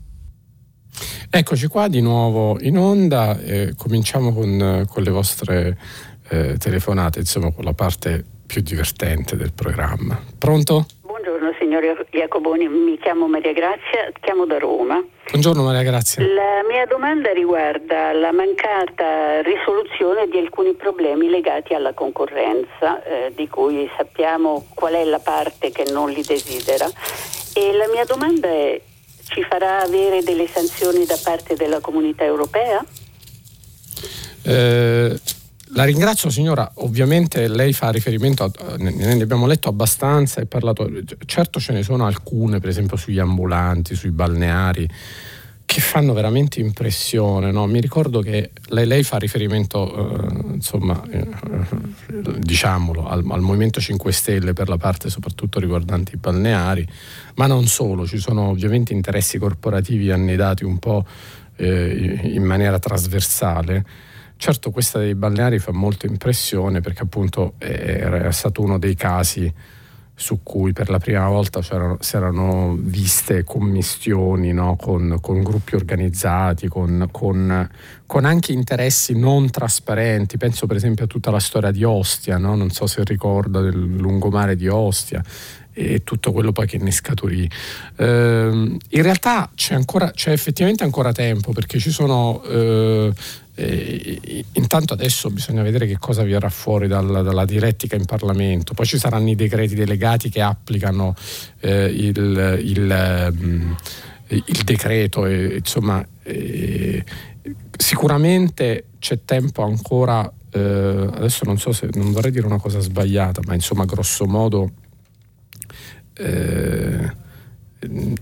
Eccoci 1.29 1.67
qua 1.67 1.87
di 1.87 2.01
nuovo 2.01 2.59
in 2.59 2.77
onda, 2.77 3.39
eh, 3.39 3.75
cominciamo 3.77 4.33
con, 4.33 4.85
con, 4.89 5.03
le 5.03 5.09
vostre 5.09 5.77
eh, 6.27 6.57
telefonate, 6.57 7.19
insomma 7.19 7.53
con 7.53 7.63
la 7.63 7.73
parte 7.73 8.30
più 8.51 8.61
divertente 8.61 9.37
del 9.37 9.53
programma. 9.53 10.21
Pronto? 10.37 10.85
Buongiorno 11.03 11.55
signor 11.57 12.05
Iacoboni, 12.09 12.67
mi 12.67 12.97
chiamo 12.99 13.25
Maria 13.29 13.53
Grazia, 13.53 14.11
chiamo 14.19 14.45
da 14.45 14.57
Roma. 14.59 15.01
Buongiorno 15.29 15.63
Maria 15.63 15.83
Grazia. 15.83 16.21
La 16.21 16.61
mia 16.67 16.85
domanda 16.85 17.31
riguarda 17.31 18.11
la 18.11 18.33
mancata 18.33 19.41
risoluzione 19.41 20.27
di 20.27 20.37
alcuni 20.37 20.73
problemi 20.73 21.29
legati 21.29 21.73
alla 21.73 21.93
concorrenza, 21.93 23.01
eh, 23.03 23.31
di 23.33 23.47
cui 23.47 23.89
sappiamo 23.95 24.65
qual 24.73 24.95
è 24.95 25.05
la 25.05 25.19
parte 25.19 25.71
che 25.71 25.89
non 25.89 26.09
li 26.09 26.21
desidera. 26.21 26.89
E 27.53 27.71
la 27.71 27.87
mia 27.87 28.03
domanda 28.03 28.49
è, 28.49 28.81
ci 29.29 29.43
farà 29.43 29.79
avere 29.79 30.23
delle 30.23 30.47
sanzioni 30.47 31.05
da 31.05 31.17
parte 31.23 31.55
della 31.55 31.79
comunità 31.79 32.25
europea? 32.25 32.83
Eh, 34.43 35.19
la 35.73 35.85
ringrazio 35.85 36.29
signora, 36.29 36.69
ovviamente 36.75 37.47
lei 37.47 37.71
fa 37.71 37.91
riferimento, 37.91 38.43
a, 38.43 38.51
ne 38.77 39.21
abbiamo 39.21 39.45
letto 39.45 39.69
abbastanza 39.69 40.41
e 40.41 40.45
parlato, 40.45 40.89
certo 41.25 41.59
ce 41.59 41.71
ne 41.71 41.83
sono 41.83 42.05
alcune, 42.05 42.59
per 42.59 42.69
esempio 42.69 42.97
sugli 42.97 43.19
ambulanti, 43.19 43.95
sui 43.95 44.11
balneari, 44.11 44.89
che 45.65 45.79
fanno 45.79 46.11
veramente 46.11 46.59
impressione. 46.59 47.51
No? 47.51 47.65
Mi 47.67 47.79
ricordo 47.79 48.19
che 48.19 48.51
lei, 48.69 48.85
lei 48.85 49.03
fa 49.03 49.17
riferimento, 49.17 50.19
eh, 50.19 50.53
insomma, 50.55 51.01
eh, 51.09 51.25
diciamolo, 52.39 53.07
al, 53.07 53.23
al, 53.29 53.39
Movimento 53.39 53.79
5 53.79 54.11
Stelle 54.11 54.51
per 54.51 54.67
la 54.67 54.77
parte 54.77 55.09
soprattutto 55.09 55.61
riguardante 55.61 56.15
i 56.15 56.17
balneari, 56.17 56.85
ma 57.35 57.47
non 57.47 57.67
solo, 57.67 58.05
ci 58.05 58.17
sono 58.17 58.49
ovviamente 58.49 58.91
interessi 58.91 59.37
corporativi 59.37 60.11
annidati 60.11 60.65
un 60.65 60.79
po' 60.79 61.05
eh, 61.55 62.19
in 62.23 62.43
maniera 62.43 62.77
trasversale 62.77 64.09
Certo 64.41 64.71
questa 64.71 64.97
dei 64.97 65.13
balneari 65.13 65.59
fa 65.59 65.71
molto 65.71 66.07
impressione 66.07 66.81
perché 66.81 67.03
appunto 67.03 67.53
era 67.59 68.31
stato 68.31 68.63
uno 68.63 68.79
dei 68.79 68.95
casi 68.95 69.53
su 70.15 70.39
cui 70.41 70.73
per 70.73 70.89
la 70.89 70.97
prima 70.97 71.27
volta 71.27 71.61
si 71.61 72.15
erano 72.15 72.75
viste 72.79 73.43
commistioni 73.43 74.51
no? 74.51 74.77
con, 74.77 75.19
con, 75.21 75.43
gruppi 75.43 75.75
organizzati, 75.75 76.67
con, 76.67 77.07
con, 77.11 77.69
con, 78.07 78.25
anche 78.25 78.51
interessi 78.51 79.15
non 79.15 79.51
trasparenti. 79.51 80.37
Penso 80.37 80.65
per 80.65 80.75
esempio 80.75 81.05
a 81.05 81.07
tutta 81.07 81.29
la 81.29 81.39
storia 81.39 81.69
di 81.69 81.83
Ostia, 81.83 82.39
no? 82.39 82.55
non 82.55 82.71
so 82.71 82.87
se 82.87 83.03
ricorda 83.03 83.61
del 83.61 83.77
lungomare 83.77 84.55
di 84.55 84.67
Ostia 84.67 85.23
e 85.71 86.03
tutto 86.03 86.31
quello 86.31 86.51
poi 86.51 86.65
che 86.65 86.79
ne 86.79 86.91
scaturì. 86.91 87.47
Eh, 87.95 88.77
in 88.89 89.01
realtà 89.03 89.51
c'è, 89.53 89.75
ancora, 89.75 90.09
c'è 90.09 90.31
effettivamente 90.31 90.83
ancora 90.83 91.11
tempo 91.11 91.53
perché 91.53 91.77
ci 91.77 91.91
sono 91.91 92.41
eh, 92.43 93.13
eh, 93.61 94.43
intanto 94.53 94.93
adesso 94.93 95.29
bisogna 95.29 95.61
vedere 95.61 95.85
che 95.85 95.99
cosa 95.99 96.23
verrà 96.23 96.49
fuori 96.49 96.87
dalla, 96.87 97.21
dalla, 97.21 97.45
direttica 97.45 97.95
in 97.95 98.05
Parlamento, 98.05 98.73
poi 98.73 98.87
ci 98.87 98.97
saranno 98.97 99.29
i 99.29 99.35
decreti 99.35 99.75
delegati 99.75 100.29
che 100.29 100.41
applicano 100.41 101.13
eh, 101.59 101.85
il, 101.85 102.59
il, 102.63 103.31
um, 103.31 103.75
il, 104.29 104.63
decreto, 104.63 105.27
e, 105.27 105.57
insomma 105.57 106.03
eh, 106.23 107.03
sicuramente 107.77 108.85
c'è 108.97 109.19
tempo 109.25 109.61
ancora, 109.61 110.31
eh, 110.51 110.59
adesso 111.13 111.45
non 111.45 111.59
so 111.59 111.71
se 111.71 111.87
non 111.93 112.11
vorrei 112.11 112.31
dire 112.31 112.47
una 112.47 112.59
cosa 112.59 112.79
sbagliata, 112.79 113.41
ma 113.45 113.53
insomma 113.53 113.85
grosso 113.85 114.25
modo 114.25 114.71
eh, 116.15 117.13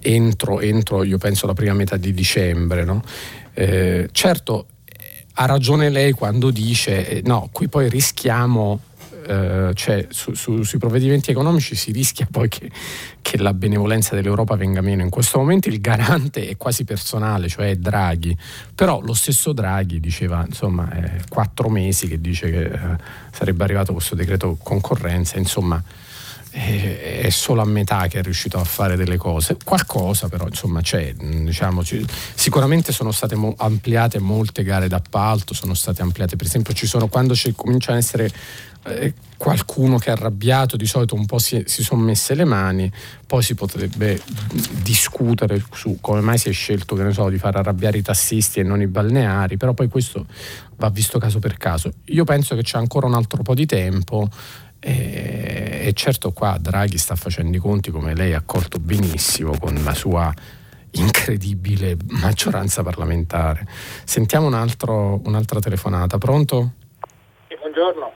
entro, 0.02 0.60
entro, 0.60 1.04
io 1.04 1.18
penso 1.18 1.48
la 1.48 1.54
prima 1.54 1.74
metà 1.74 1.96
di 1.96 2.14
dicembre. 2.14 2.84
No? 2.84 3.02
Eh, 3.54 4.10
certo 4.12 4.68
ha 5.42 5.46
ragione 5.46 5.90
lei 5.90 6.12
quando 6.12 6.52
dice 6.52 7.08
eh, 7.08 7.22
no, 7.24 7.50
qui 7.52 7.68
poi 7.68 7.90
rischiamo 7.90 8.82
Uh, 9.30 9.74
cioè, 9.74 10.08
su, 10.10 10.34
su, 10.34 10.64
sui 10.64 10.80
provvedimenti 10.80 11.30
economici 11.30 11.76
si 11.76 11.92
rischia 11.92 12.28
poi 12.32 12.48
che, 12.48 12.72
che, 13.22 13.38
la 13.38 13.54
benevolenza 13.54 14.16
dell'Europa 14.16 14.56
venga 14.56 14.82
meno. 14.82 15.04
In 15.04 15.12
questo 15.12 15.38
momento 15.38 15.70
il 15.70 15.80
garante 15.82 16.48
è 16.48 16.58
quasi 16.58 16.84
personale, 16.84 17.48
cioè 17.48 17.76
Draghi, 17.76 18.36
però 18.74 19.02
lo 19.02 19.14
stesso 19.14 19.54
Draghi 19.54 20.00
diceva, 20.00 20.44
insomma, 20.48 20.90
è 20.90 21.12
quattro 21.30 21.70
mesi 21.70 22.08
che 22.08 22.20
dice 22.20 22.50
che 22.50 22.64
uh, 22.74 22.96
sarebbe 23.32 23.64
arrivato 23.64 23.94
questo 23.94 24.16
decreto 24.16 24.58
concorrenza, 24.64 25.38
insomma 25.38 25.84
è 26.52 27.30
solo 27.30 27.62
a 27.62 27.66
metà 27.66 28.08
che 28.08 28.20
è 28.20 28.24
riuscito 28.24 28.58
a 28.58 28.64
fare 28.64 28.96
delle 28.96 29.18
cose. 29.18 29.58
Qualcosa 29.64 30.28
però 30.28 30.48
insomma 30.48 30.82
c'è, 30.82 31.14
diciamo, 31.14 31.84
sicuramente 32.34 32.92
sono 32.92 33.12
state 33.12 33.36
ampliate 33.58 34.20
molte 34.20 34.64
gare 34.64 34.88
d'appalto, 34.88 35.54
sono 35.54 35.74
state 35.74 36.02
ampliate, 36.02 36.36
per 36.36 36.48
esempio 36.48 36.74
ci 36.74 36.88
sono, 36.88 37.08
quando 37.08 37.36
comincia 37.56 37.94
a 37.94 37.98
essere 37.98 38.32
eh, 38.86 39.14
qualcuno 39.38 39.98
che 39.98 40.10
è 40.10 40.12
arrabbiato, 40.12 40.76
di 40.76 40.86
solito 40.86 41.16
un 41.16 41.26
po' 41.26 41.38
si, 41.38 41.64
si 41.66 41.84
sono 41.84 42.02
messe 42.02 42.34
le 42.34 42.46
mani, 42.46 42.92
poi 43.28 43.44
si 43.44 43.54
potrebbe 43.54 44.22
discutere 44.82 45.64
su 45.72 45.98
come 46.02 46.22
mai 46.22 46.38
si 46.38 46.50
è 46.50 46.52
scelto 46.52 46.96
so, 47.12 47.30
di 47.30 47.38
far 47.38 47.56
arrabbiare 47.58 47.98
i 47.98 48.02
tassisti 48.02 48.60
e 48.60 48.64
non 48.64 48.82
i 48.82 48.88
balneari, 48.88 49.58
però 49.58 49.74
poi 49.74 49.88
questo 49.88 50.26
va 50.78 50.90
visto 50.90 51.20
caso 51.20 51.40
per 51.40 51.58
caso. 51.58 51.92
Io 52.06 52.24
penso 52.24 52.56
che 52.56 52.64
c'è 52.64 52.78
ancora 52.78 53.06
un 53.06 53.14
altro 53.14 53.44
po' 53.44 53.54
di 53.54 53.66
tempo 53.66 54.30
e, 54.80 55.88
e, 55.88 55.94
certo 55.94 56.32
qua 56.32 56.58
Draghi 56.60 56.98
sta 56.98 57.16
facendo 57.16 57.56
i 57.56 57.60
conti 57.60 57.92
come 57.92 58.16
lei 58.16 58.34
ha 58.34 58.38
accorto 58.38 58.80
benissimo 58.80 59.58
con 59.60 59.82
la 59.84 59.94
sua 59.94 60.34
incredibile 60.92 61.96
maggioranza 62.22 62.82
parlamentare. 62.84 63.66
Sentiamo 64.06 64.48
un 64.48 64.54
altro, 64.54 65.20
un'altra 65.24 65.60
telefonata, 65.60 66.18
pronto? 66.18 66.72
Sì, 67.48 67.56
buongiorno. 67.60 68.12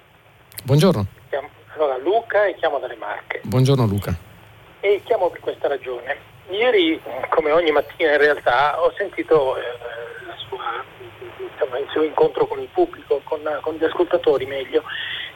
Buongiorno. 0.64 1.06
Chiamo, 1.30 1.50
allora 1.76 1.98
Luca 1.98 2.46
e 2.46 2.56
chiamo 2.56 2.80
dalle 2.80 2.96
Marche. 2.96 3.42
Buongiorno 3.44 3.86
Luca. 3.86 4.16
E 4.80 5.02
chiamo 5.04 5.30
per 5.30 5.40
questa 5.42 5.68
ragione. 5.68 6.32
Ieri, 6.50 7.00
come 7.30 7.52
ogni 7.52 7.72
mattina 7.72 8.12
in 8.12 8.18
realtà, 8.18 8.82
ho 8.82 8.94
sentito 8.98 9.58
eh, 9.58 9.62
sua, 10.48 10.84
insomma, 11.52 11.78
il 11.80 11.88
suo 11.90 12.04
incontro 12.04 12.46
con 12.48 12.60
il 12.60 12.68
pubblico, 12.68 13.22
con, 13.24 13.42
con 13.62 13.76
gli 13.76 13.84
ascoltatori 13.84 14.46
meglio, 14.46 14.84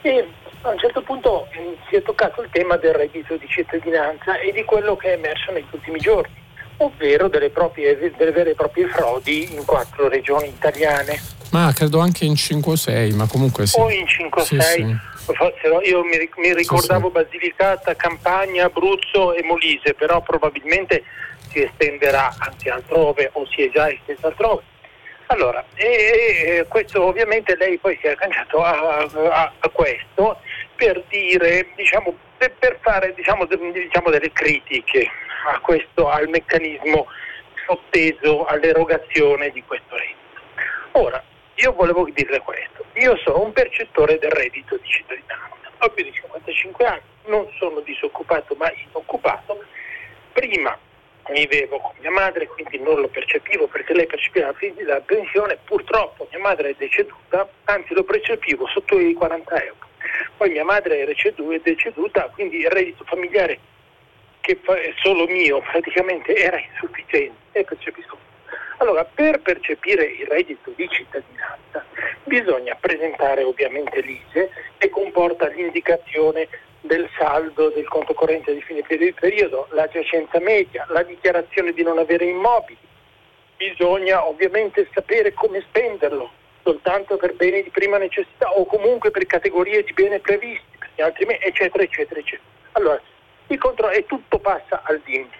e 0.02 0.28
a 0.62 0.70
un 0.70 0.78
certo 0.78 1.02
punto 1.02 1.46
eh, 1.52 1.76
si 1.88 1.96
è 1.96 2.02
toccato 2.02 2.42
il 2.42 2.48
tema 2.50 2.76
del 2.76 2.94
reddito 2.94 3.36
di 3.36 3.46
cittadinanza 3.48 4.38
e 4.38 4.52
di 4.52 4.64
quello 4.64 4.96
che 4.96 5.14
è 5.14 5.16
emerso 5.16 5.52
negli 5.52 5.66
ultimi 5.70 5.98
giorni, 5.98 6.34
ovvero 6.78 7.28
delle, 7.28 7.50
proprie, 7.50 7.96
delle 7.96 8.32
vere 8.32 8.50
e 8.50 8.54
proprie 8.54 8.88
frodi 8.88 9.54
in 9.54 9.64
quattro 9.64 10.08
regioni 10.08 10.48
italiane. 10.48 11.20
Ma 11.50 11.72
credo 11.72 12.00
anche 12.00 12.24
in 12.24 12.34
5 12.34 12.72
o 12.72 12.76
6, 12.76 13.12
ma 13.12 13.26
comunque 13.26 13.66
sì. 13.66 13.78
O 13.78 13.90
in 13.90 14.06
5 14.06 14.42
o 14.42 14.44
6. 14.44 14.60
Sì, 14.60 14.72
sì. 14.74 15.88
Io 15.90 16.02
mi, 16.04 16.28
mi 16.36 16.54
ricordavo 16.54 17.08
sì, 17.08 17.12
Basilicata, 17.12 17.94
Campania, 17.94 18.66
Abruzzo 18.66 19.34
e 19.34 19.42
Molise, 19.42 19.94
però 19.94 20.20
probabilmente 20.22 21.04
si 21.50 21.62
estenderà 21.62 22.34
anche 22.38 22.70
altrove 22.70 23.30
o 23.32 23.46
si 23.46 23.62
è 23.62 23.70
già 23.70 23.90
esteso 23.90 24.26
altrove. 24.26 24.62
Allora, 25.30 25.62
e, 25.74 25.84
e 25.86 26.66
questo 26.68 27.04
ovviamente 27.04 27.54
lei 27.56 27.76
poi 27.76 27.98
si 28.00 28.06
è 28.06 28.10
agganciato 28.10 28.62
a, 28.62 29.06
a, 29.06 29.52
a 29.58 29.68
questo 29.68 30.40
per 30.74 31.02
dire, 31.08 31.68
diciamo, 31.74 32.16
per, 32.38 32.54
per 32.58 32.78
fare 32.80 33.12
diciamo, 33.14 33.44
diciamo, 33.44 34.08
delle 34.10 34.32
critiche 34.32 35.10
questo, 35.60 36.08
al 36.08 36.28
meccanismo 36.28 37.06
sotteso 37.66 38.46
all'erogazione 38.46 39.50
di 39.50 39.62
questo 39.64 39.96
reddito. 39.96 40.40
Ora, 40.92 41.22
io 41.56 41.72
volevo 41.72 42.08
dirle 42.10 42.40
questo, 42.40 42.84
io 42.94 43.16
sono 43.18 43.42
un 43.42 43.52
percettore 43.52 44.18
del 44.18 44.30
reddito 44.30 44.76
di 44.76 44.88
cittadinanza, 44.88 45.70
ho 45.80 45.90
più 45.90 46.04
di 46.04 46.12
55 46.12 46.84
anni, 46.86 47.02
non 47.26 47.46
sono 47.58 47.80
disoccupato 47.80 48.54
ma 48.54 48.72
inoccupato, 48.72 49.62
prima 50.32 50.76
vivevo 51.32 51.78
con 51.78 51.92
mia 52.00 52.10
madre, 52.10 52.46
quindi 52.46 52.78
non 52.78 53.00
lo 53.00 53.08
percepivo 53.08 53.66
perché 53.66 53.94
lei 53.94 54.06
percepiva 54.06 54.54
la 54.86 55.00
pensione, 55.00 55.58
purtroppo 55.64 56.26
mia 56.30 56.40
madre 56.40 56.70
è 56.70 56.74
deceduta, 56.76 57.48
anzi 57.64 57.94
lo 57.94 58.04
percepivo 58.04 58.66
sotto 58.66 58.98
i 58.98 59.12
40 59.14 59.62
euro. 59.64 59.86
Poi 60.36 60.50
mia 60.50 60.64
madre 60.64 61.00
è 61.02 61.58
deceduta, 61.62 62.30
quindi 62.34 62.58
il 62.58 62.70
reddito 62.70 63.04
familiare 63.04 63.58
che 64.40 64.58
è 64.64 64.92
solo 65.02 65.26
mio 65.26 65.60
praticamente 65.70 66.34
era 66.34 66.58
insufficiente 66.58 67.36
e 67.58 67.64
percepisco. 67.64 68.16
Allora, 68.78 69.04
per 69.04 69.40
percepire 69.40 70.04
il 70.04 70.26
reddito 70.26 70.72
di 70.76 70.88
cittadinanza 70.88 71.84
bisogna 72.24 72.76
presentare 72.80 73.42
ovviamente 73.42 74.00
l'ISE 74.00 74.50
che 74.78 74.88
comporta 74.88 75.48
l'indicazione 75.48 76.48
del 76.80 77.08
saldo 77.18 77.70
del 77.70 77.88
conto 77.88 78.14
corrente 78.14 78.54
di 78.54 78.62
fine 78.62 78.82
periodo, 78.82 79.66
la 79.70 79.86
giacenza 79.88 80.38
media, 80.40 80.86
la 80.90 81.02
dichiarazione 81.02 81.72
di 81.72 81.82
non 81.82 81.98
avere 81.98 82.24
immobili. 82.24 82.78
Bisogna 83.56 84.26
ovviamente 84.26 84.88
sapere 84.92 85.32
come 85.32 85.60
spenderlo, 85.68 86.30
soltanto 86.62 87.16
per 87.16 87.34
beni 87.34 87.62
di 87.62 87.70
prima 87.70 87.98
necessità 87.98 88.50
o 88.52 88.64
comunque 88.66 89.10
per 89.10 89.26
categorie 89.26 89.82
di 89.82 89.92
bene 89.92 90.20
previsti, 90.20 90.78
altrimenti, 91.02 91.46
eccetera, 91.46 91.82
eccetera, 91.82 92.20
eccetera. 92.20 92.48
Allora, 92.72 93.00
contro- 93.58 93.90
e 93.90 94.06
tutto 94.06 94.38
passa 94.38 94.82
all'INPS. 94.84 95.36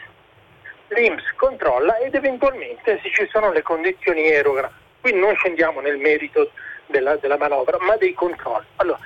L'INPS 0.88 1.34
controlla 1.36 1.98
ed 1.98 2.14
eventualmente 2.14 2.98
se 3.02 3.10
ci 3.12 3.28
sono 3.30 3.52
le 3.52 3.62
condizioni 3.62 4.26
eroga. 4.26 4.72
Qui 5.00 5.12
non 5.12 5.34
scendiamo 5.36 5.80
nel 5.80 5.98
merito 5.98 6.50
della, 6.86 7.16
della 7.16 7.36
manovra, 7.36 7.76
ma 7.80 7.96
dei 7.96 8.14
controlli. 8.14 8.66
Allora, 8.76 8.98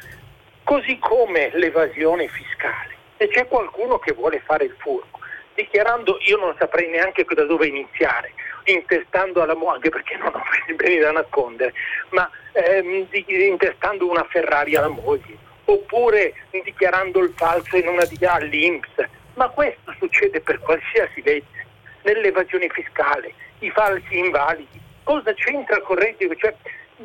così 0.65 0.99
come 0.99 1.51
l'evasione 1.55 2.29
fiscale, 2.29 2.97
se 3.17 3.29
c'è 3.29 3.47
qualcuno 3.47 3.99
che 3.99 4.13
vuole 4.13 4.41
fare 4.41 4.65
il 4.65 4.75
furbo, 4.79 5.19
dichiarando 5.55 6.19
io 6.27 6.39
non 6.39 6.55
saprei 6.59 6.89
neanche 6.89 7.25
da 7.25 7.45
dove 7.45 7.67
iniziare, 7.67 8.33
intestando 8.65 9.43
alla 9.43 9.55
moglie, 9.55 9.91
perché 9.91 10.17
non 10.17 10.33
ho 10.35 10.43
beni 10.75 10.99
da 10.99 11.13
nascondere, 11.13 11.73
ma 12.11 12.29
ehm, 12.53 13.09
intestando 13.27 14.09
una 14.09 14.25
Ferrari 14.25 14.77
alla 14.77 14.89
moglie, 14.89 15.37
oppure 15.65 16.35
dichiarando 16.51 17.21
il 17.21 17.33
falso 17.37 17.77
in 17.77 17.89
una 17.89 18.05
DIA 18.05 18.33
all'Inps. 18.35 19.09
Ma 19.35 19.49
questo 19.49 19.95
succede 19.99 20.41
per 20.41 20.59
qualsiasi 20.59 21.23
legge, 21.23 21.67
nell'evasione 22.03 22.69
fiscale, 22.69 23.33
i 23.61 23.71
falsi 23.71 24.19
invalidi. 24.19 24.81
Cosa 25.05 25.33
c'entra 25.33 25.77
il 25.77 25.83
corrente? 25.83 26.29
Cioè, 26.37 26.55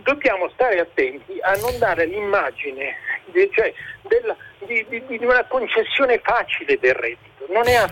dobbiamo 0.03 0.49
stare 0.49 0.79
attenti 0.79 1.39
a 1.41 1.53
non 1.55 1.77
dare 1.79 2.05
l'immagine 2.05 2.95
cioè, 3.53 3.73
della, 4.03 4.35
di, 4.65 4.85
di, 4.89 5.17
di, 5.17 5.25
una 5.25 5.45
concessione 5.47 6.19
facile 6.23 6.77
del 6.79 6.93
reddito. 6.93 7.35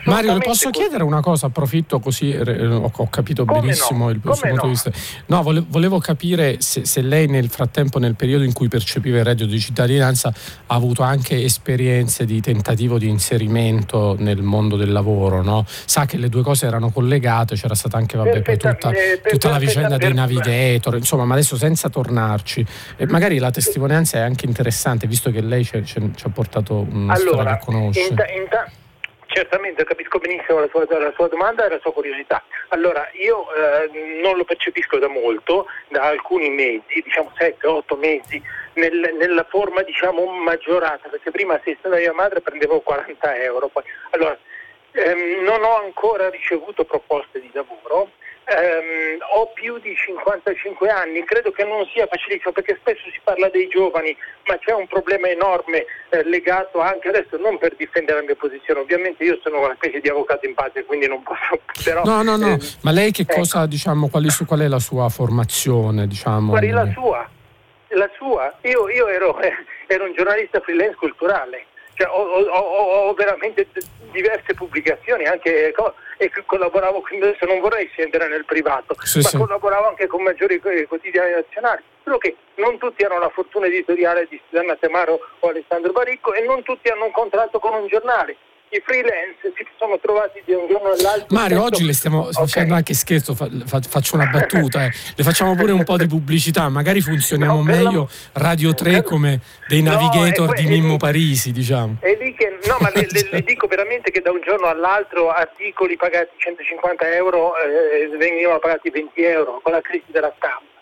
Mario, 0.04 0.34
le 0.34 0.40
posso 0.40 0.70
così. 0.70 0.72
chiedere 0.72 1.04
una 1.04 1.22
cosa? 1.22 1.46
Approfitto 1.46 2.00
così 2.00 2.32
eh, 2.32 2.66
ho, 2.66 3.10
capito 3.10 3.46
Come 3.46 3.62
benissimo 3.62 4.06
no? 4.06 4.10
il, 4.10 4.20
suo 4.22 4.34
punto 4.34 4.56
no? 4.56 4.62
di 4.64 4.68
vista. 4.68 4.92
No, 5.28 5.44
volevo, 5.44 6.00
capire 6.00 6.60
se, 6.60 6.86
se, 6.86 7.02
lei 7.02 7.28
nel 7.28 7.48
frattempo, 7.50 7.98
nel 7.98 8.16
periodo 8.16 8.44
in 8.44 8.52
cui 8.52 8.68
percepiva 8.68 9.20
il 9.20 9.24
reddito 9.24 9.50
di 9.50 9.60
cittadinanza, 9.60 10.28
ha 10.28 10.76
avuto 10.76 11.04
anche 11.04 11.42
esperienze 11.42 12.26
di 12.26 12.42
tentativo 12.42 12.98
di 12.98 13.08
inserimento 13.08 14.16
nel 14.20 14.42
mondo 14.42 14.76
del 14.76 14.92
lavoro. 14.92 15.42
No? 15.42 15.64
Sa 15.68 16.06
che 16.06 16.18
le 16.18 16.28
due 16.28 16.42
cose 16.42 16.66
erano 16.66 16.90
collegate, 16.90 17.56
c'era 17.56 17.76
stata 17.76 17.96
anche 17.96 18.18
vabbè, 18.18 18.42
poi 18.42 18.58
tutta, 18.58 18.92
tutta 19.30 19.50
la 19.50 19.58
vicenda 19.58 19.96
dei 19.96 20.14
navigator, 20.14 20.98
insomma, 20.98 21.24
ma 21.24 21.34
adesso 21.34 21.56
senza 21.56 21.88
tornarci. 21.88 22.66
E 22.98 23.06
magari 23.08 23.38
la 23.38 23.52
testimonianza 23.52 24.18
è 24.18 24.22
anche 24.22 24.46
interessante, 24.46 25.08
visto 25.08 25.32
che 25.32 25.40
lei 25.40 25.64
ci 25.64 25.78
ha 25.78 26.30
portato 26.30 26.55
una 26.70 27.14
allora, 27.14 27.18
storia 27.18 27.58
che 27.58 27.66
conosce. 27.66 28.00
Inta, 28.02 28.28
inta, 28.32 28.72
certamente 29.28 29.84
capisco 29.84 30.18
benissimo 30.20 30.60
la 30.60 30.68
sua, 30.70 30.86
la 30.88 31.12
sua, 31.16 31.28
domanda 31.28 31.66
e 31.66 31.70
la 31.70 31.80
sua 31.80 31.92
curiosità. 31.92 32.44
Allora, 32.70 33.10
io 33.14 33.46
eh, 33.54 34.20
non 34.22 34.38
lo 34.38 34.46
percepisco 34.46 34.98
da 34.98 35.08
molto, 35.08 35.68
da 35.90 36.04
alcuni 36.04 36.50
mesi, 36.50 37.02
diciamo 37.04 37.32
7-8 37.38 37.98
mesi, 37.98 38.42
nel, 38.74 39.16
nella 39.18 39.46
forma 39.50 39.82
diciamo 39.82 40.26
maggiorata, 40.26 41.10
perché 41.10 41.32
prima 41.32 41.60
se 41.64 41.76
stata 41.80 41.98
mia 41.98 42.14
madre 42.14 42.42
prendevo 42.42 42.80
40 42.80 43.36
euro. 43.38 43.68
Poi. 43.68 43.84
Allora, 44.12 44.38
ehm, 44.92 45.44
non 45.44 45.64
ho 45.64 45.78
ancora 45.80 46.30
ricevuto 46.30 46.86
proposte 46.86 47.42
di 47.42 47.50
lavoro 47.54 48.12
ehm, 48.46 49.18
ho 49.34 49.52
più 49.54 49.80
di 49.80 49.96
55 49.96 50.90
anni, 50.90 51.24
credo 51.24 51.52
che 51.52 51.64
non 51.64 51.86
sia 51.94 52.08
facilissimo 52.08 52.52
perché 52.52 52.78
spesso 52.80 53.10
si 53.12 53.20
parla 53.24 53.50
dei 53.50 53.68
giovani, 53.68 54.16
ma 54.48 54.58
c'è 54.58 54.74
un 54.74 54.88
problema 54.88 55.28
enorme 55.28 55.86
eh, 56.10 56.24
legato 56.24 56.80
anche 56.80 57.10
adesso, 57.10 57.38
non 57.38 57.58
per 57.58 57.76
difendere 57.76 58.20
la 58.20 58.26
mia 58.26 58.36
posizione, 58.36 58.80
ovviamente 58.80 59.24
io 59.24 59.40
sono 59.42 59.60
una 59.64 59.74
specie 59.76 60.00
di 60.00 60.10
avvocato 60.10 60.46
in 60.46 60.54
pace, 60.54 60.86
quindi 60.86 61.08
non 61.08 61.24
posso... 61.24 61.60
Però, 61.84 62.04
no, 62.04 62.22
no, 62.22 62.38
no, 62.38 62.54
eh, 62.54 62.60
ma 62.82 62.92
lei 62.92 63.12
che 63.12 63.24
ecco. 63.24 63.36
cosa, 63.36 63.66
diciamo, 63.66 64.10
qual 64.10 64.26
è, 64.26 64.46
qual 64.46 64.60
è, 64.60 64.68
la 64.68 64.80
sua 64.80 65.10
formazione? 65.10 66.08
Diciamo? 66.08 66.52
Qual 66.52 66.64
è 66.64 66.72
la 66.72 66.90
sua? 66.92 67.30
La 67.90 68.10
sua? 68.16 68.54
Io, 68.62 68.90
io 68.90 69.08
ero, 69.08 69.40
eh, 69.42 69.54
ero 69.88 70.06
un 70.06 70.14
giornalista 70.14 70.60
freelance 70.60 70.96
culturale. 70.96 71.66
Cioè, 71.96 72.10
ho, 72.10 72.24
ho, 72.24 72.42
ho, 72.44 73.08
ho, 73.08 73.14
veramente 73.14 73.68
diverse 74.12 74.54
pubblicazioni 74.54 75.24
anche, 75.26 75.74
e 76.18 76.32
collaboravo, 76.46 77.04
adesso 77.22 77.46
non 77.46 77.60
vorrei 77.60 77.88
scendere 77.88 78.28
nel 78.28 78.46
privato, 78.46 78.96
sì, 79.04 79.20
ma 79.20 79.30
sì. 79.30 79.38
collaboravo 79.38 79.88
anche 79.88 80.08
con 80.08 80.24
maggiori 80.24 80.60
quotidiani 80.60 81.32
nazionali, 81.32 81.82
solo 82.04 82.18
che 82.18 82.36
non 82.56 82.78
tutti 82.78 83.04
hanno 83.04 83.20
la 83.20 83.30
fortuna 83.30 83.68
editoriale 83.68 84.28
di 84.30 84.40
Susanna 84.48 84.76
Temaro 84.76 85.20
o 85.40 85.48
Alessandro 85.50 85.92
Baricco 85.92 86.34
e 86.34 86.42
non 86.42 86.64
tutti 86.64 86.90
hanno 86.90 87.06
un 87.06 87.12
contratto 87.12 87.60
con 87.60 87.74
un 87.74 87.88
giornale 87.88 88.38
i 88.70 88.82
freelance 88.84 89.54
si 89.56 89.66
sono 89.78 90.00
trovati 90.00 90.42
di 90.46 90.54
un 90.54 90.68
giorno 90.68 90.92
all'altro. 90.92 91.28
Mario, 91.30 91.64
oggi 91.64 91.86
le 91.86 91.94
stiamo 91.94 92.22
okay. 92.22 92.34
facendo 92.34 92.74
anche 92.74 92.94
scherzo, 92.94 93.36
fa, 93.36 93.48
fa, 93.66 93.80
faccio 93.82 94.16
una 94.16 94.26
battuta, 94.26 94.86
eh. 94.86 94.92
le 95.16 95.24
facciamo 95.24 95.56
pure 95.56 95.72
un 95.72 95.84
po' 95.84 95.98
di 95.98 96.08
pubblicità, 96.08 96.68
magari 96.70 97.02
funzioniamo 97.02 97.56
no, 97.56 97.64
meglio 97.64 98.10
la... 98.34 98.42
Radio 98.42 98.74
3 98.74 99.04
come 99.04 99.40
dei 99.68 99.82
navigator 99.82 100.48
no, 100.48 100.54
di 100.54 100.66
Mimmo 100.66 100.98
Parisi, 100.98 101.52
diciamo. 101.52 101.98
E 102.02 102.18
lì 102.20 102.34
che, 102.34 102.60
no, 102.66 102.78
ma 102.80 102.90
le, 102.94 103.08
le, 103.10 103.28
le, 103.32 103.42
dico 103.48 103.68
veramente 103.68 104.12
che 104.12 104.22
da 104.22 104.32
un 104.32 104.42
giorno 104.42 104.68
all'altro 104.68 105.30
articoli 105.30 105.96
pagati 105.96 106.32
150 106.38 107.14
euro 107.14 107.54
eh, 107.58 108.08
venivano 108.18 108.60
pagati 108.60 108.90
20 108.90 109.22
euro 109.24 109.60
con 109.64 109.74
la 109.74 109.82
crisi 109.82 110.06
della 110.12 110.34
stampa 110.36 110.74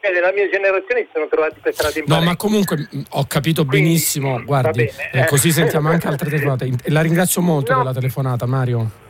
e 0.00 0.10
nella 0.10 0.32
mia 0.32 0.48
generazione 0.48 1.02
si 1.02 1.08
sono 1.12 1.26
trovati 1.28 1.58
per 1.60 1.74
strada 1.74 1.98
in 1.98 2.04
No, 2.06 2.20
ma 2.20 2.36
comunque 2.36 2.88
ho 3.10 3.24
capito 3.26 3.64
Quindi, 3.64 3.88
benissimo, 3.88 4.42
guardi, 4.44 4.84
bene, 4.84 5.24
eh, 5.24 5.26
così 5.26 5.50
sentiamo 5.50 5.90
anche 5.90 6.06
altre 6.06 6.28
telefonate. 6.28 6.70
La 6.90 7.00
ringrazio 7.00 7.42
molto 7.42 7.72
no. 7.72 7.78
per 7.78 7.86
la 7.86 7.92
telefonata, 7.92 8.46
Mario. 8.46 9.06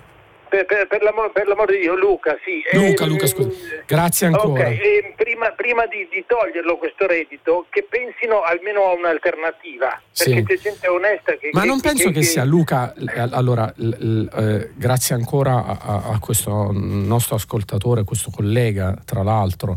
Per, 0.48 0.64
per, 0.64 0.86
per, 0.86 1.02
l'amor, 1.02 1.30
per, 1.30 1.46
l'amor, 1.46 1.70
di 1.70 1.78
Dio, 1.78 1.94
Luca, 1.94 2.34
sì. 2.42 2.62
Luca, 2.72 3.04
eh, 3.04 3.06
Luca, 3.06 3.26
scusa. 3.26 3.50
Grazie 3.86 4.28
ancora. 4.28 4.62
Okay. 4.62 4.78
Eh, 4.78 5.14
prima, 5.14 5.50
prima 5.50 5.84
di, 5.84 6.08
di, 6.10 6.24
toglierlo 6.26 6.78
questo 6.78 7.06
reddito, 7.06 7.66
che 7.68 7.86
pensino 7.88 8.40
almeno 8.40 8.84
a 8.84 8.94
un'alternativa. 8.94 10.00
Perché 10.16 10.34
sì. 10.34 10.44
c'è 10.44 10.58
gente 10.58 10.88
onesta 10.88 11.36
che. 11.36 11.50
Ma 11.52 11.60
che, 11.60 11.66
non 11.66 11.80
penso 11.80 12.08
che, 12.08 12.20
che, 12.20 12.22
sia 12.22 12.44
Luca. 12.44 12.94
Allora, 13.32 13.70
l, 13.76 13.88
l, 13.88 14.28
eh, 14.34 14.70
grazie 14.74 15.14
ancora 15.14 15.64
a, 15.66 16.02
a, 16.12 16.18
questo 16.18 16.70
nostro 16.72 17.36
ascoltatore, 17.36 18.04
questo 18.04 18.30
collega, 18.34 18.96
tra 19.04 19.22
l'altro 19.22 19.76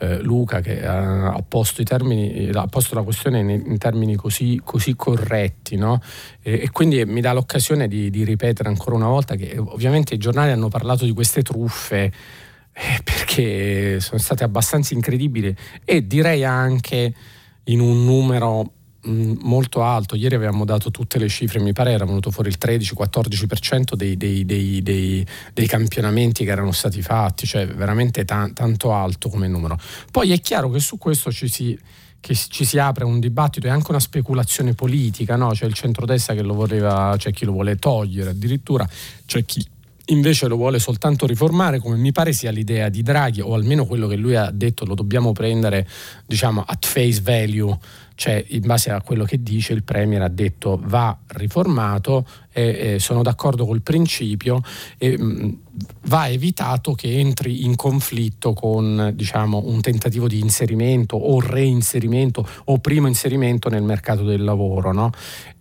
eh, 0.00 0.22
Luca 0.22 0.60
che 0.60 0.84
ha, 0.84 1.32
ha, 1.32 1.42
posto 1.46 1.82
termini, 1.82 2.48
ha, 2.52 2.66
posto 2.66 2.94
la 2.94 3.02
questione 3.02 3.40
in, 3.40 3.50
in 3.50 3.78
termini 3.78 4.16
così, 4.16 4.60
così 4.64 4.96
corretti 4.96 5.76
no? 5.76 6.00
e, 6.40 6.60
e, 6.62 6.70
quindi 6.70 7.04
mi 7.04 7.20
dà 7.20 7.32
l'occasione 7.32 7.86
di, 7.86 8.08
di, 8.08 8.24
ripetere 8.24 8.68
ancora 8.68 8.96
una 8.96 9.08
volta 9.08 9.34
che 9.34 9.56
ovviamente 9.58 10.14
i 10.14 10.18
giornali 10.18 10.52
hanno 10.52 10.68
parlato 10.68 11.04
di 11.04 11.12
queste 11.12 11.42
truffe 11.42 12.12
eh, 12.72 13.00
perché 13.04 14.00
sono 14.00 14.18
state 14.18 14.42
abbastanza 14.42 14.94
incredibili 14.94 15.54
e 15.84 16.06
direi 16.06 16.44
anche 16.44 17.14
in 17.64 17.80
un 17.80 18.04
numero 18.04 18.72
molto 19.04 19.82
alto. 19.82 20.14
Ieri 20.14 20.34
avevamo 20.34 20.64
dato 20.64 20.90
tutte 20.90 21.18
le 21.18 21.28
cifre, 21.28 21.60
mi 21.60 21.72
pare 21.72 21.92
era 21.92 22.04
venuto 22.04 22.30
fuori 22.30 22.48
il 22.48 22.58
13-14% 22.60 23.94
dei, 23.94 24.16
dei, 24.16 24.44
dei, 24.44 24.82
dei, 24.82 25.66
campionamenti 25.66 26.44
che 26.44 26.50
erano 26.50 26.72
stati 26.72 27.00
fatti, 27.00 27.46
cioè 27.46 27.66
veramente 27.66 28.24
ta- 28.24 28.50
tanto 28.52 28.92
alto 28.92 29.28
come 29.28 29.48
numero. 29.48 29.78
Poi 30.10 30.32
è 30.32 30.40
chiaro 30.40 30.70
che 30.70 30.80
su 30.80 30.98
questo 30.98 31.32
ci 31.32 31.48
si, 31.48 31.78
ci 32.20 32.64
si 32.64 32.78
apre 32.78 33.04
un 33.04 33.20
dibattito 33.20 33.66
e 33.66 33.70
anche 33.70 33.90
una 33.90 34.00
speculazione 34.00 34.74
politica, 34.74 35.36
no? 35.36 35.50
c'è 35.50 35.66
il 35.66 35.74
centrodestra 35.74 36.34
che 36.34 36.42
lo 36.42 36.54
voleva, 36.54 37.14
c'è 37.16 37.32
chi 37.32 37.44
lo 37.44 37.52
vuole 37.52 37.76
togliere 37.76 38.30
addirittura, 38.30 38.88
c'è 39.24 39.44
chi 39.44 39.64
invece 40.10 40.48
lo 40.48 40.56
vuole 40.56 40.78
soltanto 40.78 41.26
riformare, 41.26 41.78
come 41.78 41.96
mi 41.96 42.12
pare 42.12 42.32
sia 42.32 42.50
l'idea 42.50 42.88
di 42.88 43.02
Draghi, 43.02 43.40
o 43.40 43.54
almeno 43.54 43.84
quello 43.84 44.06
che 44.06 44.16
lui 44.16 44.34
ha 44.34 44.50
detto 44.50 44.84
lo 44.84 44.94
dobbiamo 44.94 45.32
prendere 45.32 45.88
diciamo 46.26 46.64
at 46.66 46.86
face 46.86 47.20
value 47.20 47.78
cioè 48.20 48.44
in 48.48 48.60
base 48.66 48.90
a 48.90 49.00
quello 49.00 49.24
che 49.24 49.42
dice 49.42 49.72
il 49.72 49.82
Premier 49.82 50.20
ha 50.20 50.28
detto 50.28 50.78
va 50.84 51.18
riformato 51.28 52.26
e, 52.52 52.92
e 52.94 52.98
sono 52.98 53.22
d'accordo 53.22 53.64
col 53.64 53.80
principio 53.80 54.60
e 54.98 55.16
mh, 55.16 55.58
va 56.02 56.28
evitato 56.28 56.92
che 56.92 57.18
entri 57.18 57.64
in 57.64 57.76
conflitto 57.76 58.52
con 58.52 59.12
diciamo, 59.14 59.62
un 59.64 59.80
tentativo 59.80 60.28
di 60.28 60.38
inserimento 60.38 61.16
o 61.16 61.40
reinserimento 61.40 62.46
o 62.64 62.76
primo 62.76 63.06
inserimento 63.06 63.70
nel 63.70 63.82
mercato 63.82 64.22
del 64.22 64.44
lavoro. 64.44 64.92
No? 64.92 65.10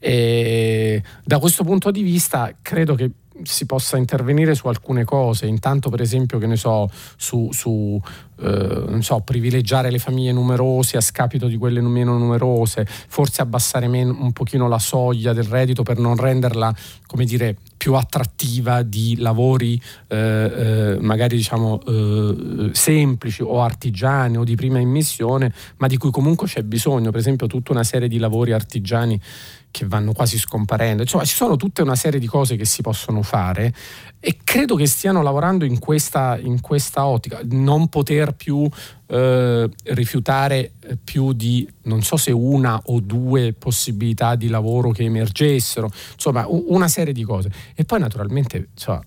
da 0.01 1.39
questo 1.39 1.63
punto 1.63 1.91
di 1.91 2.01
vista 2.01 2.53
credo 2.61 2.95
che 2.95 3.11
si 3.43 3.65
possa 3.65 3.97
intervenire 3.97 4.55
su 4.55 4.67
alcune 4.67 5.03
cose, 5.03 5.45
intanto 5.45 5.89
per 5.89 6.01
esempio 6.01 6.39
che 6.39 6.47
ne 6.47 6.55
so, 6.55 6.89
su, 7.17 7.49
su 7.51 7.99
eh, 8.41 9.01
so, 9.01 9.19
privilegiare 9.21 9.91
le 9.91 9.99
famiglie 9.99 10.31
numerose 10.31 10.97
a 10.97 11.01
scapito 11.01 11.47
di 11.47 11.57
quelle 11.57 11.81
meno 11.81 12.17
numerose, 12.17 12.85
forse 12.85 13.41
abbassare 13.41 13.87
men- 13.87 14.15
un 14.17 14.31
pochino 14.31 14.67
la 14.67 14.79
soglia 14.79 15.33
del 15.33 15.45
reddito 15.45 15.83
per 15.83 15.97
non 15.97 16.15
renderla, 16.15 16.73
come 17.05 17.25
dire, 17.25 17.55
più 17.77 17.93
attrattiva 17.93 18.81
di 18.81 19.15
lavori 19.17 19.81
eh, 20.07 20.17
eh, 20.17 20.97
magari 20.99 21.37
diciamo 21.37 21.79
eh, 21.87 22.69
semplici 22.73 23.41
o 23.41 23.61
artigiani 23.61 24.37
o 24.37 24.43
di 24.43 24.55
prima 24.55 24.79
immissione, 24.79 25.53
ma 25.77 25.87
di 25.87 25.97
cui 25.97 26.11
comunque 26.11 26.47
c'è 26.47 26.61
bisogno, 26.63 27.11
per 27.11 27.21
esempio 27.21 27.47
tutta 27.47 27.71
una 27.71 27.83
serie 27.83 28.09
di 28.09 28.17
lavori 28.17 28.51
artigiani 28.51 29.19
che 29.71 29.85
vanno 29.85 30.13
quasi 30.13 30.37
scomparendo. 30.37 31.03
Insomma, 31.03 31.25
ci 31.25 31.35
sono 31.35 31.55
tutta 31.55 31.81
una 31.81 31.95
serie 31.95 32.19
di 32.19 32.27
cose 32.27 32.55
che 32.55 32.65
si 32.65 32.81
possono 32.81 33.21
fare 33.21 33.73
e 34.19 34.37
credo 34.43 34.75
che 34.75 34.85
stiano 34.85 35.21
lavorando 35.21 35.65
in 35.65 35.79
questa, 35.79 36.37
in 36.37 36.59
questa 36.61 37.05
ottica. 37.05 37.39
Non 37.43 37.87
poter 37.87 38.33
più 38.33 38.67
eh, 39.07 39.69
rifiutare 39.83 40.73
più 41.03 41.33
di, 41.33 41.67
non 41.83 42.01
so 42.01 42.17
se 42.17 42.31
una 42.31 42.81
o 42.85 42.99
due 42.99 43.53
possibilità 43.53 44.35
di 44.35 44.47
lavoro 44.47 44.91
che 44.91 45.03
emergessero, 45.03 45.91
insomma, 46.13 46.45
una 46.47 46.87
serie 46.87 47.13
di 47.13 47.23
cose. 47.23 47.51
E 47.75 47.85
poi 47.85 47.99
naturalmente, 47.99 48.69
insomma, 48.73 49.03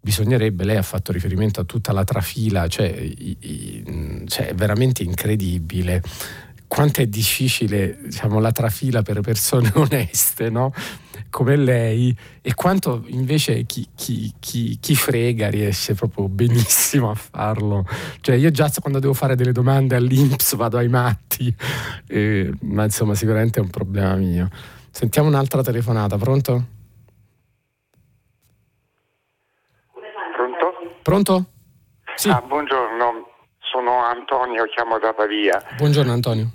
bisognerebbe, 0.00 0.64
lei 0.64 0.76
ha 0.76 0.82
fatto 0.82 1.12
riferimento 1.12 1.60
a 1.60 1.64
tutta 1.64 1.92
la 1.92 2.04
trafila, 2.04 2.68
cioè, 2.68 2.88
i, 2.88 3.36
i, 3.38 4.24
cioè 4.26 4.48
è 4.48 4.54
veramente 4.54 5.02
incredibile 5.02 6.02
quanto 6.70 7.00
è 7.00 7.06
difficile 7.06 7.98
diciamo, 8.00 8.38
la 8.38 8.52
trafila 8.52 9.02
per 9.02 9.20
persone 9.22 9.72
oneste, 9.74 10.50
no? 10.50 10.72
come 11.28 11.54
lei, 11.54 12.16
e 12.42 12.54
quanto 12.54 13.04
invece 13.06 13.64
chi, 13.64 13.88
chi, 13.94 14.32
chi, 14.40 14.78
chi, 14.80 14.94
frega 14.96 15.48
riesce 15.48 15.94
proprio 15.94 16.28
benissimo 16.28 17.10
a 17.10 17.14
farlo. 17.14 17.86
Cioè 18.20 18.34
io 18.34 18.50
già 18.50 18.68
quando 18.80 18.98
devo 18.98 19.14
fare 19.14 19.36
delle 19.36 19.52
domande 19.52 19.94
all'Inps 19.94 20.56
vado 20.56 20.78
ai 20.78 20.88
matti, 20.88 21.54
eh, 22.08 22.52
ma 22.62 22.84
insomma 22.84 23.14
sicuramente 23.14 23.60
è 23.60 23.62
un 23.62 23.70
problema 23.70 24.14
mio. 24.16 24.48
Sentiamo 24.90 25.28
un'altra 25.28 25.62
telefonata, 25.62 26.18
pronto? 26.18 26.64
Pronto? 30.34 30.98
Pronto? 31.02 31.44
Sì. 32.16 32.28
Ah, 32.28 32.42
buongiorno, 32.44 33.26
sono 33.60 34.04
Antonio 34.04 34.20
Antonio, 34.20 34.64
chiamo 34.66 34.98
da 34.98 35.12
Pavia. 35.12 35.62
Buongiorno 35.76 36.12
Antonio. 36.12 36.50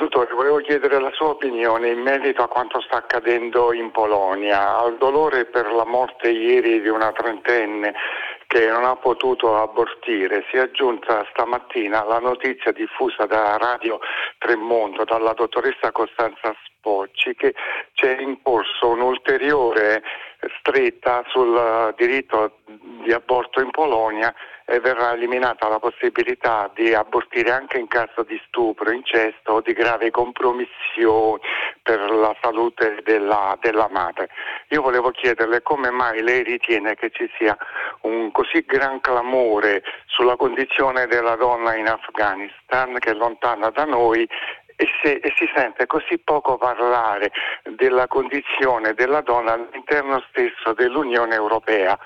Dottore, 0.00 0.32
volevo 0.32 0.56
chiedere 0.60 0.98
la 0.98 1.10
sua 1.12 1.28
opinione 1.28 1.90
in 1.90 2.00
merito 2.00 2.42
a 2.42 2.48
quanto 2.48 2.80
sta 2.80 2.96
accadendo 2.96 3.74
in 3.74 3.90
Polonia, 3.90 4.78
al 4.78 4.96
dolore 4.96 5.44
per 5.44 5.70
la 5.70 5.84
morte 5.84 6.30
ieri 6.30 6.80
di 6.80 6.88
una 6.88 7.12
trentenne 7.12 7.92
che 8.46 8.66
non 8.66 8.84
ha 8.86 8.96
potuto 8.96 9.60
abortire. 9.60 10.46
Si 10.48 10.56
è 10.56 10.60
aggiunta 10.60 11.26
stamattina 11.32 12.02
la 12.04 12.18
notizia 12.18 12.72
diffusa 12.72 13.26
da 13.26 13.58
Radio 13.58 14.00
Tremondo 14.38 15.04
dalla 15.04 15.34
dottoressa 15.34 15.92
Costanza 15.92 16.56
Spocci 16.64 17.34
che 17.34 17.54
c'è 17.92 18.16
in 18.20 18.40
corso 18.40 18.88
un'ulteriore 18.88 20.02
stretta 20.60 21.22
sul 21.28 21.92
diritto 21.98 22.60
di 23.04 23.12
aborto 23.12 23.60
in 23.60 23.70
Polonia 23.70 24.34
e 24.70 24.78
verrà 24.78 25.14
eliminata 25.14 25.66
la 25.66 25.80
possibilità 25.80 26.70
di 26.72 26.94
abortire 26.94 27.50
anche 27.50 27.76
in 27.76 27.88
caso 27.88 28.22
di 28.22 28.40
stupro, 28.46 28.92
incesto 28.92 29.54
o 29.54 29.60
di 29.60 29.72
grave 29.72 30.12
compromissione 30.12 31.40
per 31.82 32.08
la 32.08 32.32
salute 32.40 33.00
della, 33.02 33.58
della 33.60 33.88
madre. 33.90 34.28
Io 34.68 34.80
volevo 34.80 35.10
chiederle 35.10 35.62
come 35.62 35.90
mai 35.90 36.22
lei 36.22 36.44
ritiene 36.44 36.94
che 36.94 37.10
ci 37.10 37.28
sia 37.36 37.56
un 38.02 38.30
così 38.30 38.64
gran 38.64 39.00
clamore 39.00 39.82
sulla 40.06 40.36
condizione 40.36 41.06
della 41.06 41.34
donna 41.34 41.74
in 41.74 41.88
Afghanistan 41.88 42.96
che 43.00 43.10
è 43.10 43.14
lontana 43.14 43.70
da 43.70 43.84
noi 43.84 44.28
e, 44.76 44.86
se, 45.02 45.14
e, 45.14 45.32
si 45.36 45.50
sente 45.52 45.86
così 45.86 46.16
poco 46.18 46.56
parlare 46.56 47.32
della 47.64 48.06
condizione 48.06 48.94
della 48.94 49.20
donna 49.20 49.54
all'interno 49.54 50.22
stesso 50.30 50.72
dell'Unione 50.74 51.34
Europea. 51.34 51.98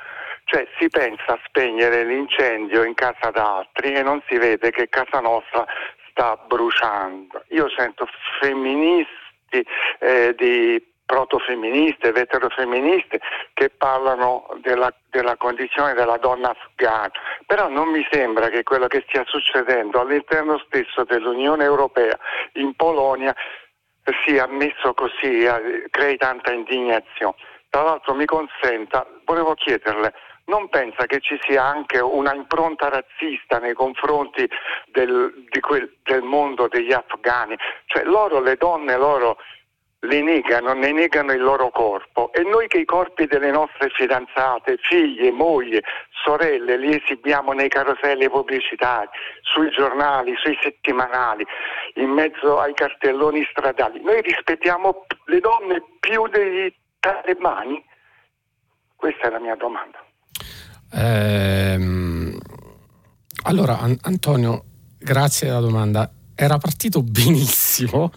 Cioè 0.44 0.66
si 0.78 0.88
pensa 0.88 1.32
a 1.32 1.40
spegnere 1.46 2.04
l'incendio 2.04 2.84
in 2.84 2.94
casa 2.94 3.30
d'altri 3.30 3.94
e 3.94 4.02
non 4.02 4.22
si 4.28 4.36
vede 4.36 4.70
che 4.70 4.88
casa 4.88 5.20
nostra 5.20 5.66
sta 6.10 6.36
bruciando. 6.36 7.44
Io 7.48 7.68
sento 7.76 8.06
femministi 8.40 9.64
eh, 9.98 10.34
di 10.36 10.92
protofemministe, 11.06 12.12
veterofemministe 12.12 13.20
che 13.52 13.70
parlano 13.70 14.46
della, 14.62 14.92
della, 15.10 15.36
condizione 15.36 15.92
della 15.94 16.16
donna 16.16 16.50
afghana, 16.50 17.12
però 17.46 17.68
non 17.68 17.88
mi 17.88 18.06
sembra 18.10 18.48
che 18.48 18.62
quello 18.62 18.86
che 18.86 19.04
stia 19.06 19.22
succedendo 19.26 20.00
all'interno 20.00 20.58
stesso 20.66 21.04
dell'Unione 21.04 21.64
Europea 21.64 22.18
in 22.54 22.74
Polonia 22.74 23.34
sia 24.24 24.46
messo 24.46 24.94
così, 24.94 25.44
eh, 25.44 25.86
crei 25.90 26.16
tanta 26.16 26.52
indignazione. 26.52 27.36
Tra 27.68 27.82
l'altro 27.82 28.14
mi 28.14 28.24
consenta, 28.24 29.06
volevo 29.24 29.54
chiederle, 29.54 30.12
non 30.46 30.68
pensa 30.68 31.06
che 31.06 31.20
ci 31.20 31.38
sia 31.46 31.64
anche 31.64 31.98
una 32.00 32.34
impronta 32.34 32.88
razzista 32.88 33.58
nei 33.58 33.74
confronti 33.74 34.48
del, 34.86 35.46
quel, 35.60 35.96
del 36.02 36.22
mondo 36.22 36.68
degli 36.68 36.92
afghani? 36.92 37.56
Cioè 37.86 38.04
loro, 38.04 38.40
le 38.40 38.56
donne, 38.56 38.96
loro 38.96 39.38
le 40.04 40.22
negano, 40.22 40.72
ne 40.74 40.92
negano 40.92 41.32
il 41.32 41.40
loro 41.42 41.70
corpo 41.70 42.32
e 42.32 42.42
noi 42.42 42.68
che 42.68 42.78
i 42.78 42.84
corpi 42.84 43.26
delle 43.26 43.50
nostre 43.50 43.88
fidanzate, 43.90 44.76
figlie, 44.78 45.30
mogli, 45.30 45.80
sorelle 46.24 46.76
li 46.76 46.94
esibiamo 46.94 47.52
nei 47.52 47.68
caroselli 47.68 48.28
pubblicitari, 48.28 49.08
sui 49.40 49.70
giornali, 49.70 50.34
sui 50.36 50.58
settimanali, 50.60 51.44
in 51.94 52.10
mezzo 52.10 52.58
ai 52.58 52.74
cartelloni 52.74 53.46
stradali, 53.50 54.02
noi 54.02 54.20
rispettiamo 54.20 55.06
le 55.26 55.40
donne 55.40 55.82
più 56.00 56.26
dei 56.28 56.74
talebani? 57.00 57.82
Questa 58.96 59.28
è 59.28 59.30
la 59.30 59.40
mia 59.40 59.54
domanda. 59.54 60.02
Ehm, 60.94 62.38
allora, 63.42 63.78
An- 63.80 63.98
Antonio, 64.02 64.64
grazie 64.98 65.48
della 65.48 65.60
domanda. 65.60 66.10
Era 66.34 66.58
partito 66.58 67.02
benissimo 67.04 68.10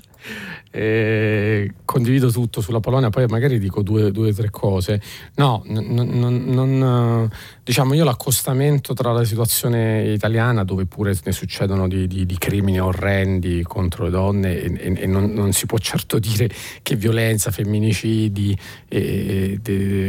eh, 0.71 1.73
condivido 1.85 2.31
tutto 2.31 2.61
sulla 2.61 2.79
Polonia, 2.79 3.09
poi 3.09 3.25
magari 3.27 3.59
dico 3.59 3.81
due 3.81 4.11
o 4.11 4.33
tre 4.33 4.49
cose. 4.49 5.01
No, 5.35 5.63
non, 5.67 5.85
non, 5.85 6.43
non, 6.45 7.29
diciamo 7.63 7.93
io 7.93 8.03
l'accostamento 8.03 8.93
tra 8.93 9.11
la 9.11 9.23
situazione 9.23 10.11
italiana, 10.11 10.63
dove 10.63 10.85
pure 10.85 11.15
ne 11.23 11.31
succedono 11.31 11.87
di, 11.87 12.07
di, 12.07 12.25
di 12.25 12.37
crimini 12.37 12.79
orrendi 12.79 13.63
contro 13.63 14.05
le 14.05 14.09
donne, 14.09 14.61
e, 14.61 14.93
e, 15.01 15.07
non, 15.07 15.51
si 15.53 15.65
può 15.65 15.77
certo 15.77 16.19
dire 16.19 16.49
che 16.81 16.95
violenza, 16.95 17.51
femminicidi, 17.51 18.57
e, 18.87 19.59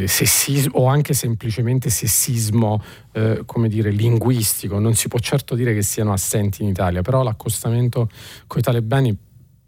sessismo 0.07 0.79
o 0.79 0.87
anche 0.87 1.15
semplicemente 1.15 1.91
sessismo 1.91 2.83
eh, 3.13 3.43
come 3.47 3.69
dire, 3.69 3.91
linguistico, 3.91 4.79
non 4.79 4.95
si 4.95 5.09
può 5.09 5.19
certo 5.19 5.55
dire 5.55 5.75
che 5.75 5.83
siano 5.83 6.13
assenti 6.13 6.63
in 6.63 6.69
Italia, 6.69 7.03
però 7.03 7.23
l'accostamento 7.23 8.09
con 8.47 8.61
i 8.61 8.63
talebani 8.63 9.17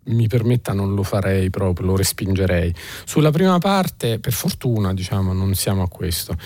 mi 0.04 0.26
permetta 0.26 0.72
non 0.72 0.94
lo 0.94 1.02
farei 1.02 1.50
proprio, 1.50 1.86
lo 1.86 1.96
respingerei. 1.96 2.74
Sulla 3.04 3.30
prima 3.30 3.58
parte, 3.58 4.18
per 4.18 4.32
fortuna, 4.32 4.94
diciamo, 4.94 5.32
non 5.32 5.54
siamo 5.54 5.82
a 5.82 5.88
questo. 5.88 6.36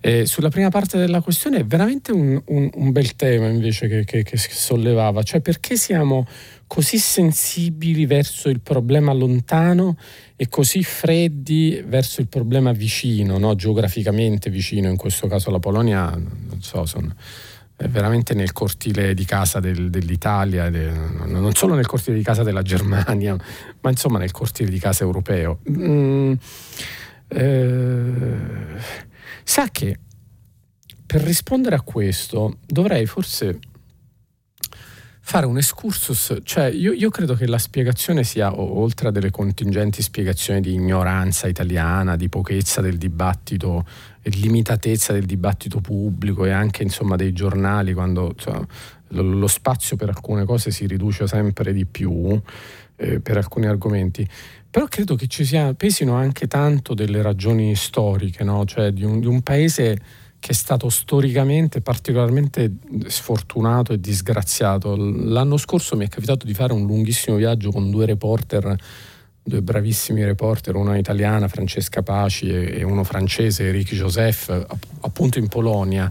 Eh, 0.00 0.26
sulla 0.26 0.48
prima 0.48 0.70
parte 0.70 0.98
della 0.98 1.20
questione 1.20 1.58
è 1.58 1.64
veramente 1.64 2.12
un, 2.12 2.40
un, 2.46 2.70
un 2.74 2.92
bel 2.92 3.14
tema 3.16 3.48
invece 3.48 3.88
che, 3.88 4.04
che, 4.04 4.22
che 4.22 4.36
sollevava, 4.36 5.22
cioè 5.22 5.40
perché 5.40 5.76
siamo 5.76 6.26
così 6.66 6.98
sensibili 6.98 8.06
verso 8.06 8.48
il 8.48 8.60
problema 8.60 9.12
lontano 9.12 9.98
e 10.36 10.48
così 10.48 10.82
freddi 10.82 11.84
verso 11.86 12.22
il 12.22 12.28
problema 12.28 12.72
vicino, 12.72 13.36
no? 13.36 13.54
geograficamente 13.54 14.48
vicino, 14.48 14.88
in 14.88 14.96
questo 14.96 15.26
caso 15.26 15.50
la 15.50 15.58
Polonia, 15.58 16.10
non 16.10 16.62
so, 16.62 16.86
sono 16.86 17.14
veramente 17.76 18.34
nel 18.34 18.52
cortile 18.52 19.14
di 19.14 19.24
casa 19.24 19.60
del, 19.60 19.90
dell'Italia, 19.90 20.70
de, 20.70 20.90
non 20.90 21.52
solo 21.54 21.74
nel 21.74 21.86
cortile 21.86 22.16
di 22.16 22.22
casa 22.22 22.42
della 22.42 22.62
Germania, 22.62 23.36
ma 23.80 23.90
insomma 23.90 24.18
nel 24.18 24.30
cortile 24.30 24.70
di 24.70 24.78
casa 24.78 25.04
europeo. 25.04 25.60
Mm, 25.70 26.32
eh, 27.28 28.36
sa 29.44 29.68
che 29.70 29.98
per 31.06 31.22
rispondere 31.22 31.76
a 31.76 31.80
questo 31.80 32.58
dovrei 32.66 33.06
forse 33.06 33.58
fare 35.24 35.46
un 35.46 35.56
excursus, 35.56 36.40
cioè 36.42 36.64
io, 36.66 36.92
io, 36.92 37.08
credo 37.08 37.34
che 37.34 37.46
la 37.46 37.58
spiegazione 37.58 38.24
sia, 38.24 38.58
oltre 38.58 39.08
a 39.08 39.10
delle 39.10 39.30
contingenti 39.30 40.02
spiegazioni 40.02 40.60
di 40.60 40.72
ignoranza 40.72 41.46
italiana, 41.46 42.16
di 42.16 42.28
pochezza 42.28 42.80
del 42.80 42.98
dibattito 42.98 43.86
limitatezza 44.22 45.12
del 45.12 45.26
dibattito 45.26 45.80
pubblico 45.80 46.44
e 46.44 46.50
anche 46.50 46.82
insomma, 46.82 47.16
dei 47.16 47.32
giornali 47.32 47.92
quando 47.92 48.32
insomma, 48.34 48.66
lo, 49.08 49.22
lo, 49.22 49.46
spazio 49.46 49.96
per 49.96 50.08
alcune 50.08 50.44
cose 50.44 50.70
si 50.70 50.86
riduce 50.86 51.26
sempre 51.26 51.72
di 51.72 51.84
più 51.84 52.40
eh, 52.96 53.20
per 53.20 53.36
alcuni 53.36 53.66
argomenti. 53.66 54.26
Però 54.70 54.86
credo 54.86 55.16
che 55.16 55.26
ci 55.26 55.44
sia, 55.44 55.74
pesino 55.74 56.14
anche 56.14 56.46
tanto 56.46 56.94
delle 56.94 57.20
ragioni 57.20 57.74
storiche, 57.74 58.42
no? 58.42 58.64
cioè 58.64 58.90
di 58.92 59.04
un, 59.04 59.20
di 59.20 59.26
un 59.26 59.42
paese 59.42 59.98
che 60.42 60.50
è 60.50 60.54
stato 60.54 60.88
storicamente 60.88 61.82
particolarmente 61.82 62.72
sfortunato 63.06 63.92
e 63.92 64.00
disgraziato. 64.00 64.96
L'anno 64.96 65.56
scorso 65.56 65.94
mi 65.94 66.06
è 66.06 66.08
capitato 66.08 66.46
di 66.46 66.54
fare 66.54 66.72
un 66.72 66.84
lunghissimo 66.84 67.36
viaggio 67.36 67.70
con 67.70 67.90
due 67.90 68.06
reporter 68.06 68.76
due 69.42 69.62
bravissimi 69.62 70.24
reporter, 70.24 70.76
una 70.76 70.96
italiana, 70.96 71.48
Francesca 71.48 72.02
Paci, 72.02 72.48
e 72.48 72.82
uno 72.84 73.02
francese, 73.04 73.68
Eric 73.68 73.94
Joseph, 73.94 74.66
appunto 75.00 75.38
in 75.38 75.48
Polonia. 75.48 76.10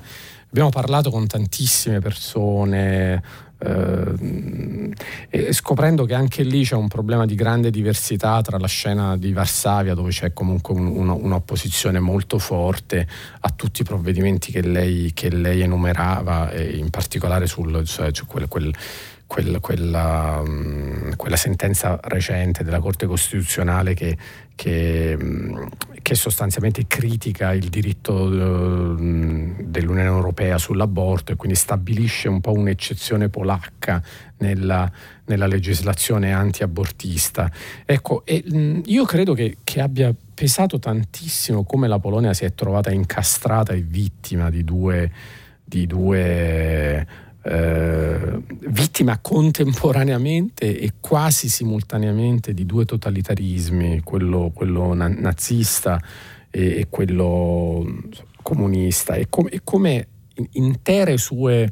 Abbiamo 0.50 0.70
parlato 0.70 1.10
con 1.10 1.28
tantissime 1.28 2.00
persone, 2.00 3.24
eh, 3.60 5.54
scoprendo 5.54 6.04
che 6.04 6.14
anche 6.14 6.44
lì 6.44 6.66
c'è 6.66 6.76
un 6.76 6.90
problema 6.90 7.26
di 7.26 7.36
grande 7.36 7.70
diversità 7.70 8.42
tra 8.42 8.58
la 8.58 8.68
scena 8.68 9.16
di 9.16 9.32
Varsavia, 9.32 9.94
dove 9.94 10.10
c'è 10.10 10.34
comunque 10.34 10.74
un, 10.74 10.88
un, 10.88 11.10
un'opposizione 11.10 12.00
molto 12.00 12.38
forte 12.38 13.08
a 13.40 13.50
tutti 13.52 13.82
i 13.82 13.86
provvedimenti 13.86 14.52
che 14.52 14.62
lei, 14.62 15.12
che 15.14 15.30
lei 15.30 15.62
enumerava, 15.62 16.52
e 16.52 16.72
in 16.72 16.90
particolare 16.90 17.48
sul 17.48 17.86
cioè, 17.86 18.12
cioè 18.12 18.26
quel, 18.28 18.50
quel 18.50 18.74
quel, 19.32 19.62
quella, 19.62 20.44
mm, 20.46 21.12
quella, 21.16 21.38
sentenza 21.38 21.98
recente 22.04 22.66
della 22.66 22.82
Corte 22.82 23.06
Costituzionale 23.06 23.94
che, 23.94 24.18
che, 24.56 25.18
mm, 25.18 25.68
che 26.02 26.16
sostanzialmente 26.16 26.86
critica 26.86 27.54
il 27.54 27.70
diritto 27.70 28.28
mm, 28.28 29.62
dell'Unione 29.62 30.10
Europea 30.10 30.58
sull'aborto 30.58 31.32
e 31.32 31.38
quindi 31.38 31.58
stabilisce 31.58 32.28
un 32.28 32.42
po' 32.42 32.52
un'eccezione 32.52 33.30
polacca 33.30 34.04
nella, 34.40 34.92
nella 35.28 35.48
legislazione 35.48 36.34
anti-abortista. 36.34 37.50
Ecco, 37.86 38.26
e, 38.26 38.44
io 38.84 39.06
credo 39.06 39.34
che, 39.34 39.60
che 39.64 39.80
abbia 39.80 40.14
pesato 40.34 40.78
tantissimo 40.78 41.64
come 41.64 41.88
la 41.88 42.00
Polonia 42.00 42.34
si 42.34 42.44
è 42.44 42.54
trovata 42.54 42.92
incastrata 42.92 43.72
e 43.72 43.80
vittima 43.80 44.50
di 44.50 44.66
due, 44.66 45.10
di 45.64 45.88
due 45.88 47.30
eh, 47.44 48.42
vittima 48.68 49.18
contemporaneamente 49.20 50.78
e 50.78 50.94
quasi 51.00 51.50
simultaneamente 51.50 52.54
di 52.54 52.66
due 52.66 52.86
totalitarismi, 52.86 54.02
quello, 54.04 54.52
quello 54.54 54.94
na- 54.94 55.08
nazista 55.08 56.00
e, 56.50 56.80
e, 56.80 56.88
quello 56.90 57.86
comunista, 58.42 59.16
e, 59.16 59.28
com- 59.30 59.48
e 59.50 59.62
come 59.64 60.08
intere 60.54 61.18
sue 61.18 61.72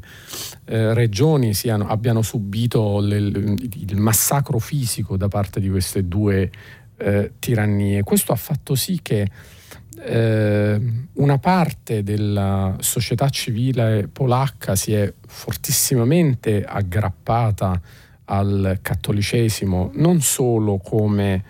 eh, 0.64 0.94
regioni 0.94 1.54
siano, 1.54 1.86
abbiano 1.86 2.22
subito 2.22 3.00
le, 3.00 3.16
il 3.16 3.96
massacro 3.96 4.58
fisico 4.58 5.16
da 5.16 5.28
parte 5.28 5.60
di 5.60 5.68
queste 5.68 6.06
due 6.06 6.50
eh, 6.96 7.32
tirannie. 7.38 8.02
Questo 8.02 8.32
ha 8.32 8.36
fatto 8.36 8.74
sì 8.74 9.00
che 9.02 9.28
eh, 9.98 10.80
una 11.14 11.38
parte 11.38 12.02
della 12.02 12.76
società 12.80 13.28
civile 13.28 14.08
polacca 14.10 14.76
si 14.76 14.92
è 14.92 15.12
fortissimamente 15.26 16.64
aggrappata 16.64 17.80
al 18.26 18.78
cattolicesimo 18.80 19.90
non 19.94 20.20
solo 20.20 20.78
come 20.78 21.44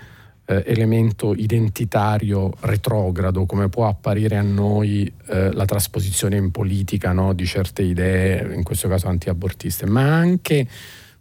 eh, 0.47 0.65
elemento 0.67 1.33
identitario 1.35 2.53
retrogrado, 2.61 3.47
come 3.47 3.69
può 3.69 3.87
apparire 3.87 4.37
a 4.37 4.43
noi 4.43 5.11
eh, 5.27 5.53
la 5.53 5.65
trasposizione 5.65 6.37
in 6.37 6.51
politica 6.51 7.13
no, 7.13 7.33
di 7.35 7.47
certe 7.47 7.83
idee, 7.83 8.55
in 8.55 8.65
questo 8.65 8.89
caso 8.89 9.07
antiabortiste, 9.07 9.87
ma 9.87 10.03
anche 10.03 10.67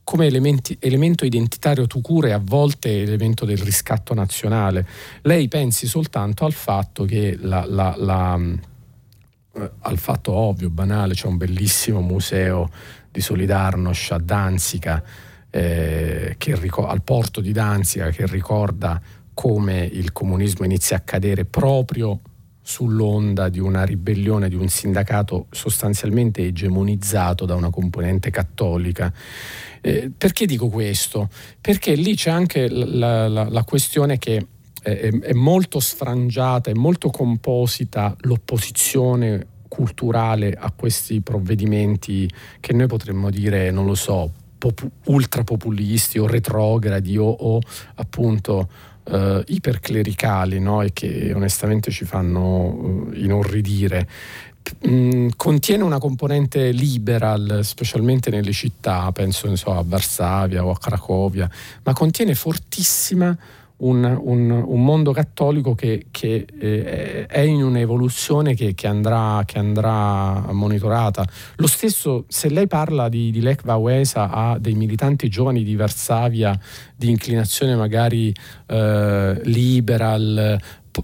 come 0.09 0.25
elementi, 0.25 0.75
elemento 0.79 1.23
identitario 1.23 1.85
tu 1.85 2.01
cure 2.01 2.33
a 2.33 2.41
volte 2.43 3.03
elemento 3.03 3.45
del 3.45 3.59
riscatto 3.59 4.15
nazionale. 4.15 4.83
Lei 5.21 5.47
pensi 5.47 5.85
soltanto 5.85 6.45
al 6.45 6.51
fatto 6.51 7.05
che 7.05 7.37
la, 7.39 7.63
la, 7.67 7.93
la, 7.95 8.35
eh, 9.53 9.71
al 9.81 9.97
fatto 9.99 10.31
ovvio, 10.33 10.71
banale, 10.71 11.13
c'è 11.13 11.27
un 11.27 11.37
bellissimo 11.37 12.01
museo 12.01 12.71
di 13.11 13.21
Solidarnosc 13.21 14.11
a 14.13 14.17
Danzica, 14.17 15.03
eh, 15.51 16.35
ric- 16.39 16.79
al 16.79 17.03
porto 17.03 17.39
di 17.39 17.51
Danzica, 17.51 18.09
che 18.09 18.25
ricorda 18.25 18.99
come 19.35 19.83
il 19.85 20.11
comunismo 20.11 20.65
inizia 20.65 20.97
a 20.97 21.01
cadere 21.01 21.45
proprio 21.45 22.19
sull'onda 22.63 23.49
di 23.49 23.59
una 23.59 23.83
ribellione 23.83 24.49
di 24.49 24.55
un 24.55 24.69
sindacato 24.69 25.45
sostanzialmente 25.51 26.45
egemonizzato 26.45 27.45
da 27.45 27.53
una 27.53 27.69
componente 27.69 28.31
cattolica 28.31 29.11
eh, 29.81 30.11
perché 30.15 30.45
dico 30.45 30.69
questo? 30.69 31.29
Perché 31.59 31.95
lì 31.95 32.15
c'è 32.15 32.29
anche 32.29 32.69
la, 32.69 33.27
la, 33.27 33.49
la 33.49 33.63
questione 33.63 34.17
che 34.17 34.45
è, 34.81 35.09
è, 35.09 35.33
molto 35.33 35.79
sfrangiata, 35.79 36.69
è 36.69 36.73
molto 36.73 37.09
composita 37.09 38.15
l'opposizione 38.21 39.45
culturale 39.67 40.53
a 40.57 40.71
questi 40.71 41.21
provvedimenti 41.21 42.29
che 42.59 42.73
noi 42.73 42.87
potremmo 42.87 43.29
dire, 43.29 43.71
non 43.71 43.85
lo 43.85 43.95
so, 43.95 44.31
pop- 44.57 44.89
ultrapopulisti 45.05 46.17
o 46.19 46.27
retrogradi 46.27 47.17
o, 47.17 47.27
o 47.27 47.59
appunto 47.95 48.69
uh, 49.05 49.41
iperclericali 49.45 50.59
no? 50.59 50.81
e 50.81 50.91
che 50.93 51.31
onestamente 51.33 51.91
ci 51.91 52.05
fanno 52.05 52.65
uh, 52.65 53.11
inorridire. 53.13 54.07
Mm, 54.87 55.29
contiene 55.35 55.83
una 55.83 55.99
componente 55.99 56.71
liberal, 56.71 57.61
specialmente 57.63 58.29
nelle 58.29 58.51
città, 58.51 59.11
penso 59.11 59.53
so, 59.55 59.71
a 59.73 59.83
Varsavia 59.85 60.63
o 60.63 60.69
a 60.69 60.77
Cracovia, 60.77 61.49
ma 61.83 61.93
contiene 61.93 62.35
fortissima 62.35 63.37
un, 63.79 64.03
un, 64.03 64.49
un 64.49 64.83
mondo 64.83 65.11
cattolico 65.11 65.75
che, 65.75 66.07
che 66.11 66.45
eh, 66.59 67.25
è 67.27 67.39
in 67.39 67.63
un'evoluzione 67.63 68.53
che, 68.53 68.73
che, 68.73 68.87
andrà, 68.87 69.43
che, 69.45 69.59
andrà, 69.59 70.51
monitorata. 70.51 71.25
Lo 71.57 71.67
stesso, 71.67 72.25
se 72.27 72.49
lei 72.49 72.67
parla 72.67 73.09
di, 73.09 73.31
di 73.31 73.41
Lech 73.41 73.63
Wałęsa 73.63 74.29
a 74.29 74.57
dei 74.59 74.73
militanti 74.73 75.29
giovani 75.29 75.63
di 75.63 75.75
Varsavia 75.75 76.57
di 76.95 77.09
inclinazione 77.09 77.75
magari 77.75 78.33
eh, 78.67 79.41
liberal, 79.43 80.59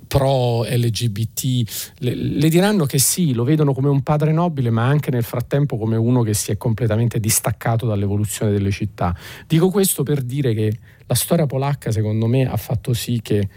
pro 0.08 0.64
LGBT, 0.64 1.94
le, 2.00 2.16
le, 2.16 2.50
diranno 2.50 2.86
che 2.86 2.98
sì, 2.98 3.34
lo 3.34 3.44
vedono 3.44 3.74
come 3.74 3.90
un 3.90 4.02
padre 4.02 4.32
nobile, 4.32 4.70
ma 4.70 4.86
anche 4.86 5.12
nel 5.12 5.24
frattempo 5.24 5.78
come 5.78 5.96
uno 5.96 6.22
che 6.24 6.34
si 6.34 6.52
è 6.52 6.58
completamente 6.58 7.20
distaccato 7.20 7.86
dall'evoluzione 7.86 8.52
delle 8.52 8.72
città. 8.72 9.16
Dico 9.48 9.70
questo 9.70 10.04
per 10.04 10.22
dire 10.22 10.54
che 10.54 10.78
la 11.06 11.16
storia 11.16 11.46
polacca, 11.46 11.92
secondo 11.92 12.28
me, 12.28 12.50
ha 12.50 12.58
fatto 12.58 12.94
sì 12.94 13.20
che, 13.22 13.48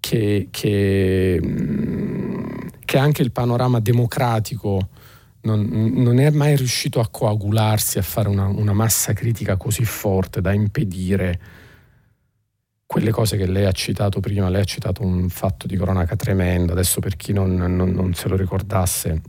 che, 0.00 0.48
che, 0.50 1.40
mm, 1.44 2.44
che 2.84 2.98
anche 2.98 3.22
il 3.22 3.32
panorama 3.32 3.80
democratico 3.80 4.88
non, 5.42 5.92
non, 5.94 6.18
è 6.18 6.30
mai 6.30 6.56
riuscito 6.56 7.00
a 7.00 7.08
coagularsi, 7.08 7.98
a 7.98 8.02
fare 8.02 8.28
una, 8.28 8.46
una 8.46 8.72
massa 8.72 9.12
critica 9.12 9.56
così 9.56 9.84
forte 9.84 10.40
da 10.40 10.52
impedire 10.52 11.40
quelle 12.86 13.10
cose 13.10 13.36
che 13.36 13.46
lei 13.46 13.64
ha 13.64 13.72
citato 13.72 14.20
prima, 14.20 14.48
lei 14.48 14.60
ha 14.60 14.64
citato 14.64 15.02
un 15.02 15.28
fatto 15.28 15.66
di 15.66 15.76
cronaca 15.76 16.14
tremendo, 16.14 16.72
adesso 16.72 17.00
per 17.00 17.16
chi 17.16 17.32
non, 17.32 17.54
non, 17.54 17.90
non 17.90 18.14
se 18.14 18.28
lo 18.28 18.36
ricordasse, 18.36 19.20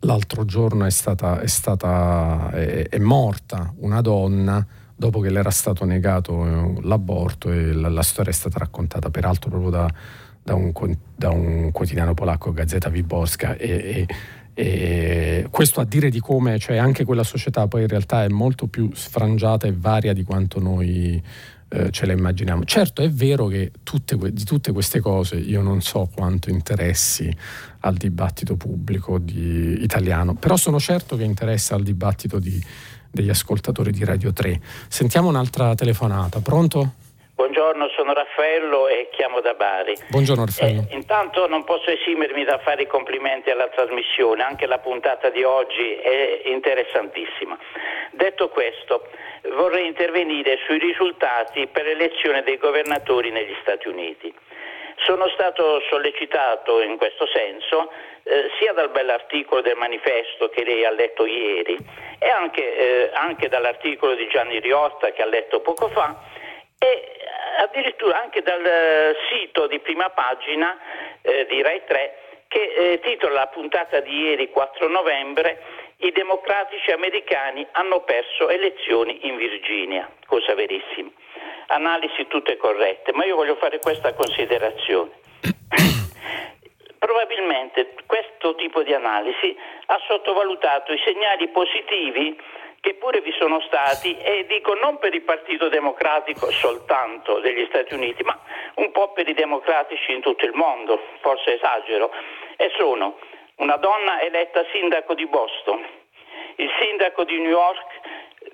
l'altro 0.00 0.44
giorno 0.44 0.86
è, 0.86 0.90
stata, 0.90 1.40
è, 1.40 1.46
stata, 1.46 2.50
è, 2.52 2.88
è 2.88 2.98
morta 2.98 3.72
una 3.78 4.00
donna 4.00 4.66
dopo 4.96 5.20
che 5.20 5.30
le 5.30 5.38
era 5.38 5.50
stato 5.50 5.84
negato 5.84 6.46
eh, 6.46 6.80
l'aborto 6.82 7.50
e 7.50 7.72
la, 7.72 7.88
la 7.88 8.02
storia 8.02 8.30
è 8.30 8.34
stata 8.34 8.58
raccontata 8.58 9.10
peraltro 9.10 9.50
proprio 9.50 9.70
da, 9.70 9.90
da, 10.42 10.54
un, 10.54 10.72
da 11.16 11.30
un, 11.30 11.70
quotidiano 11.72 12.14
polacco, 12.14 12.52
Gazeta 12.52 12.88
Wyborska, 12.88 13.56
e, 13.56 14.06
e, 14.06 14.06
e, 14.54 15.46
questo 15.50 15.80
a 15.80 15.84
dire 15.84 16.10
di 16.10 16.20
come 16.20 16.58
cioè 16.58 16.76
anche 16.76 17.04
quella 17.04 17.24
società 17.24 17.66
poi 17.66 17.82
in 17.82 17.88
realtà 17.88 18.24
è 18.24 18.28
molto 18.28 18.66
più 18.66 18.90
sfrangiata 18.92 19.66
e 19.66 19.72
varia 19.72 20.12
di 20.12 20.22
quanto 20.22 20.60
noi 20.60 21.22
eh, 21.72 21.90
ce 21.90 22.04
la 22.04 22.12
immaginiamo. 22.12 22.64
Certo 22.64 23.00
è 23.00 23.08
vero 23.08 23.46
che 23.46 23.70
tutte, 23.82 24.16
di 24.32 24.44
tutte 24.44 24.72
queste 24.72 25.00
cose 25.00 25.36
io 25.36 25.62
non 25.62 25.80
so 25.80 26.10
quanto 26.12 26.50
interessi 26.50 27.34
al 27.80 27.94
dibattito 27.94 28.56
pubblico 28.56 29.18
di, 29.18 29.82
italiano, 29.82 30.34
però 30.34 30.56
sono 30.56 30.80
certo 30.80 31.16
che 31.16 31.22
interessa 31.22 31.76
al 31.76 31.82
dibattito 31.82 32.38
di, 32.38 32.60
degli 33.10 33.28
ascoltatori 33.28 33.92
di 33.92 34.04
Radio 34.04 34.32
3. 34.32 34.60
Sentiamo 34.88 35.28
un'altra 35.28 35.74
telefonata, 35.74 36.40
pronto? 36.40 36.94
Buongiorno, 37.40 37.88
sono 37.96 38.12
Raffaello 38.12 38.86
e 38.86 39.08
chiamo 39.12 39.40
da 39.40 39.54
Bari. 39.54 39.94
Buongiorno 40.10 40.44
Raffaello. 40.44 40.84
Eh, 40.90 40.94
intanto 40.94 41.48
non 41.48 41.64
posso 41.64 41.88
esimermi 41.88 42.44
da 42.44 42.58
fare 42.58 42.82
i 42.82 42.86
complimenti 42.86 43.48
alla 43.48 43.68
trasmissione, 43.68 44.42
anche 44.42 44.66
la 44.66 44.76
puntata 44.76 45.30
di 45.30 45.42
oggi 45.42 45.94
è 45.94 46.42
interessantissima. 46.44 47.58
Detto 48.10 48.50
questo, 48.50 49.08
vorrei 49.54 49.86
intervenire 49.86 50.58
sui 50.66 50.78
risultati 50.78 51.66
per 51.68 51.86
l'elezione 51.86 52.42
dei 52.42 52.58
governatori 52.58 53.30
negli 53.30 53.56
Stati 53.62 53.88
Uniti. 53.88 54.30
Sono 55.06 55.26
stato 55.30 55.80
sollecitato 55.88 56.82
in 56.82 56.98
questo 56.98 57.26
senso 57.32 57.90
eh, 58.22 58.50
sia 58.60 58.74
dal 58.74 58.90
bell'articolo 58.90 59.62
del 59.62 59.76
manifesto 59.76 60.50
che 60.50 60.62
lei 60.62 60.84
ha 60.84 60.90
letto 60.90 61.24
ieri 61.24 61.74
e 62.18 62.28
anche, 62.28 62.76
eh, 62.76 63.10
anche 63.14 63.48
dall'articolo 63.48 64.14
di 64.14 64.28
Gianni 64.28 64.60
Riotta 64.60 65.10
che 65.12 65.22
ha 65.22 65.26
letto 65.26 65.60
poco 65.60 65.88
fa 65.88 66.36
e 66.82 67.19
addirittura 67.58 68.20
anche 68.20 68.42
dal 68.42 68.64
eh, 68.64 69.16
sito 69.30 69.66
di 69.66 69.78
prima 69.80 70.10
pagina 70.10 70.78
eh, 71.22 71.46
di 71.46 71.62
Rai 71.62 71.82
3 71.86 72.14
che 72.48 72.74
eh, 72.92 73.00
titola 73.00 73.34
la 73.34 73.46
puntata 73.46 74.00
di 74.00 74.22
ieri 74.22 74.50
4 74.50 74.88
novembre 74.88 75.62
i 75.98 76.12
democratici 76.12 76.90
americani 76.90 77.66
hanno 77.72 78.00
perso 78.00 78.48
elezioni 78.48 79.26
in 79.28 79.36
Virginia, 79.36 80.10
cosa 80.26 80.54
verissima. 80.54 81.10
Analisi 81.66 82.26
tutte 82.26 82.56
corrette, 82.56 83.12
ma 83.12 83.24
io 83.24 83.36
voglio 83.36 83.56
fare 83.56 83.78
questa 83.78 84.14
considerazione. 84.14 85.10
Probabilmente 86.98 87.94
questo 88.06 88.54
tipo 88.54 88.82
di 88.82 88.94
analisi 88.94 89.56
ha 89.86 90.00
sottovalutato 90.06 90.92
i 90.92 91.00
segnali 91.04 91.48
positivi 91.48 92.40
che 92.80 92.94
pure 92.94 93.20
vi 93.20 93.32
sono 93.38 93.60
stati 93.60 94.16
e 94.16 94.46
dico 94.46 94.74
non 94.74 94.98
per 94.98 95.14
il 95.14 95.22
Partito 95.22 95.68
Democratico 95.68 96.50
soltanto 96.50 97.38
degli 97.40 97.66
Stati 97.66 97.94
Uniti, 97.94 98.22
ma 98.22 98.38
un 98.76 98.90
po' 98.90 99.12
per 99.12 99.28
i 99.28 99.34
democratici 99.34 100.12
in 100.12 100.20
tutto 100.20 100.44
il 100.44 100.54
mondo, 100.54 101.00
forse 101.20 101.54
esagero, 101.54 102.10
e 102.56 102.72
sono 102.76 103.18
una 103.56 103.76
donna 103.76 104.20
eletta 104.20 104.64
sindaco 104.72 105.14
di 105.14 105.26
Boston, 105.26 105.86
il 106.56 106.70
sindaco 106.80 107.24
di 107.24 107.38
New 107.38 107.50
York 107.50 108.00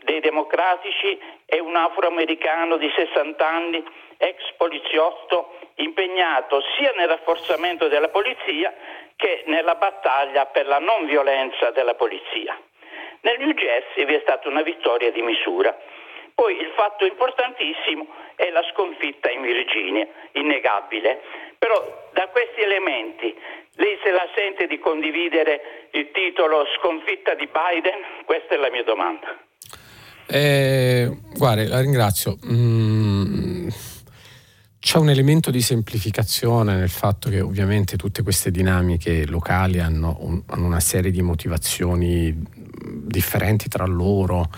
dei 0.02 0.20
democratici 0.20 1.18
è 1.44 1.58
un 1.58 1.76
afroamericano 1.76 2.76
di 2.76 2.90
60 2.94 3.46
anni, 3.46 3.84
ex 4.16 4.52
poliziotto, 4.56 5.58
impegnato 5.76 6.62
sia 6.76 6.92
nel 6.96 7.08
rafforzamento 7.08 7.88
della 7.88 8.08
polizia 8.08 8.74
che 9.16 9.42
nella 9.46 9.74
battaglia 9.74 10.46
per 10.46 10.66
la 10.66 10.78
non 10.78 11.06
violenza 11.06 11.70
della 11.70 11.94
polizia. 11.94 12.58
Nel 13.22 13.38
New 13.38 13.52
Jersey 13.52 14.04
vi 14.04 14.14
è 14.14 14.20
stata 14.22 14.48
una 14.48 14.62
vittoria 14.62 15.10
di 15.10 15.22
misura. 15.22 15.76
Poi 16.34 16.52
il 16.52 16.72
fatto 16.76 17.06
importantissimo 17.06 18.06
è 18.34 18.50
la 18.50 18.62
sconfitta 18.72 19.30
in 19.30 19.40
Virginia, 19.40 20.06
innegabile. 20.32 21.20
Però 21.58 22.08
da 22.12 22.28
questi 22.28 22.60
elementi 22.60 23.34
lei 23.76 23.98
se 24.02 24.10
la 24.10 24.26
sente 24.34 24.66
di 24.66 24.78
condividere 24.78 25.88
il 25.92 26.10
titolo 26.12 26.64
Sconfitta 26.78 27.34
di 27.34 27.48
Biden? 27.48 28.24
Questa 28.24 28.54
è 28.54 28.56
la 28.56 28.70
mia 28.70 28.84
domanda. 28.84 29.36
Eh, 30.26 31.08
guarda, 31.36 31.68
la 31.68 31.80
ringrazio. 31.80 32.38
Mm, 32.46 33.68
c'è 34.78 34.98
un 34.98 35.10
elemento 35.10 35.50
di 35.50 35.60
semplificazione 35.60 36.74
nel 36.74 36.88
fatto 36.88 37.28
che 37.28 37.40
ovviamente 37.40 37.96
tutte 37.96 38.22
queste 38.22 38.50
dinamiche 38.50 39.26
locali 39.26 39.78
hanno, 39.78 40.16
un, 40.20 40.42
hanno 40.46 40.66
una 40.66 40.80
serie 40.80 41.10
di 41.10 41.22
motivazioni 41.22 42.34
differenti 43.06 43.68
tra 43.68 43.86
loro 43.86 44.50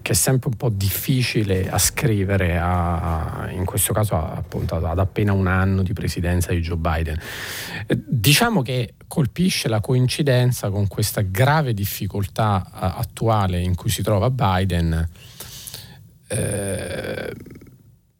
è 0.00 0.12
sempre 0.14 0.48
un 0.48 0.56
po' 0.56 0.70
difficile 0.70 1.68
a 1.68 1.76
a, 2.58 3.50
in 3.50 3.66
questo 3.66 3.92
caso 3.92 4.16
appunto 4.16 4.76
ad 4.76 4.98
appena 4.98 5.34
un 5.34 5.48
anno 5.48 5.82
di 5.82 5.92
presidenza 5.92 6.52
di 6.52 6.60
Joe 6.60 6.78
Biden. 6.78 7.20
Diciamo 8.06 8.62
che 8.62 8.94
colpisce 9.06 9.68
la 9.68 9.80
coincidenza 9.80 10.70
con 10.70 10.86
questa 10.86 11.20
grave 11.20 11.74
difficoltà 11.74 12.70
attuale 12.72 13.60
in 13.60 13.74
cui 13.74 13.90
si 13.90 14.02
trova 14.02 14.30
Biden. 14.30 15.08
Eh, 16.26 17.32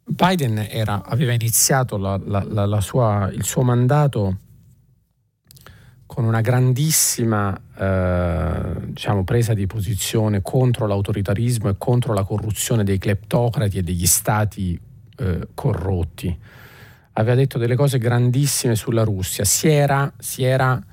Biden 0.03 0.67
era, 0.69 1.03
aveva 1.03 1.33
iniziato 1.33 1.97
la, 1.97 2.19
la, 2.23 2.65
la 2.67 2.81
sua, 2.81 3.31
il 3.33 3.43
suo 3.45 3.63
mandato 3.63 4.37
con 6.13 6.25
una 6.25 6.41
grandissima 6.41 7.57
eh, 7.77 8.87
diciamo, 8.87 9.23
presa 9.23 9.53
di 9.53 9.65
posizione 9.65 10.41
contro 10.41 10.85
l'autoritarismo 10.85 11.69
e 11.69 11.75
contro 11.77 12.13
la 12.13 12.25
corruzione 12.25 12.83
dei 12.83 12.97
cleptocrati 12.97 13.77
e 13.77 13.81
degli 13.81 14.05
stati 14.05 14.77
eh, 15.15 15.47
corrotti. 15.53 16.37
Aveva 17.13 17.35
detto 17.35 17.57
delle 17.57 17.77
cose 17.77 17.97
grandissime 17.97 18.75
sulla 18.75 19.03
Russia, 19.03 19.45
si 19.45 19.69
era, 19.69 20.11
si 20.17 20.43
era 20.43 20.83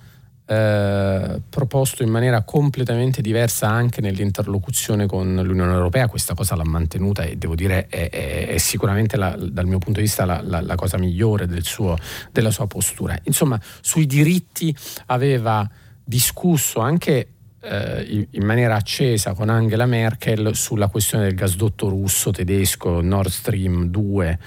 eh, 0.50 1.42
proposto 1.46 2.02
in 2.02 2.08
maniera 2.08 2.42
completamente 2.42 3.20
diversa 3.20 3.68
anche 3.68 4.00
nell'interlocuzione 4.00 5.04
con 5.04 5.34
l'Unione 5.34 5.72
Europea, 5.74 6.08
questa 6.08 6.32
cosa 6.32 6.56
l'ha 6.56 6.64
mantenuta 6.64 7.22
e 7.22 7.36
devo 7.36 7.54
dire 7.54 7.86
è, 7.88 8.08
è, 8.08 8.48
è 8.48 8.56
sicuramente 8.56 9.18
la, 9.18 9.36
dal 9.38 9.66
mio 9.66 9.76
punto 9.76 10.00
di 10.00 10.06
vista 10.06 10.24
la, 10.24 10.40
la, 10.42 10.62
la 10.62 10.74
cosa 10.74 10.96
migliore 10.96 11.46
del 11.46 11.64
suo, 11.64 11.98
della 12.32 12.50
sua 12.50 12.66
postura. 12.66 13.18
Insomma, 13.24 13.60
sui 13.82 14.06
diritti 14.06 14.74
aveva 15.06 15.68
discusso 16.02 16.80
anche 16.80 17.28
eh, 17.60 18.26
in 18.30 18.44
maniera 18.46 18.76
accesa 18.76 19.34
con 19.34 19.50
Angela 19.50 19.84
Merkel 19.84 20.54
sulla 20.54 20.88
questione 20.88 21.24
del 21.24 21.34
gasdotto 21.34 21.90
russo 21.90 22.30
tedesco 22.30 23.02
Nord 23.02 23.28
Stream 23.28 23.88
2 23.88 24.38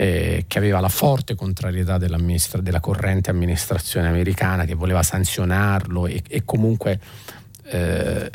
eh, 0.00 0.44
che 0.46 0.56
aveva 0.56 0.80
la 0.80 0.88
forte 0.88 1.34
contrarietà 1.34 1.98
della 1.98 2.80
corrente 2.80 3.28
amministrazione 3.28 4.08
americana 4.08 4.64
che 4.64 4.72
voleva 4.72 5.02
sanzionarlo 5.02 6.06
e, 6.06 6.22
e 6.26 6.42
comunque 6.46 6.98
eh, 7.64 8.30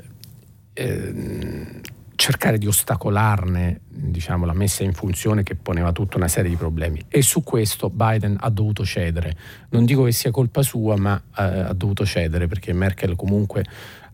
eh, 0.74 1.82
cercare 2.14 2.60
di 2.60 2.68
ostacolarne 2.68 3.82
diciamo, 3.88 4.46
la 4.46 4.54
messa 4.54 4.84
in 4.84 4.94
funzione 4.94 5.42
che 5.42 5.56
poneva 5.56 5.92
tutta 5.92 6.18
una 6.18 6.28
serie 6.28 6.52
di 6.52 6.56
problemi 6.56 7.04
e 7.08 7.24
su 7.24 7.42
questo 7.42 7.90
Biden 7.90 8.38
ha 8.40 8.50
dovuto 8.52 8.86
cedere. 8.86 9.36
Non 9.70 9.86
dico 9.86 10.04
che 10.04 10.12
sia 10.12 10.30
colpa 10.30 10.62
sua, 10.62 10.96
ma 10.98 11.20
eh, 11.36 11.42
ha 11.42 11.74
dovuto 11.74 12.06
cedere 12.06 12.46
perché 12.46 12.74
Merkel 12.74 13.16
comunque 13.16 13.66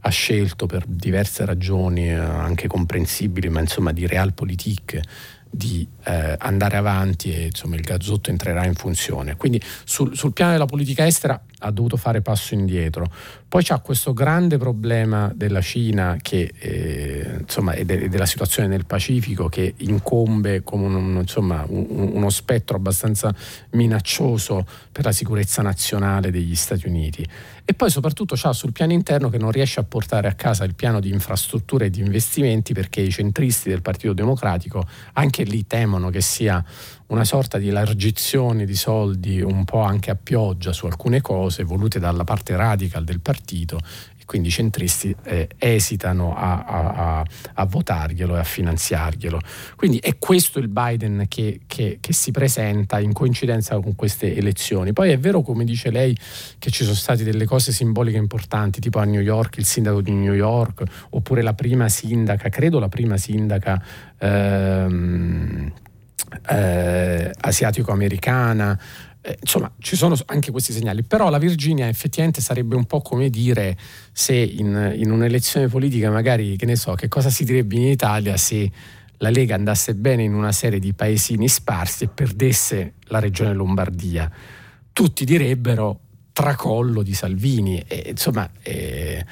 ha 0.03 0.09
scelto 0.09 0.67
per 0.67 0.85
diverse 0.87 1.43
ragioni 1.43 2.07
eh, 2.07 2.13
anche 2.13 2.67
comprensibili, 2.67 3.49
ma 3.49 3.59
insomma 3.59 3.91
di 3.91 4.07
realpolitik 4.07 5.01
di 5.51 5.85
eh, 6.05 6.35
andare 6.39 6.77
avanti 6.77 7.33
e 7.33 7.47
insomma, 7.47 7.75
il 7.75 7.81
gazzotto 7.81 8.29
entrerà 8.29 8.65
in 8.65 8.73
funzione. 8.73 9.35
Quindi 9.35 9.61
sul, 9.83 10.15
sul, 10.15 10.31
piano 10.31 10.53
della 10.53 10.65
politica 10.65 11.05
estera 11.05 11.39
ha 11.59 11.71
dovuto 11.71 11.97
fare 11.97 12.21
passo 12.21 12.53
indietro. 12.53 13.11
Poi 13.51 13.63
c'è 13.63 13.81
questo 13.81 14.13
grande 14.13 14.57
problema 14.57 15.29
della 15.35 15.59
Cina 15.59 16.15
che, 16.21 16.53
eh, 16.57 17.39
insomma, 17.41 17.73
e, 17.73 17.83
de, 17.83 18.07
della 18.07 18.25
situazione 18.25 18.69
nel 18.69 18.85
Pacifico 18.85 19.49
che 19.49 19.73
incombe 19.79 20.63
come 20.63 20.85
un, 20.85 21.17
insomma, 21.19 21.65
un, 21.67 22.11
uno 22.13 22.29
spettro 22.29 22.77
abbastanza 22.77 23.35
minaccioso 23.71 24.65
per 24.89 25.03
la 25.03 25.11
sicurezza 25.11 25.61
nazionale 25.61 26.31
degli 26.31 26.55
Stati 26.55 26.87
Uniti. 26.87 27.27
E 27.65 27.73
poi 27.73 27.89
soprattutto 27.89 28.35
c'ha 28.37 28.53
sul 28.53 28.71
piano 28.71 28.93
interno 28.93 29.27
che 29.27 29.37
non 29.37 29.51
riesce 29.51 29.81
a 29.81 29.83
portare 29.83 30.29
a 30.29 30.33
casa 30.33 30.63
il 30.63 30.73
piano 30.73 31.01
di 31.01 31.09
infrastrutture 31.09 31.87
e 31.87 31.89
di 31.89 31.99
investimenti 31.99 32.71
perché 32.73 33.01
i 33.01 33.11
centristi 33.11 33.67
del 33.67 33.81
Partito 33.81 34.13
Democratico 34.13 34.87
anche 35.13 35.43
lì 35.43 35.67
temono 35.67 36.09
che 36.09 36.21
sia 36.21 36.63
una 37.11 37.23
sorta 37.25 37.57
di 37.57 37.67
elargizione 37.67 38.65
di 38.65 38.75
soldi 38.75 39.41
un 39.41 39.65
po' 39.65 39.81
anche 39.81 40.11
a 40.11 40.15
pioggia 40.15 40.71
su 40.71 40.85
alcune 40.85 41.21
cose 41.21 41.63
volute 41.63 41.99
dalla 41.99 42.23
parte 42.23 42.55
radical 42.55 43.03
del 43.03 43.19
partito 43.19 43.79
quindi 44.31 44.47
i 44.47 44.51
centristi 44.51 45.13
eh, 45.23 45.49
esitano 45.57 46.33
a, 46.33 46.63
a, 46.63 47.25
a, 47.55 47.65
votarglielo 47.65 48.37
e 48.37 48.39
a 48.39 48.45
finanziarglielo. 48.45 49.41
Quindi 49.75 49.97
è 49.97 50.17
questo 50.19 50.59
il 50.59 50.69
Biden 50.69 51.25
che, 51.27 51.59
che, 51.67 51.97
che, 51.99 52.13
si 52.13 52.31
presenta 52.31 53.01
in 53.01 53.11
coincidenza 53.11 53.77
con 53.81 53.93
queste 53.93 54.33
elezioni. 54.33 54.93
Poi 54.93 55.11
è 55.11 55.19
vero, 55.19 55.41
come 55.41 55.65
dice 55.65 55.91
lei, 55.91 56.15
che 56.59 56.71
ci 56.71 56.85
sono 56.85 56.95
state 56.95 57.25
delle 57.25 57.43
cose 57.43 57.73
simboliche 57.73 58.15
importanti, 58.15 58.79
tipo 58.79 58.99
a 58.99 59.03
New 59.03 59.19
York, 59.19 59.57
il 59.57 59.65
sindaco 59.65 59.99
di 59.99 60.11
New 60.11 60.33
York, 60.33 60.81
oppure 61.09 61.41
la 61.41 61.53
prima 61.53 61.89
sindaca, 61.89 62.47
credo 62.47 62.79
la 62.79 62.87
prima 62.87 63.17
sindaca. 63.17 63.83
Ehm, 64.17 65.73
eh, 66.49 67.31
asiatico-americana, 67.39 68.79
eh, 69.21 69.37
insomma, 69.39 69.71
ci 69.79 69.95
sono 69.95 70.15
anche 70.25 70.51
questi 70.51 70.73
segnali, 70.73 71.03
però 71.03 71.29
la 71.29 71.37
Virginia 71.37 71.87
effettivamente 71.87 72.41
sarebbe 72.41 72.75
un 72.75 72.85
po' 72.85 73.01
come 73.01 73.29
dire 73.29 73.77
se 74.11 74.35
in, 74.35 74.93
in, 74.95 75.11
un'elezione 75.11 75.67
politica 75.67 76.09
magari, 76.09 76.55
che 76.55 76.65
ne 76.65 76.75
so, 76.75 76.93
che 76.93 77.07
cosa 77.07 77.29
si 77.29 77.43
direbbe 77.43 77.75
in 77.75 77.83
Italia 77.83 78.35
se 78.37 78.71
la 79.17 79.29
Lega 79.29 79.53
andasse 79.53 79.93
bene 79.93 80.23
in 80.23 80.33
una 80.33 80.51
serie 80.51 80.79
di 80.79 80.93
paesini 80.93 81.47
sparsi 81.47 82.05
e 82.05 82.07
perdesse 82.07 82.93
la 83.05 83.19
regione 83.19 83.53
Lombardia. 83.53 84.29
Tutti 84.91 85.23
direbbero 85.23 85.99
tracollo 86.33 87.03
di 87.03 87.13
Salvini. 87.13 87.83
E, 87.87 88.07
insomma, 88.09 88.49
eh, 88.63 89.23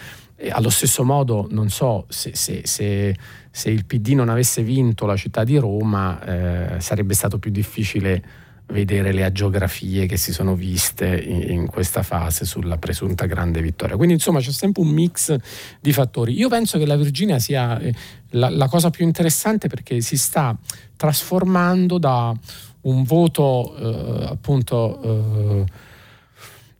allo 0.52 0.70
stesso 0.70 1.04
modo, 1.04 1.48
non 1.50 1.70
so 1.70 2.06
se, 2.10 2.36
se, 2.36 2.62
se, 2.66 3.16
se, 3.60 3.70
il 3.70 3.86
PD 3.86 4.14
non 4.14 4.30
avesse 4.30 4.64
vinto 4.64 5.06
la 5.06 5.18
città 5.18 5.44
di 5.44 5.58
Roma, 5.58 6.24
eh, 6.24 6.80
sarebbe 6.80 7.14
stato 7.14 7.40
più 7.40 7.52
difficile 7.52 8.24
vedere 8.68 9.12
le 9.12 9.26
agiografie 9.26 10.06
che 10.06 10.16
si 10.16 10.32
sono 10.32 10.56
viste 10.56 11.20
in, 11.20 11.52
in, 11.52 11.66
questa 11.68 12.02
fase 12.02 12.46
sulla 12.46 12.78
presunta 12.78 13.26
grande 13.26 13.62
vittoria. 13.62 13.98
Quindi 13.98 14.14
insomma 14.14 14.40
c'è 14.40 14.52
sempre 14.52 14.82
un 14.82 14.90
mix 14.90 15.36
di 15.82 15.92
fattori. 15.92 16.38
Io 16.38 16.48
penso 16.48 16.78
che 16.78 16.86
la 16.86 16.96
Virginia 16.96 17.38
sia 17.38 17.78
eh, 17.80 17.94
la, 18.30 18.48
la 18.48 18.70
cosa 18.70 18.90
più 18.92 19.04
interessante 19.04 19.68
perché 19.68 20.00
si 20.00 20.18
sta 20.18 20.58
trasformando 20.96 21.98
da 21.98 22.34
un 22.82 23.04
voto 23.04 23.76
eh, 23.76 24.26
appunto 24.30 25.02
eh, 25.02 25.66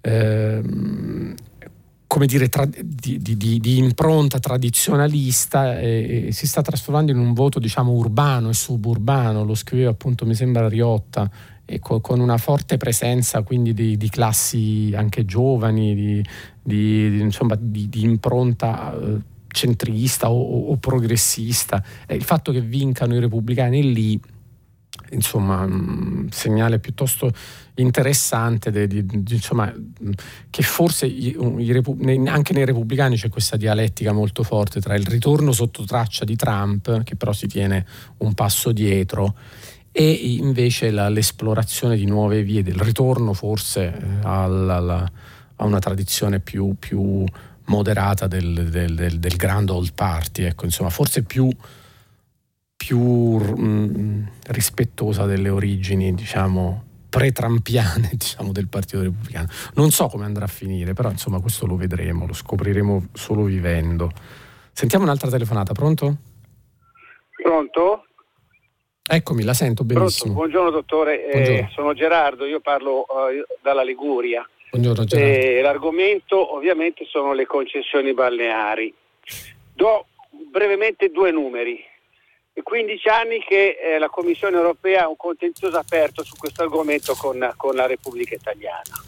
ehm, 0.02 1.36
come 2.10 2.26
dire, 2.26 2.50
tra, 2.50 2.66
di, 2.66 3.20
di, 3.22 3.60
di, 3.60 3.78
impronta 3.78 4.40
tradizionalista 4.40 5.78
e, 5.78 6.26
e, 6.26 6.32
si 6.32 6.48
sta 6.48 6.64
trasformando 6.64 7.12
in 7.12 7.20
un 7.20 7.34
voto 7.34 7.60
diciamo 7.60 7.92
urbano 7.92 8.50
e 8.50 8.56
suburbano, 8.56 9.44
lo 9.44 9.54
scriveva 9.54 9.92
appunto 9.92 10.26
mi 10.26 10.34
sembra 10.34 10.68
Riotta 10.68 11.30
co- 11.78 12.02
con 12.02 12.20
una 12.20 12.38
forte 12.38 12.78
presenza 12.78 13.44
quindi 13.44 13.76
di, 13.76 13.96
di 13.96 14.10
classi 14.10 14.92
anche 14.96 15.24
giovani, 15.24 15.94
di, 15.94 16.26
di, 16.64 17.20
insomma, 17.22 17.56
di 17.60 17.88
impronta 18.02 18.92
eh, 18.92 19.20
centrista 19.46 20.32
o, 20.32 20.72
o 20.72 20.78
progressista. 20.78 21.84
E 22.08 22.16
il 22.16 22.24
fatto 22.24 22.52
che 22.52 22.62
vincano 22.62 23.14
i 23.14 23.20
repubblicani 23.20 23.94
lì 23.94 24.20
insomma, 25.12 25.62
un 25.62 26.28
segnale 26.32 26.80
piuttosto 26.80 27.32
interessante 27.76 28.72
di, 28.72 29.06
di, 29.06 29.24
di, 29.24 29.34
insomma, 29.36 29.74
che 30.50 30.62
forse 30.64 31.06
i, 31.06 31.36
i, 31.58 32.28
anche 32.28 32.54
nei 32.54 32.66
repubblicani 32.66 33.16
c'è 33.16 33.30
questa 33.30 33.58
dialettica 33.58 34.12
molto 34.12 34.44
forte 34.44 34.82
tra 34.82 34.96
il 34.96 35.06
ritorno 35.06 35.52
sotto 35.52 35.86
traccia 35.86 36.26
di 36.26 36.36
Trump, 36.36 37.04
che 37.04 37.16
però 37.16 37.32
si 37.32 37.48
tiene 37.48 37.86
un 38.18 38.34
passo 38.34 38.72
dietro, 38.72 39.36
e 39.92 40.12
invece 40.12 40.92
la, 40.92 41.10
l'esplorazione 41.10 41.96
di 41.96 42.06
nuove 42.06 42.44
vie, 42.44 42.64
del 42.64 42.76
ritorno 42.76 43.34
forse 43.34 43.86
eh, 43.88 44.04
alla, 44.24 44.76
alla, 44.76 45.12
a 45.56 45.66
una 45.66 45.80
tradizione 45.80 46.40
più, 46.40 46.76
più 46.78 47.24
moderata 47.66 48.28
del, 48.28 48.70
del, 48.70 48.96
del, 48.96 49.20
del, 49.20 49.36
Grand 49.36 49.70
Old 49.70 49.94
Party, 49.94 50.44
ecco, 50.44 50.66
insomma, 50.66 50.90
forse 50.90 51.24
più, 51.24 51.50
più 52.80 52.98
mh, 52.98 53.62
mm, 53.62 54.24
rispettosa 54.48 55.26
delle 55.26 55.50
origini, 55.50 56.16
diciamo, 56.16 56.86
pre-trampiane 57.10 58.12
diciamo, 58.16 58.54
del 58.54 58.70
Partito 58.70 59.02
Repubblicano. 59.02 59.50
Non 59.76 59.92
so 59.92 60.08
come 60.08 60.24
andrà 60.24 60.46
a 60.46 60.48
finire, 60.48 60.94
però 60.94 61.12
insomma 61.12 61.42
questo 61.42 61.66
lo 61.66 61.76
vedremo, 61.76 62.26
lo 62.26 62.34
scopriremo 62.34 63.08
solo 63.14 63.44
vivendo. 63.44 64.10
Sentiamo 64.72 65.04
un'altra 65.04 65.30
telefonata, 65.30 65.74
pronto? 65.74 66.16
Pronto? 67.44 68.06
Eccomi, 69.12 69.44
la 69.44 69.54
sento 69.54 69.84
benissimo. 69.84 70.34
Pronto, 70.34 70.40
buongiorno 70.40 70.70
dottore, 70.70 71.26
eh, 71.26 71.32
buongiorno. 71.32 71.60
Eh, 71.60 71.70
sono 71.74 71.94
Gerardo, 71.94 72.46
io 72.46 72.62
parlo 72.62 73.00
uh, 73.00 73.06
dalla 73.62 73.84
Liguria. 73.84 74.48
Buongiorno 74.72 75.04
Gerardo. 75.04 75.34
Eh, 75.34 75.62
l'argomento 75.62 76.56
ovviamente 76.56 77.04
sono 77.06 77.34
le 77.34 77.46
concessioni 77.46 78.14
balneari. 78.14 78.94
Do 79.74 80.06
brevemente 80.50 81.10
due 81.10 81.32
numeri. 81.32 81.89
15 82.62 83.10
anni 83.10 83.44
che 83.44 83.78
eh, 83.80 84.00
la 84.00 84.10
Commissione 84.10 84.58
europea 84.58 85.04
ha 85.04 85.10
un 85.10 85.16
contenzioso 85.16 85.78
aperto 85.78 86.24
su 86.24 86.36
questo 86.36 86.64
argomento 86.64 87.16
con, 87.16 87.54
con 87.58 87.76
la 87.76 87.86
Repubblica 87.86 88.36
Italiana. 88.36 89.04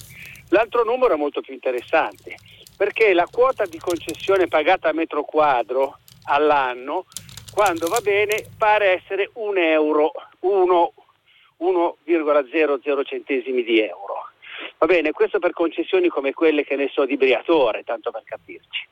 L'altro 0.50 0.84
numero 0.84 1.14
è 1.14 1.18
molto 1.18 1.42
più 1.42 1.54
interessante 1.54 2.36
perché 2.76 3.14
la 3.14 3.28
quota 3.32 3.66
di 3.66 3.78
concessione 3.78 4.48
pagata 4.48 4.90
a 4.90 4.94
metro 4.94 5.24
quadro 5.24 6.00
all'anno, 6.24 7.06
quando 7.54 7.88
va 7.88 8.02
bene, 8.02 8.48
pare 8.58 9.02
essere 9.02 9.30
un 9.34 9.58
euro, 9.58 10.12
1,00 10.42 13.06
centesimi 13.06 13.64
di 13.64 13.82
euro. 13.82 14.30
Va 14.78 14.88
bene, 14.88 15.12
questo 15.12 15.38
per 15.38 15.52
concessioni 15.52 16.08
come 16.08 16.34
quelle 16.34 16.64
che 16.64 16.76
ne 16.76 16.90
so 16.92 17.06
di 17.06 17.18
Briatore, 17.18 17.84
tanto 17.84 18.10
per 18.10 18.24
capirci. 18.24 18.88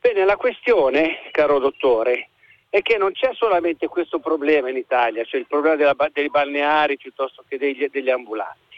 Bene, 0.00 0.24
la 0.24 0.36
questione, 0.36 1.28
caro 1.30 1.58
dottore, 1.58 2.28
è 2.70 2.82
che 2.82 2.98
non 2.98 3.12
c'è 3.12 3.30
solamente 3.34 3.88
questo 3.88 4.18
problema 4.18 4.68
in 4.68 4.76
Italia, 4.76 5.24
cioè 5.24 5.40
il 5.40 5.46
problema 5.46 5.76
della, 5.76 5.96
dei 6.12 6.28
balneari 6.28 6.96
piuttosto 6.96 7.44
che 7.48 7.58
degli, 7.58 7.86
degli 7.90 8.10
ambulanti 8.10 8.68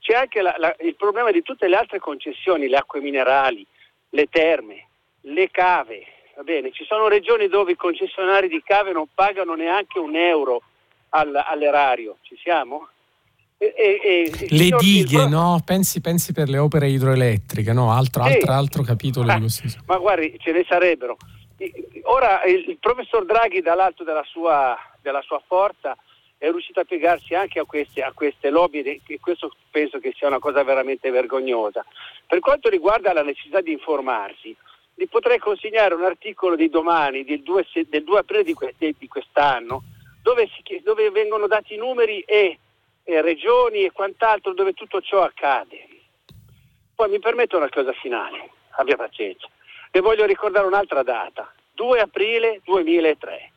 c'è 0.00 0.14
anche 0.14 0.42
la, 0.42 0.54
la, 0.58 0.74
il 0.80 0.96
problema 0.96 1.30
di 1.30 1.42
tutte 1.42 1.68
le 1.68 1.76
altre 1.76 1.98
concessioni, 1.98 2.68
le 2.68 2.78
acque 2.78 3.00
minerali, 3.00 3.64
le 4.10 4.26
terme, 4.26 4.88
le 5.22 5.50
cave. 5.50 6.04
Va 6.36 6.42
bene, 6.42 6.72
ci 6.72 6.84
sono 6.84 7.06
regioni 7.06 7.48
dove 7.48 7.72
i 7.72 7.76
concessionari 7.76 8.48
di 8.48 8.62
cave 8.64 8.92
non 8.92 9.06
pagano 9.14 9.54
neanche 9.54 9.98
un 9.98 10.16
euro 10.16 10.62
al, 11.10 11.34
all'erario. 11.34 12.16
Ci 12.22 12.36
siamo? 12.42 12.88
E, 13.58 13.74
e, 13.76 14.00
e, 14.02 14.46
le 14.48 14.70
dighe, 14.78 15.28
no? 15.28 15.60
Pensi, 15.62 16.00
pensi, 16.00 16.32
per 16.32 16.48
le 16.48 16.56
opere 16.56 16.88
idroelettriche, 16.88 17.74
no? 17.74 17.92
Altro, 17.92 18.24
sì. 18.24 18.32
altro, 18.32 18.52
altro 18.52 18.82
capitolo 18.82 19.30
ah, 19.30 19.34
di 19.34 19.40
questo. 19.40 19.68
Ma 19.84 19.98
guardi, 19.98 20.34
ce 20.38 20.52
ne 20.52 20.64
sarebbero. 20.66 21.18
Ora 22.04 22.42
il, 22.44 22.78
professor 22.78 23.24
Draghi 23.24 23.60
dall'alto 23.60 24.02
della 24.02 24.24
sua, 24.24 24.76
della 25.02 25.20
sua 25.20 25.42
forza 25.46 25.96
è 26.38 26.50
riuscito 26.50 26.80
a 26.80 26.84
piegarsi 26.84 27.34
anche 27.34 27.58
a 27.58 27.64
queste, 27.64 28.02
a 28.02 28.12
queste 28.12 28.48
lobby 28.48 28.80
e 28.80 29.20
questo 29.20 29.54
penso 29.70 29.98
che 29.98 30.14
sia 30.16 30.28
una 30.28 30.38
cosa 30.38 30.62
veramente 30.64 31.10
vergognosa. 31.10 31.84
Per 32.26 32.38
quanto 32.40 32.70
riguarda 32.70 33.12
la 33.12 33.22
necessità 33.22 33.60
di 33.60 33.72
informarsi, 33.72 34.56
vi 34.94 35.06
potrei 35.06 35.38
consegnare 35.38 35.94
un 35.94 36.04
articolo 36.04 36.56
di 36.56 36.70
domani, 36.70 37.24
del 37.24 37.42
2, 37.42 37.66
del 37.88 38.04
2 38.04 38.18
aprile 38.18 38.44
di, 38.44 38.54
que, 38.54 38.74
di 38.78 39.08
quest'anno, 39.08 39.82
dove, 40.22 40.48
si, 40.48 40.80
dove, 40.82 41.10
vengono 41.10 41.46
dati 41.46 41.76
numeri 41.76 42.20
e, 42.20 42.58
e 43.04 43.20
regioni 43.20 43.84
e 43.84 43.92
quant'altro 43.92 44.54
dove 44.54 44.72
tutto 44.72 45.02
ciò 45.02 45.22
accade. 45.22 45.88
Poi 46.94 47.10
mi 47.10 47.18
permetto 47.18 47.58
una 47.58 47.68
cosa 47.68 47.92
finale, 47.92 48.50
abbia 48.70 48.96
pazienza. 48.96 49.46
Le 49.92 50.00
voglio 50.00 50.24
ricordare 50.24 50.66
un'altra 50.66 51.02
data, 51.02 51.52
2 51.74 52.00
aprile 52.00 52.60
2003. 52.64 53.50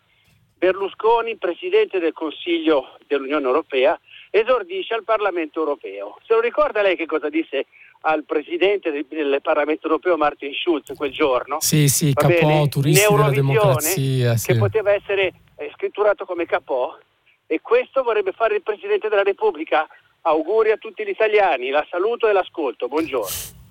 Berlusconi, 0.58 1.36
Presidente 1.36 2.00
del 2.00 2.14
Consiglio 2.14 2.98
dell'Unione 3.06 3.46
Europea, 3.46 4.00
esordisce 4.32 4.96
al 4.96 5.04
Parlamento 5.04 5.60
Europeo. 5.60 6.18
Se 6.26 6.34
lo 6.34 6.40
ricorda 6.40 6.82
lei 6.82 6.96
che 6.96 7.06
cosa 7.06 7.30
disse 7.30 7.68
al 8.02 8.24
Presidente 8.24 8.90
del 8.92 9.40
Parlamento 9.44 9.88
Europeo 9.88 10.18
Martin 10.18 10.54
Schulz 10.54 10.94
quel 10.96 11.12
giorno? 11.12 11.58
Sì, 11.60 11.88
sì, 11.88 12.14
Va 12.14 12.28
capò 12.28 12.66
turisti 12.68 13.08
della 13.08 13.30
democrazia. 13.30 14.36
Sì. 14.36 14.54
Che 14.54 14.58
poteva 14.58 14.92
essere 14.92 15.34
eh, 15.58 15.72
scritturato 15.76 16.26
come 16.26 16.46
capò 16.46 16.98
e 17.46 17.62
questo 17.62 18.02
vorrebbe 18.02 18.32
fare 18.32 18.56
il 18.56 18.64
Presidente 18.64 19.08
della 19.08 19.24
Repubblica. 19.24 19.88
Auguri 20.22 20.72
a 20.72 20.78
tutti 20.78 21.06
gli 21.06 21.10
italiani, 21.10 21.70
la 21.70 21.86
saluto 21.90 22.28
e 22.28 22.32
l'ascolto, 22.32 22.88
buongiorno. 22.88 23.62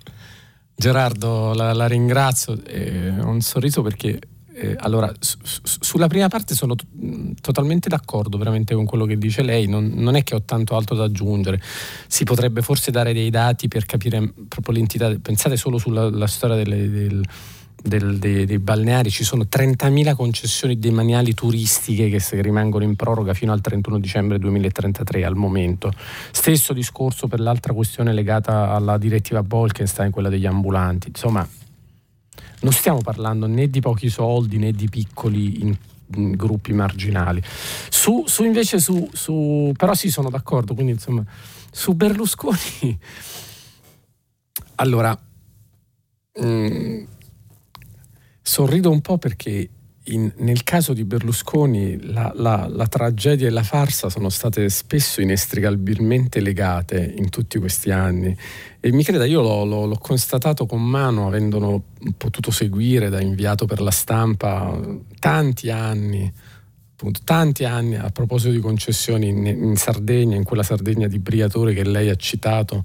Gerardo, 0.75 1.53
la, 1.53 1.73
la 1.73 1.87
ringrazio, 1.87 2.61
eh, 2.65 3.09
un 3.09 3.41
sorriso 3.41 3.81
perché 3.81 4.19
eh, 4.55 4.75
allora, 4.79 5.11
su, 5.19 5.37
sulla 5.63 6.07
prima 6.07 6.27
parte 6.27 6.53
sono 6.53 6.75
t- 6.75 6.85
totalmente 7.41 7.89
d'accordo 7.89 8.37
veramente 8.37 8.75
con 8.75 8.85
quello 8.85 9.05
che 9.05 9.17
dice 9.17 9.41
lei, 9.41 9.67
non, 9.67 9.91
non, 9.95 10.15
è 10.15 10.23
che 10.23 10.35
ho 10.35 10.43
tanto 10.43 10.75
altro 10.75 10.95
da 10.95 11.05
aggiungere, 11.05 11.59
si 12.07 12.23
potrebbe 12.23 12.61
forse 12.61 12.91
dare 12.91 13.13
dei 13.13 13.31
dati 13.31 13.67
per 13.67 13.85
capire 13.85 14.31
proprio 14.47 14.75
l'entità, 14.75 15.11
pensate 15.19 15.57
solo 15.57 15.79
sulla 15.79 16.27
storia 16.27 16.55
delle, 16.55 16.89
del, 16.89 17.23
del, 17.83 18.17
dei, 18.17 18.45
dei, 18.45 18.59
balneari, 18.59 19.09
ci 19.09 19.25
sono 19.25 19.43
30.000 19.43 20.15
concessioni 20.15 20.79
demaniali 20.79 21.33
turistiche 21.33 22.09
che 22.09 22.41
rimangono 22.41 22.85
in 22.85 22.95
proroga 22.95 23.33
fino 23.33 23.51
al 23.51 23.59
31 23.59 23.99
dicembre 23.99 24.39
2033 24.39 25.25
al 25.25 25.35
momento. 25.35 25.91
Stesso 26.31 26.71
discorso 26.71 27.27
per 27.27 27.41
l'altra 27.41 27.73
questione 27.73 28.13
legata 28.13 28.71
alla 28.71 28.97
direttiva 28.97 29.43
Bolkenstein, 29.43 30.11
quella 30.11 30.29
degli 30.29 30.45
ambulanti, 30.45 31.09
insomma 31.09 31.47
non 32.61 32.71
stiamo 32.71 33.01
parlando 33.01 33.45
né 33.45 33.69
di 33.69 33.81
pochi 33.81 34.09
soldi 34.09 34.57
né 34.57 34.71
di 34.71 34.87
piccoli 34.87 35.61
in, 35.61 35.75
in 36.15 36.31
gruppi 36.31 36.71
marginali. 36.71 37.43
Su, 37.89 38.23
su 38.25 38.45
invece 38.45 38.79
su, 38.79 39.09
su, 39.11 39.73
però 39.75 39.93
sì 39.93 40.09
sono 40.09 40.29
d'accordo, 40.29 40.73
quindi 40.73 40.93
insomma 40.93 41.23
su 41.69 41.93
Berlusconi 41.93 42.97
allora 44.75 45.19
mh, 46.35 46.45
mm, 46.45 47.03
sorrido 48.43 48.91
un 48.91 49.01
po' 49.01 49.17
perché 49.17 49.69
in, 50.07 50.31
nel 50.37 50.63
caso 50.63 50.91
di 50.91 51.05
Berlusconi 51.05 52.11
la, 52.11 52.33
la, 52.35 52.67
la, 52.69 52.87
tragedia 52.87 53.47
e 53.47 53.51
la 53.51 53.63
farsa 53.63 54.09
sono 54.09 54.27
state 54.27 54.67
spesso 54.69 55.21
inestricabilmente 55.21 56.41
legate 56.41 57.13
in 57.17 57.29
tutti 57.29 57.57
questi 57.57 57.89
anni. 57.89 58.35
E 58.81 58.91
mi 58.91 59.03
creda 59.03 59.25
io 59.25 59.41
l'ho, 59.41 59.63
l'ho, 59.63 59.85
l'ho 59.85 59.97
constatato 59.97 60.65
con 60.65 60.83
mano 60.83 61.27
avendolo 61.27 61.83
potuto 62.17 62.51
seguire 62.51 63.09
da 63.09 63.21
inviato 63.21 63.65
per 63.65 63.79
la 63.79 63.91
stampa 63.91 64.77
tanti 65.19 65.69
anni 65.69 66.31
appunto, 66.91 67.21
tanti 67.23 67.63
anni 67.63 67.95
a 67.95 68.09
proposito 68.09 68.51
di 68.51 68.59
concessioni 68.59 69.29
in, 69.29 69.45
in 69.45 69.75
Sardegna 69.77 70.35
in 70.35 70.43
quella 70.43 70.63
Sardegna 70.63 71.07
di 71.07 71.19
Briatore 71.19 71.73
che 71.73 71.85
lei 71.85 72.09
ha 72.09 72.15
citato. 72.15 72.83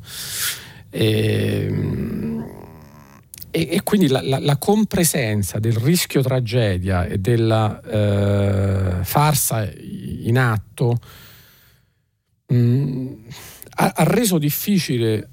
E, 0.91 2.67
e, 3.51 3.69
e 3.71 3.83
quindi 3.83 4.09
la, 4.09 4.21
la, 4.23 4.39
la, 4.39 4.57
compresenza 4.57 5.59
del 5.59 5.75
rischio 5.75 6.23
tragedia 6.23 7.07
e 7.07 7.19
della 7.19 7.81
eh, 7.81 9.05
farsa 9.05 9.69
in 9.71 10.39
atto 10.39 10.99
mh, 12.47 12.57
mm, 12.57 13.07
ha, 13.77 13.93
ha, 13.97 14.05
reso 14.05 14.39
difficile 14.39 15.29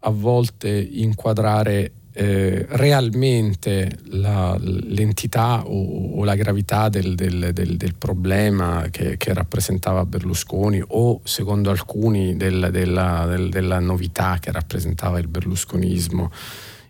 a 0.00 0.10
volte 0.10 0.68
inquadrare 0.68 1.92
eh, 2.16 2.66
realmente 2.68 3.98
la, 4.10 4.56
l'entità 4.60 5.66
o, 5.66 6.18
o, 6.18 6.24
la 6.24 6.36
gravità 6.36 6.88
del, 6.88 7.14
del, 7.14 7.50
del, 7.52 7.76
del 7.76 7.94
problema 7.96 8.86
che, 8.90 9.16
che, 9.16 9.34
rappresentava 9.34 10.04
Berlusconi 10.04 10.80
o 10.86 11.20
secondo 11.24 11.70
alcuni 11.70 12.36
del, 12.36 12.68
della, 12.70 13.26
della 13.26 13.80
novità 13.80 14.38
che 14.38 14.52
rappresentava 14.52 15.18
il 15.18 15.26
berlusconismo 15.26 16.30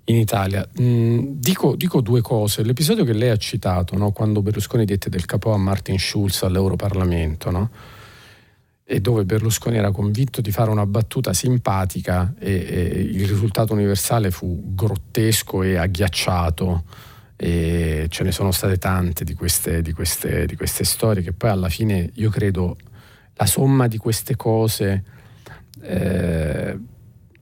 in 0.04 0.16
Italia. 0.16 0.66
Mm, 0.80 1.34
dico, 1.36 1.76
dico, 1.76 2.00
due 2.00 2.20
cose. 2.20 2.62
L'episodio 2.62 3.04
che 3.04 3.12
lei 3.12 3.30
ha 3.30 3.36
citato, 3.36 3.96
no? 3.96 4.12
quando 4.12 4.42
Berlusconi 4.42 4.84
dette 4.84 5.08
del 5.08 5.24
capo 5.24 5.52
a 5.52 5.56
Martin 5.56 5.98
Schulz 5.98 6.42
all'Europarlamento, 6.42 7.50
no? 7.50 7.70
e 8.86 9.00
dove 9.00 9.24
Berlusconi 9.24 9.78
era 9.78 9.90
convinto 9.90 10.42
di 10.42 10.50
fare 10.50 10.70
una 10.70 10.84
battuta 10.84 11.32
simpatica 11.32 12.34
e, 12.38 12.52
e 12.52 13.00
il 13.00 13.26
risultato 13.26 13.72
universale 13.72 14.30
fu 14.30 14.74
grottesco 14.74 15.62
e 15.62 15.76
agghiacciato. 15.76 16.84
E 17.36 18.06
ce 18.10 18.22
ne 18.22 18.30
sono 18.30 18.52
state 18.52 18.76
tante 18.78 19.24
di 19.24 19.34
queste, 19.34 19.82
di 19.82 19.92
queste, 19.92 20.46
di 20.46 20.54
queste 20.54 20.84
storie 20.84 21.22
che 21.22 21.32
poi 21.32 21.50
alla 21.50 21.68
fine 21.68 22.10
io 22.14 22.30
credo 22.30 22.76
la 23.34 23.46
somma 23.46 23.88
di 23.88 23.96
queste 23.96 24.36
cose 24.36 25.02
eh, 25.82 26.78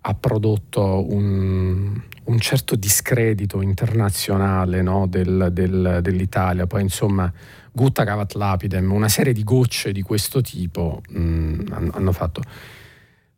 ha 0.04 0.14
prodotto 0.14 1.06
un, 1.12 2.00
un 2.24 2.38
certo 2.40 2.74
discredito 2.74 3.60
internazionale 3.60 4.82
no, 4.82 5.06
del, 5.06 5.50
del, 5.52 6.00
dell'Italia. 6.02 6.66
Poi 6.66 6.82
insomma, 6.82 7.32
gutta 7.70 8.04
cavat 8.04 8.34
lapidem, 8.34 8.92
una 8.92 9.08
serie 9.08 9.32
di 9.32 9.44
gocce 9.44 9.92
di 9.92 10.02
questo 10.02 10.40
tipo 10.40 11.02
mh, 11.08 11.20
mm, 11.20 11.60
hanno 11.92 12.12
fatto. 12.12 12.42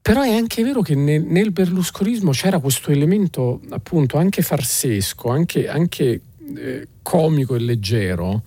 Però 0.00 0.22
è 0.22 0.34
anche 0.34 0.62
vero 0.62 0.82
che 0.82 0.94
nel, 0.94 1.22
nel, 1.22 1.50
berlusconismo 1.50 2.32
c'era 2.32 2.58
questo 2.58 2.90
elemento 2.90 3.60
appunto 3.70 4.18
anche 4.18 4.42
farsesco, 4.42 5.30
anche, 5.30 5.66
anche 5.68 6.20
eh, 6.56 6.88
comico 7.00 7.54
e 7.54 7.58
leggero, 7.60 8.42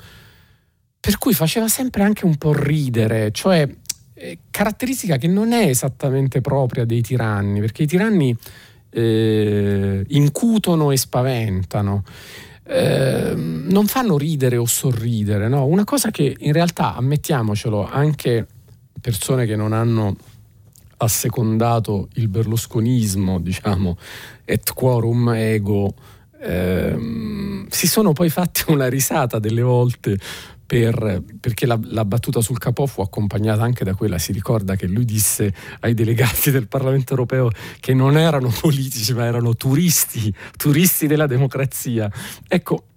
per 1.00 1.18
cui 1.18 1.34
faceva 1.34 1.68
sempre 1.68 2.04
anche 2.04 2.26
un 2.26 2.36
po' 2.38 2.54
ridere, 2.54 3.32
cioè 3.32 3.68
eh, 4.20 4.40
caratteristica 4.50 5.18
che 5.18 5.28
non 5.28 5.52
è 5.52 5.68
esattamente 5.68 6.42
propria 6.42 6.86
dei 6.86 7.02
tiranni, 7.02 7.60
perché 7.60 7.84
i 7.84 7.88
tiranni 7.88 8.36
eh, 8.90 10.04
incutono 10.08 10.92
e 10.92 10.98
spaventano. 10.98 12.04
Eh, 12.64 13.34
non 13.36 13.86
fanno 13.86 14.18
ridere 14.18 14.58
o 14.58 14.66
sorridere, 14.66 15.48
no? 15.48 15.66
Una 15.66 15.84
cosa 15.84 16.10
che 16.10 16.36
in 16.40 16.52
realtà, 16.52 16.96
ammettiamocelo, 16.96 17.88
anche 17.88 18.46
persone 19.00 19.46
che 19.46 19.56
non 19.56 19.72
hanno 19.72 20.16
assecondato 20.98 22.10
il 22.16 22.28
berlusconismo, 22.28 23.40
diciamo, 23.40 23.98
et 24.44 24.74
quorum 24.74 25.30
ego, 25.36 25.94
ehm, 26.42 27.68
si 27.70 27.88
sono 27.88 28.14
poi 28.14 28.30
fatti 28.30 28.64
una 28.68 28.88
risata 28.88 29.40
delle 29.40 29.62
volte 29.62 30.18
per, 30.68 31.24
perché 31.40 31.66
la, 31.66 31.80
la, 31.82 32.04
battuta 32.04 32.42
sul 32.42 32.60
capò 32.60 32.86
fu 32.86 33.02
accompagnata 33.02 33.64
anche 33.64 33.86
da 33.86 33.96
quella, 33.96 34.18
si 34.20 34.34
ricorda 34.34 34.76
che 34.76 34.86
lui 34.86 35.06
disse 35.06 35.54
ai 35.80 35.94
delegati 35.94 36.52
del 36.52 36.68
Parlamento 36.68 37.14
europeo 37.14 37.50
che 37.80 37.94
non 37.94 38.18
erano 38.18 38.50
politici 38.62 39.14
ma 39.14 39.26
erano 39.26 39.56
turisti, 39.56 40.32
turisti 40.58 41.08
della 41.08 41.26
democrazia. 41.26 42.12
Ecco, 42.48 42.88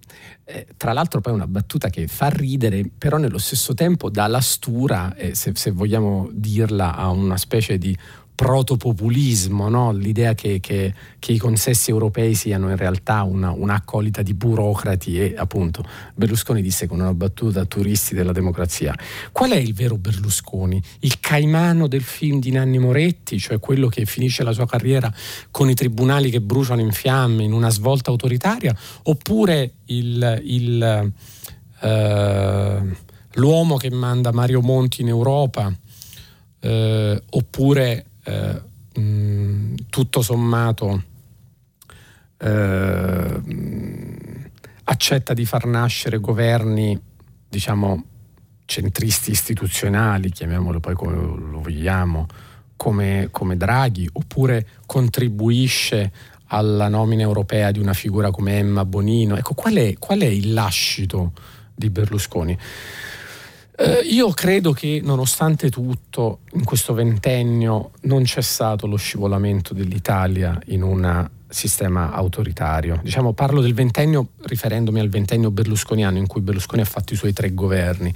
eh, 0.43 0.67
tra 0.75 0.91
l'altro 0.91 1.21
poi 1.21 1.33
una 1.33 1.47
battuta 1.47 1.89
che 1.89 2.07
fa 2.07 2.27
ridere, 2.27 2.83
però 2.97 3.17
nello 3.17 3.37
stesso 3.37 3.73
tempo 3.73 4.09
dà 4.09 4.27
la 4.27 4.41
stura, 4.41 5.15
eh, 5.15 5.33
se, 5.33 5.53
se, 5.55 5.71
vogliamo 5.71 6.29
dirla, 6.33 6.95
a 6.95 7.09
una 7.09 7.37
specie 7.37 7.77
di 7.77 7.97
protopopulismo, 8.41 9.69
no? 9.69 9.91
l'idea 9.91 10.33
che, 10.33 10.59
che, 10.59 10.91
che, 11.19 11.31
i 11.31 11.37
consessi 11.37 11.91
europei 11.91 12.33
siano 12.33 12.71
in 12.71 12.75
realtà 12.75 13.21
una, 13.21 13.51
un'accolita 13.51 14.23
di 14.23 14.33
burocrati 14.33 15.19
e 15.19 15.35
appunto 15.37 15.83
Berlusconi 16.15 16.63
disse 16.63 16.87
con 16.87 17.01
una 17.01 17.13
battuta 17.13 17.65
turisti 17.65 18.15
della 18.15 18.31
democrazia. 18.31 18.95
Qual 19.31 19.51
è 19.51 19.57
il 19.57 19.75
vero 19.75 19.95
Berlusconi? 19.95 20.81
Il 21.01 21.19
caimano 21.19 21.85
del 21.87 22.01
film 22.01 22.39
di 22.39 22.49
Nanni 22.49 22.79
Moretti, 22.79 23.37
cioè 23.37 23.59
quello 23.59 23.89
che 23.89 24.05
finisce 24.05 24.41
la 24.41 24.53
sua 24.53 24.65
carriera 24.65 25.13
con 25.51 25.69
i 25.69 25.75
tribunali 25.75 26.31
che 26.31 26.41
bruciano 26.41 26.81
in 26.81 26.93
fiamme 26.93 27.43
in 27.43 27.53
una 27.53 27.69
svolta 27.69 28.09
autoritaria, 28.09 28.75
oppure 29.03 29.73
il, 29.85 30.41
il, 30.45 31.13
eh, 31.79 32.81
l'uomo 33.33 33.77
che 33.77 33.91
manda 33.91 34.31
Mario 34.31 34.61
Monti 34.61 35.01
in 35.01 35.09
Europa? 35.09 35.71
Eh, 36.63 37.23
oppure 37.29 38.05
eh, 38.23 38.61
mh, 38.99 39.75
tutto 39.89 40.21
sommato 40.21 41.03
eh, 42.37 43.41
accetta 44.83 45.33
di 45.33 45.45
far 45.45 45.65
nascere 45.65 46.19
governi, 46.19 46.99
diciamo, 47.47 48.05
centristi 48.65 49.31
istituzionali, 49.31 50.31
chiamiamolo 50.31 50.79
poi 50.79 50.95
come 50.95 51.13
lo 51.13 51.59
vogliamo, 51.61 52.25
come, 52.75 53.27
come 53.31 53.57
Draghi, 53.57 54.09
oppure 54.11 54.65
contribuisce 54.85 56.11
alla 56.47 56.87
nomina 56.87 57.21
europea 57.21 57.71
di 57.71 57.79
una 57.79 57.93
figura 57.93 58.31
come 58.31 58.57
Emma 58.57 58.85
Bonino. 58.85 59.37
Ecco, 59.37 59.53
qual 59.53 59.75
è, 59.75 59.95
qual 59.97 60.19
è 60.19 60.25
il 60.25 60.53
lascito 60.53 61.33
di 61.73 61.89
Berlusconi? 61.89 62.57
Eh, 63.83 64.01
io 64.01 64.29
credo 64.29 64.73
che 64.73 65.01
nonostante 65.03 65.71
tutto 65.71 66.41
in 66.51 66.63
questo 66.63 66.93
ventennio 66.93 67.93
non 68.01 68.21
c'è 68.21 68.41
stato 68.41 68.85
lo 68.85 68.95
scivolamento 68.95 69.73
dell'Italia 69.73 70.61
in 70.67 70.83
un 70.83 71.27
sistema 71.49 72.11
autoritario. 72.11 72.99
Diciamo, 73.01 73.33
parlo 73.33 73.59
del 73.59 73.73
ventennio 73.73 74.33
riferendomi 74.41 74.99
al 74.99 75.09
ventennio 75.09 75.49
berlusconiano 75.49 76.19
in 76.19 76.27
cui 76.27 76.41
Berlusconi 76.41 76.81
ha 76.83 76.85
fatto 76.85 77.13
i 77.13 77.15
suoi 77.15 77.33
tre 77.33 77.55
governi. 77.55 78.13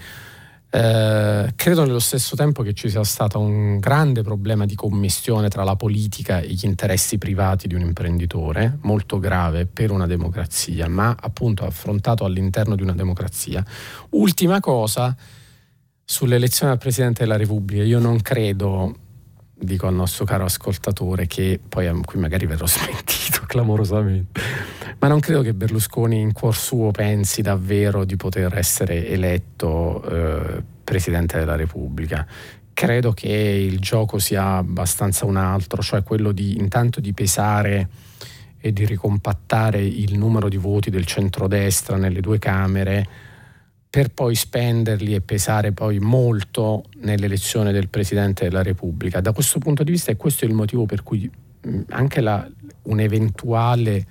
Eh, 0.70 1.54
credo 1.56 1.84
nello 1.84 2.00
stesso 2.00 2.36
tempo 2.36 2.62
che 2.62 2.74
ci 2.74 2.88
sia 2.88 3.04
stato 3.04 3.40
un 3.40 3.80
grande 3.80 4.22
problema 4.22 4.66
di 4.66 4.76
commistione 4.76 5.48
tra 5.48 5.64
la 5.64 5.76
politica 5.76 6.42
e 6.42 6.50
gli 6.50 6.66
interessi 6.66 7.18
privati 7.18 7.68
di 7.68 7.74
un 7.74 7.82
imprenditore, 7.82 8.78
molto 8.82 9.18
grave 9.18 9.66
per 9.66 9.90
una 9.90 10.06
democrazia, 10.06 10.88
ma 10.88 11.16
appunto 11.20 11.66
affrontato 11.66 12.24
all'interno 12.24 12.76
di 12.76 12.84
una 12.84 12.94
democrazia. 12.94 13.66
Ultima 14.10 14.60
cosa, 14.60 15.16
Sull'elezione 16.08 16.74
del 16.74 16.80
Presidente 16.80 17.24
della 17.24 17.36
Repubblica 17.36 17.82
io 17.82 17.98
non 17.98 18.22
credo, 18.22 18.96
dico 19.56 19.88
al 19.88 19.96
nostro 19.96 20.24
caro 20.24 20.46
ascoltatore, 20.46 21.26
che 21.26 21.60
poi 21.68 21.92
qui 22.04 22.20
magari 22.20 22.46
verrò 22.46 22.68
smentito 22.70 23.42
clamorosamente, 23.48 24.40
ma 25.00 25.08
non 25.08 25.20
credo 25.20 25.42
che 25.42 25.56
Berlusconi 25.56 26.20
in 26.20 26.32
cuor 26.32 26.56
suo 26.56 26.92
pensi 26.92 27.42
davvero 27.42 28.06
di 28.06 28.18
poter 28.18 28.56
essere 28.56 29.08
eletto 29.08 30.04
eh, 30.04 30.64
Presidente 30.84 31.40
della 31.40 31.56
Repubblica. 31.56 32.28
Credo 32.72 33.12
che 33.14 33.30
il 33.30 33.80
gioco 33.80 34.20
sia 34.20 34.58
abbastanza 34.58 35.26
un 35.26 35.38
altro, 35.38 35.82
cioè 35.82 36.04
quello 36.04 36.32
di 36.32 36.58
intanto 36.58 37.00
di 37.00 37.14
pesare 37.14 37.90
e 38.60 38.72
di 38.72 38.86
ricompattare 38.86 39.84
il 39.84 40.20
numero 40.20 40.50
di 40.50 40.58
voti 40.58 40.92
del 40.92 41.06
centrodestra 41.08 41.98
nelle 41.98 42.22
due 42.22 42.38
Camere 42.38 43.34
per 43.96 44.10
poi 44.10 44.36
spenderli 44.36 45.14
e 45.14 45.22
pesare 45.22 45.72
poi 45.72 46.00
molto 46.00 46.84
nell'elezione 46.96 47.72
del 47.72 47.88
Presidente 47.88 48.44
della 48.44 48.62
Repubblica. 48.62 49.22
Da 49.22 49.32
questo 49.32 49.58
punto 49.58 49.86
di 49.86 49.92
vista 49.92 50.12
è 50.12 50.18
questo 50.18 50.44
il 50.44 50.52
motivo 50.52 50.86
per 50.86 51.02
cui 51.02 51.32
anche 51.92 52.20
la, 52.20 52.46
un'eventuale 52.82 54.06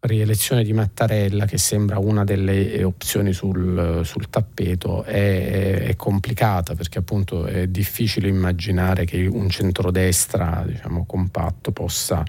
rielezione 0.00 0.64
di 0.64 0.72
Mattarella, 0.72 1.44
che 1.44 1.58
sembra 1.58 1.98
una 1.98 2.24
delle 2.24 2.82
opzioni 2.82 3.34
sul, 3.34 4.00
sul 4.04 4.30
tappeto, 4.30 5.04
è, 5.04 5.82
è, 5.82 5.94
complicata 5.94 6.74
perché 6.74 7.00
appunto 7.00 7.44
è 7.44 7.66
difficile 7.66 8.28
immaginare 8.28 9.04
che 9.04 9.26
un 9.26 9.50
centrodestra 9.50 10.64
diciamo, 10.66 11.04
compatto 11.04 11.72
possa 11.72 12.24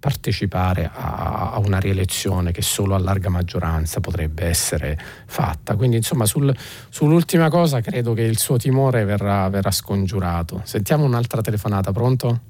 partecipare 0.00 0.90
a, 0.92 1.52
a, 1.52 1.58
una 1.58 1.78
rielezione 1.78 2.50
che 2.50 2.62
solo 2.62 2.94
a 2.94 2.98
larga 2.98 3.28
maggioranza 3.28 4.00
potrebbe 4.00 4.46
essere 4.46 4.98
fatta. 5.26 5.76
Quindi 5.76 5.96
insomma 5.96 6.24
sul, 6.24 6.52
sull'ultima 6.88 7.50
cosa 7.50 7.80
credo 7.82 8.14
che 8.14 8.22
il 8.22 8.38
suo 8.38 8.56
timore 8.56 9.04
verrà, 9.04 9.48
verrà 9.50 9.70
scongiurato. 9.70 10.62
Sentiamo 10.64 11.04
un'altra 11.04 11.42
telefonata, 11.42 11.92
pronto? 11.92 12.40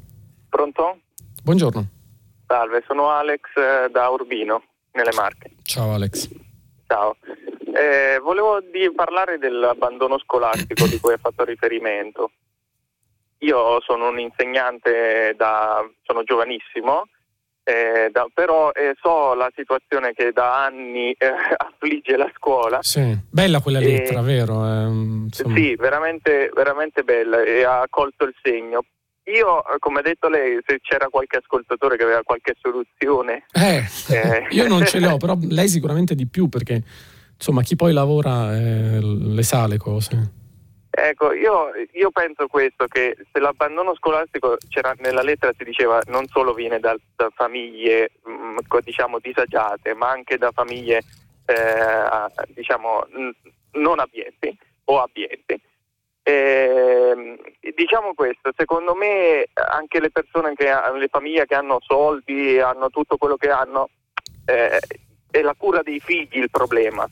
Pronto? 0.48 1.00
Buongiorno. 1.42 1.88
Salve, 2.46 2.82
sono 2.86 3.10
Alex 3.10 3.40
eh, 3.56 3.90
da 3.90 4.08
Urbino, 4.08 4.62
nelle 4.92 5.12
Marche. 5.14 5.50
Ciao 5.62 5.92
Alex. 5.92 6.30
Ciao. 6.86 7.16
Eh, 7.74 8.18
volevo 8.20 8.58
parlare 8.94 9.38
dell'abbandono 9.38 10.18
scolastico 10.18 10.86
di 10.86 10.98
cui 11.00 11.12
hai 11.12 11.18
fatto 11.18 11.44
riferimento. 11.44 12.30
Io 13.38 13.80
sono 13.80 14.08
un 14.08 14.18
insegnante 14.18 15.34
da, 15.36 15.88
sono 16.02 16.22
giovanissimo 16.24 17.06
eh, 17.62 18.10
da, 18.10 18.26
però 18.32 18.70
eh, 18.72 18.94
so 19.00 19.34
la 19.34 19.50
situazione 19.54 20.12
che 20.12 20.32
da 20.32 20.64
anni 20.64 21.12
eh, 21.12 21.26
affligge 21.56 22.16
la 22.16 22.30
scuola. 22.34 22.78
Sì, 22.82 23.16
bella 23.28 23.60
quella 23.60 23.80
lettera, 23.80 24.20
vero? 24.22 24.64
Ehm, 24.64 25.28
sì, 25.28 25.74
veramente, 25.76 26.50
veramente 26.54 27.02
bella 27.02 27.42
e 27.42 27.64
ha 27.64 27.84
colto 27.88 28.24
il 28.24 28.34
segno. 28.42 28.84
Io, 29.24 29.62
come 29.78 30.00
ha 30.00 30.02
detto 30.02 30.28
lei, 30.28 30.58
se 30.66 30.80
c'era 30.80 31.08
qualche 31.08 31.38
ascoltatore 31.38 31.96
che 31.96 32.02
aveva 32.02 32.22
qualche 32.22 32.54
soluzione. 32.60 33.44
Eh, 33.52 33.84
eh. 34.08 34.46
io 34.50 34.66
non 34.66 34.84
ce 34.84 34.98
l'ho, 34.98 35.18
però 35.18 35.36
lei 35.40 35.68
sicuramente 35.68 36.14
di 36.14 36.26
più 36.26 36.48
perché 36.48 36.82
insomma 37.34 37.62
chi 37.62 37.76
poi 37.76 37.92
lavora 37.92 38.56
eh, 38.56 38.98
le 39.00 39.42
sa 39.42 39.66
le 39.66 39.78
cose. 39.78 40.38
Ecco, 40.92 41.32
io, 41.32 41.70
io, 41.92 42.10
penso 42.10 42.48
questo, 42.48 42.86
che 42.86 43.16
se 43.32 43.38
l'abbandono 43.38 43.94
scolastico, 43.94 44.56
nella 44.98 45.22
lettera 45.22 45.52
si 45.56 45.62
diceva, 45.62 46.00
non 46.06 46.26
solo 46.26 46.52
viene 46.52 46.80
da, 46.80 46.96
da 47.14 47.30
famiglie 47.32 48.10
mh, 48.24 48.30
mm, 48.30 48.58
diciamo 48.82 49.20
disagiate, 49.20 49.94
ma 49.94 50.10
anche 50.10 50.36
da 50.36 50.50
famiglie 50.50 51.00
eh, 51.46 52.44
diciamo 52.48 53.06
non 53.72 54.00
abbienti 54.00 54.58
o 54.84 55.00
abbienti. 55.00 55.62
Eh, 56.22 57.38
diciamo 57.74 58.12
questo, 58.14 58.50
secondo 58.56 58.94
me 58.94 59.46
anche 59.54 60.00
le 60.00 60.10
persone 60.10 60.54
che 60.54 60.64
le 60.64 61.08
famiglie 61.08 61.46
che 61.46 61.54
hanno 61.54 61.78
soldi, 61.80 62.58
hanno 62.58 62.90
tutto 62.90 63.16
quello 63.16 63.36
che 63.36 63.48
hanno, 63.48 63.88
eh, 64.44 64.80
è 65.30 65.40
la 65.40 65.54
cura 65.56 65.82
dei 65.82 66.00
figli 66.00 66.38
il 66.38 66.50
problema 66.50 67.08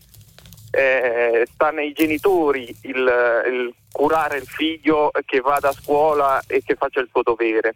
eh, 0.70 1.47
sta 1.53 1.70
nei 1.70 1.93
genitori 1.93 2.74
il, 2.82 3.43
il, 3.51 3.74
curare 3.90 4.39
il 4.39 4.47
figlio 4.47 5.11
che 5.24 5.40
vada 5.40 5.69
a 5.69 5.73
scuola 5.73 6.40
e 6.47 6.62
che 6.65 6.74
faccia 6.74 7.01
il 7.01 7.09
suo 7.11 7.23
dovere. 7.23 7.74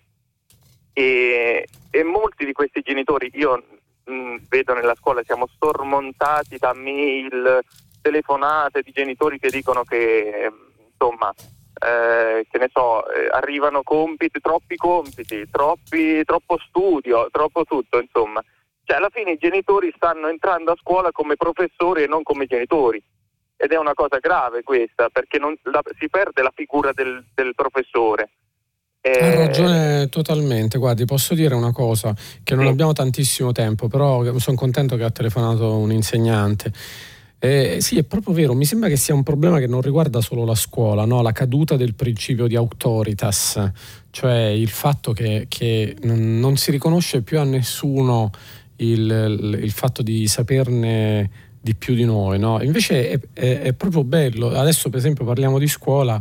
E, 0.93 1.67
e 1.91 2.03
molti 2.03 2.45
di 2.45 2.53
questi 2.53 2.83
genitori, 2.83 3.31
io 3.35 3.63
mh, 4.05 4.13
mm, 4.13 4.37
vedo 4.49 4.75
nella 4.75 4.95
scuola, 4.95 5.23
siamo 5.25 5.49
sormontati 5.59 6.59
da 6.59 6.75
mail, 6.75 7.61
telefonate 8.01 8.83
di 8.83 8.93
genitori 8.93 9.39
che 9.39 9.49
dicono 9.49 9.85
che 9.85 10.51
insomma 10.91 11.33
eh, 11.83 12.47
che 12.49 12.59
ne 12.59 12.71
so, 12.73 13.05
eh, 13.11 13.29
arrivano 13.31 13.83
compiti, 13.83 14.41
troppi 14.41 14.77
compiti, 14.77 15.49
troppi, 15.51 16.23
troppo 16.25 16.57
studio, 16.69 17.29
troppo 17.31 17.65
tutto, 17.65 17.99
insomma. 17.99 18.43
Cioè, 18.85 18.97
alla 18.97 19.11
fine 19.13 19.33
i 19.33 19.39
genitori 19.39 19.93
stanno 19.95 20.29
entrando 20.29 20.73
a 20.73 20.77
scuola 20.79 21.11
come 21.13 21.37
professori 21.37 22.03
e 22.03 22.07
non 22.07 22.23
come 22.23 22.47
genitori. 22.47 23.03
Ed 23.57 23.71
è 23.71 23.79
una 23.79 23.95
cosa 23.95 24.19
grave 24.19 24.63
questa, 24.63 25.09
perché 25.09 25.39
non, 25.39 25.55
la, 25.63 25.83
si 25.99 26.09
perde 26.09 26.43
la 26.43 26.53
figura 26.55 26.93
del, 26.93 27.25
del 27.35 27.55
professore. 27.55 28.31
Eh... 29.01 29.11
Ha 29.11 29.35
ragione 29.35 30.09
totalmente, 30.09 30.79
guardi, 30.79 31.05
posso 31.05 31.35
dire 31.35 31.55
una 31.55 31.73
cosa, 31.73 32.15
che 32.43 32.55
non 32.55 32.67
abbiamo 32.67 32.93
tantissimo 32.93 33.53
tempo, 33.53 33.89
però 33.89 34.37
sono 34.39 34.57
contento 34.57 34.97
che 34.97 35.05
ha 35.05 35.11
telefonato 35.11 35.77
un 35.77 35.93
insegnante. 35.93 36.73
Eh, 37.45 37.79
sì, 37.81 37.99
è 37.99 38.05
proprio 38.05 38.33
vero, 38.33 38.55
mi 38.55 38.65
sembra 38.65 38.89
che 38.89 38.95
sia 38.95 39.15
un 39.15 39.25
problema 39.25 39.59
che 39.59 39.67
non 39.67 39.81
riguarda 39.81 40.21
solo 40.21 40.45
la 40.45 40.55
scuola, 40.55 41.05
no? 41.05 41.23
la 41.23 41.33
caduta 41.33 41.75
del 41.75 41.97
principio 41.97 42.47
di 42.47 42.55
autoritas, 42.55 43.73
cioè 44.11 44.45
il 44.45 44.69
fatto 44.69 45.13
che, 45.13 45.47
che 45.49 45.97
non 46.03 46.57
si 46.57 46.71
riconosce 46.71 47.23
più 47.23 47.41
a 47.41 47.45
nessuno 47.45 48.31
il, 48.91 49.59
il 49.63 49.71
fatto 49.71 50.03
di 50.03 50.27
saperne 50.27 51.31
di 51.63 51.75
più 51.77 51.95
di 51.95 52.05
noi. 52.05 52.39
No? 52.39 52.61
Invece 52.61 53.11
è, 53.11 53.21
è, 53.33 53.61
è, 53.61 53.73
proprio 53.73 54.03
bello. 54.03 54.51
Adesso, 54.51 54.89
per 54.91 54.99
esempio, 54.99 55.25
parliamo 55.25 55.59
di 55.59 55.69
scuola. 55.69 56.21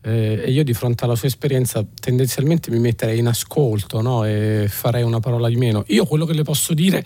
Eh, 0.00 0.42
e 0.46 0.50
io 0.50 0.62
di 0.62 0.72
fronte 0.72 1.04
alla 1.04 1.16
sua 1.16 1.26
esperienza 1.26 1.84
tendenzialmente 2.00 2.70
mi 2.70 2.78
metterei 2.78 3.18
in 3.18 3.26
ascolto 3.26 4.00
no? 4.00 4.24
e 4.24 4.66
farei 4.68 5.02
una 5.02 5.20
parola 5.20 5.48
di 5.48 5.56
meno. 5.56 5.84
Io 5.88 6.06
quello 6.06 6.24
che 6.24 6.32
le 6.34 6.44
posso 6.44 6.72
dire 6.72 7.04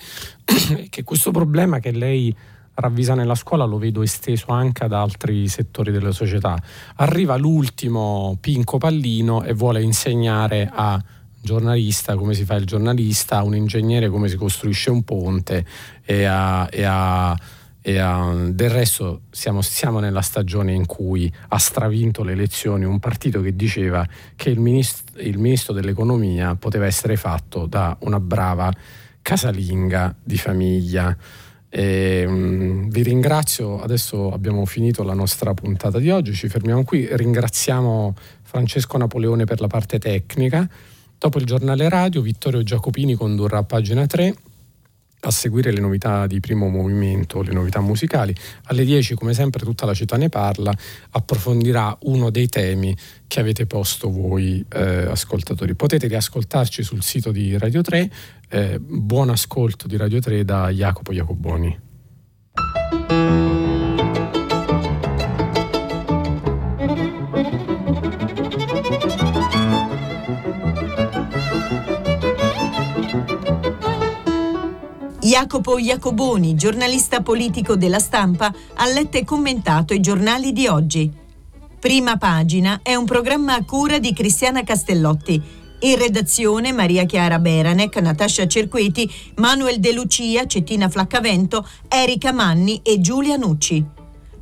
è 0.76 0.88
che 0.88 1.02
questo 1.02 1.30
problema 1.30 1.80
che 1.80 1.90
lei 1.90 2.34
ravvisa 2.74 3.14
nella 3.14 3.34
scuola 3.34 3.64
lo 3.64 3.78
vedo 3.78 4.02
esteso 4.02 4.46
anche 4.48 4.84
ad 4.84 4.92
altri 4.92 5.48
settori 5.48 5.90
della 5.90 6.12
società. 6.12 6.60
Arriva 6.96 7.36
l'ultimo 7.36 8.36
pinco 8.40 8.78
pallino 8.78 9.42
e 9.42 9.52
vuole 9.54 9.82
insegnare 9.82 10.70
a 10.72 11.02
giornalista 11.42 12.14
come 12.14 12.34
si 12.34 12.44
fa 12.44 12.54
il 12.54 12.64
giornalista, 12.64 13.38
a 13.38 13.42
un 13.42 13.54
ingegnere 13.54 14.08
come 14.08 14.28
si 14.28 14.36
costruisce 14.36 14.90
un 14.90 15.02
ponte 15.02 15.66
e 16.04 16.24
a, 16.24 16.68
e 16.70 16.84
a 16.84 17.36
e 17.84 18.00
uh, 18.00 18.52
del 18.52 18.70
resto 18.70 19.22
siamo, 19.30 19.60
siamo, 19.60 19.98
nella 19.98 20.20
stagione 20.20 20.72
in 20.72 20.86
cui 20.86 21.30
ha 21.48 21.58
stravinto 21.58 22.22
le 22.22 22.32
elezioni 22.32 22.84
un 22.84 23.00
partito 23.00 23.42
che 23.42 23.56
diceva 23.56 24.06
che 24.36 24.50
il 24.50 24.60
ministro, 24.60 25.20
il 25.20 25.36
ministro 25.36 25.72
dell'economia 25.72 26.54
poteva 26.54 26.86
essere 26.86 27.16
fatto 27.16 27.66
da 27.66 27.96
una 28.02 28.20
brava 28.20 28.72
casalinga 29.20 30.14
di 30.22 30.38
famiglia. 30.38 31.16
E, 31.68 32.24
um, 32.24 32.88
vi 32.88 33.02
ringrazio, 33.02 33.80
adesso 33.80 34.30
abbiamo 34.30 34.64
finito 34.64 35.02
la 35.02 35.14
nostra 35.14 35.52
puntata 35.52 35.98
di 35.98 36.08
oggi, 36.10 36.34
ci 36.34 36.48
fermiamo 36.48 36.84
qui, 36.84 37.08
ringraziamo 37.10 38.14
Francesco 38.42 38.96
Napoleone 38.96 39.44
per 39.44 39.60
la 39.60 39.66
parte 39.66 39.98
tecnica. 39.98 40.68
Dopo 41.22 41.38
il 41.38 41.44
giornale 41.44 41.88
radio, 41.88 42.20
Vittorio 42.20 42.64
Giacopini 42.64 43.14
condurrà 43.14 43.58
a 43.58 43.62
pagina 43.62 44.04
3 44.06 44.34
a 45.20 45.30
seguire 45.30 45.70
le 45.70 45.78
novità 45.78 46.26
di 46.26 46.40
primo 46.40 46.68
movimento, 46.68 47.42
le 47.42 47.52
novità 47.52 47.80
musicali. 47.80 48.34
Alle 48.64 48.84
10, 48.84 49.14
come 49.14 49.32
sempre, 49.32 49.64
tutta 49.64 49.86
la 49.86 49.94
città 49.94 50.16
ne 50.16 50.28
parla, 50.28 50.74
approfondirà 51.10 51.96
uno 52.06 52.30
dei 52.30 52.48
temi 52.48 52.96
che 53.28 53.38
avete 53.38 53.66
posto 53.66 54.10
voi 54.10 54.66
eh, 54.68 55.06
ascoltatori. 55.08 55.76
Potete 55.76 56.08
riascoltarci 56.08 56.82
sul 56.82 57.04
sito 57.04 57.30
di 57.30 57.56
Radio 57.56 57.82
3. 57.82 58.10
Eh, 58.48 58.80
buon 58.80 59.30
ascolto 59.30 59.86
di 59.86 59.96
Radio 59.96 60.18
3 60.18 60.44
da 60.44 60.70
Jacopo 60.70 61.12
Jacoboni. 61.12 61.78
Jacopo 75.42 75.76
Iacoboni, 75.76 76.54
giornalista 76.54 77.20
politico 77.20 77.74
della 77.74 77.98
stampa, 77.98 78.54
ha 78.74 78.86
letto 78.86 79.16
e 79.16 79.24
commentato 79.24 79.92
i 79.92 79.98
giornali 79.98 80.52
di 80.52 80.68
oggi. 80.68 81.10
Prima 81.80 82.16
pagina 82.16 82.78
è 82.80 82.94
un 82.94 83.04
programma 83.06 83.56
a 83.56 83.64
cura 83.64 83.98
di 83.98 84.12
Cristiana 84.12 84.62
Castellotti. 84.62 85.42
In 85.80 85.98
redazione 85.98 86.70
Maria 86.70 87.06
Chiara 87.06 87.40
Beranec, 87.40 87.96
Natascia 87.96 88.46
Cerqueti, 88.46 89.10
Manuel 89.38 89.80
De 89.80 89.92
Lucia, 89.92 90.46
Cettina 90.46 90.88
Flaccavento, 90.88 91.66
Erika 91.88 92.30
Manni 92.30 92.80
e 92.84 93.00
Giulia 93.00 93.34
Nucci. 93.34 93.84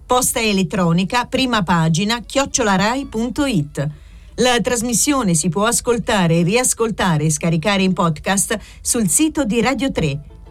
Posta 0.04 0.38
elettronica, 0.38 1.24
prima 1.24 1.62
pagina, 1.62 2.20
chiocciolarai.it. 2.20 3.88
La 4.34 4.60
trasmissione 4.60 5.32
si 5.32 5.48
può 5.48 5.64
ascoltare, 5.64 6.42
riascoltare 6.42 7.24
e 7.24 7.30
scaricare 7.30 7.82
in 7.84 7.94
podcast 7.94 8.58
sul 8.82 9.08
sito 9.08 9.44
di 9.44 9.62
Radio 9.62 9.90
3 9.90 10.20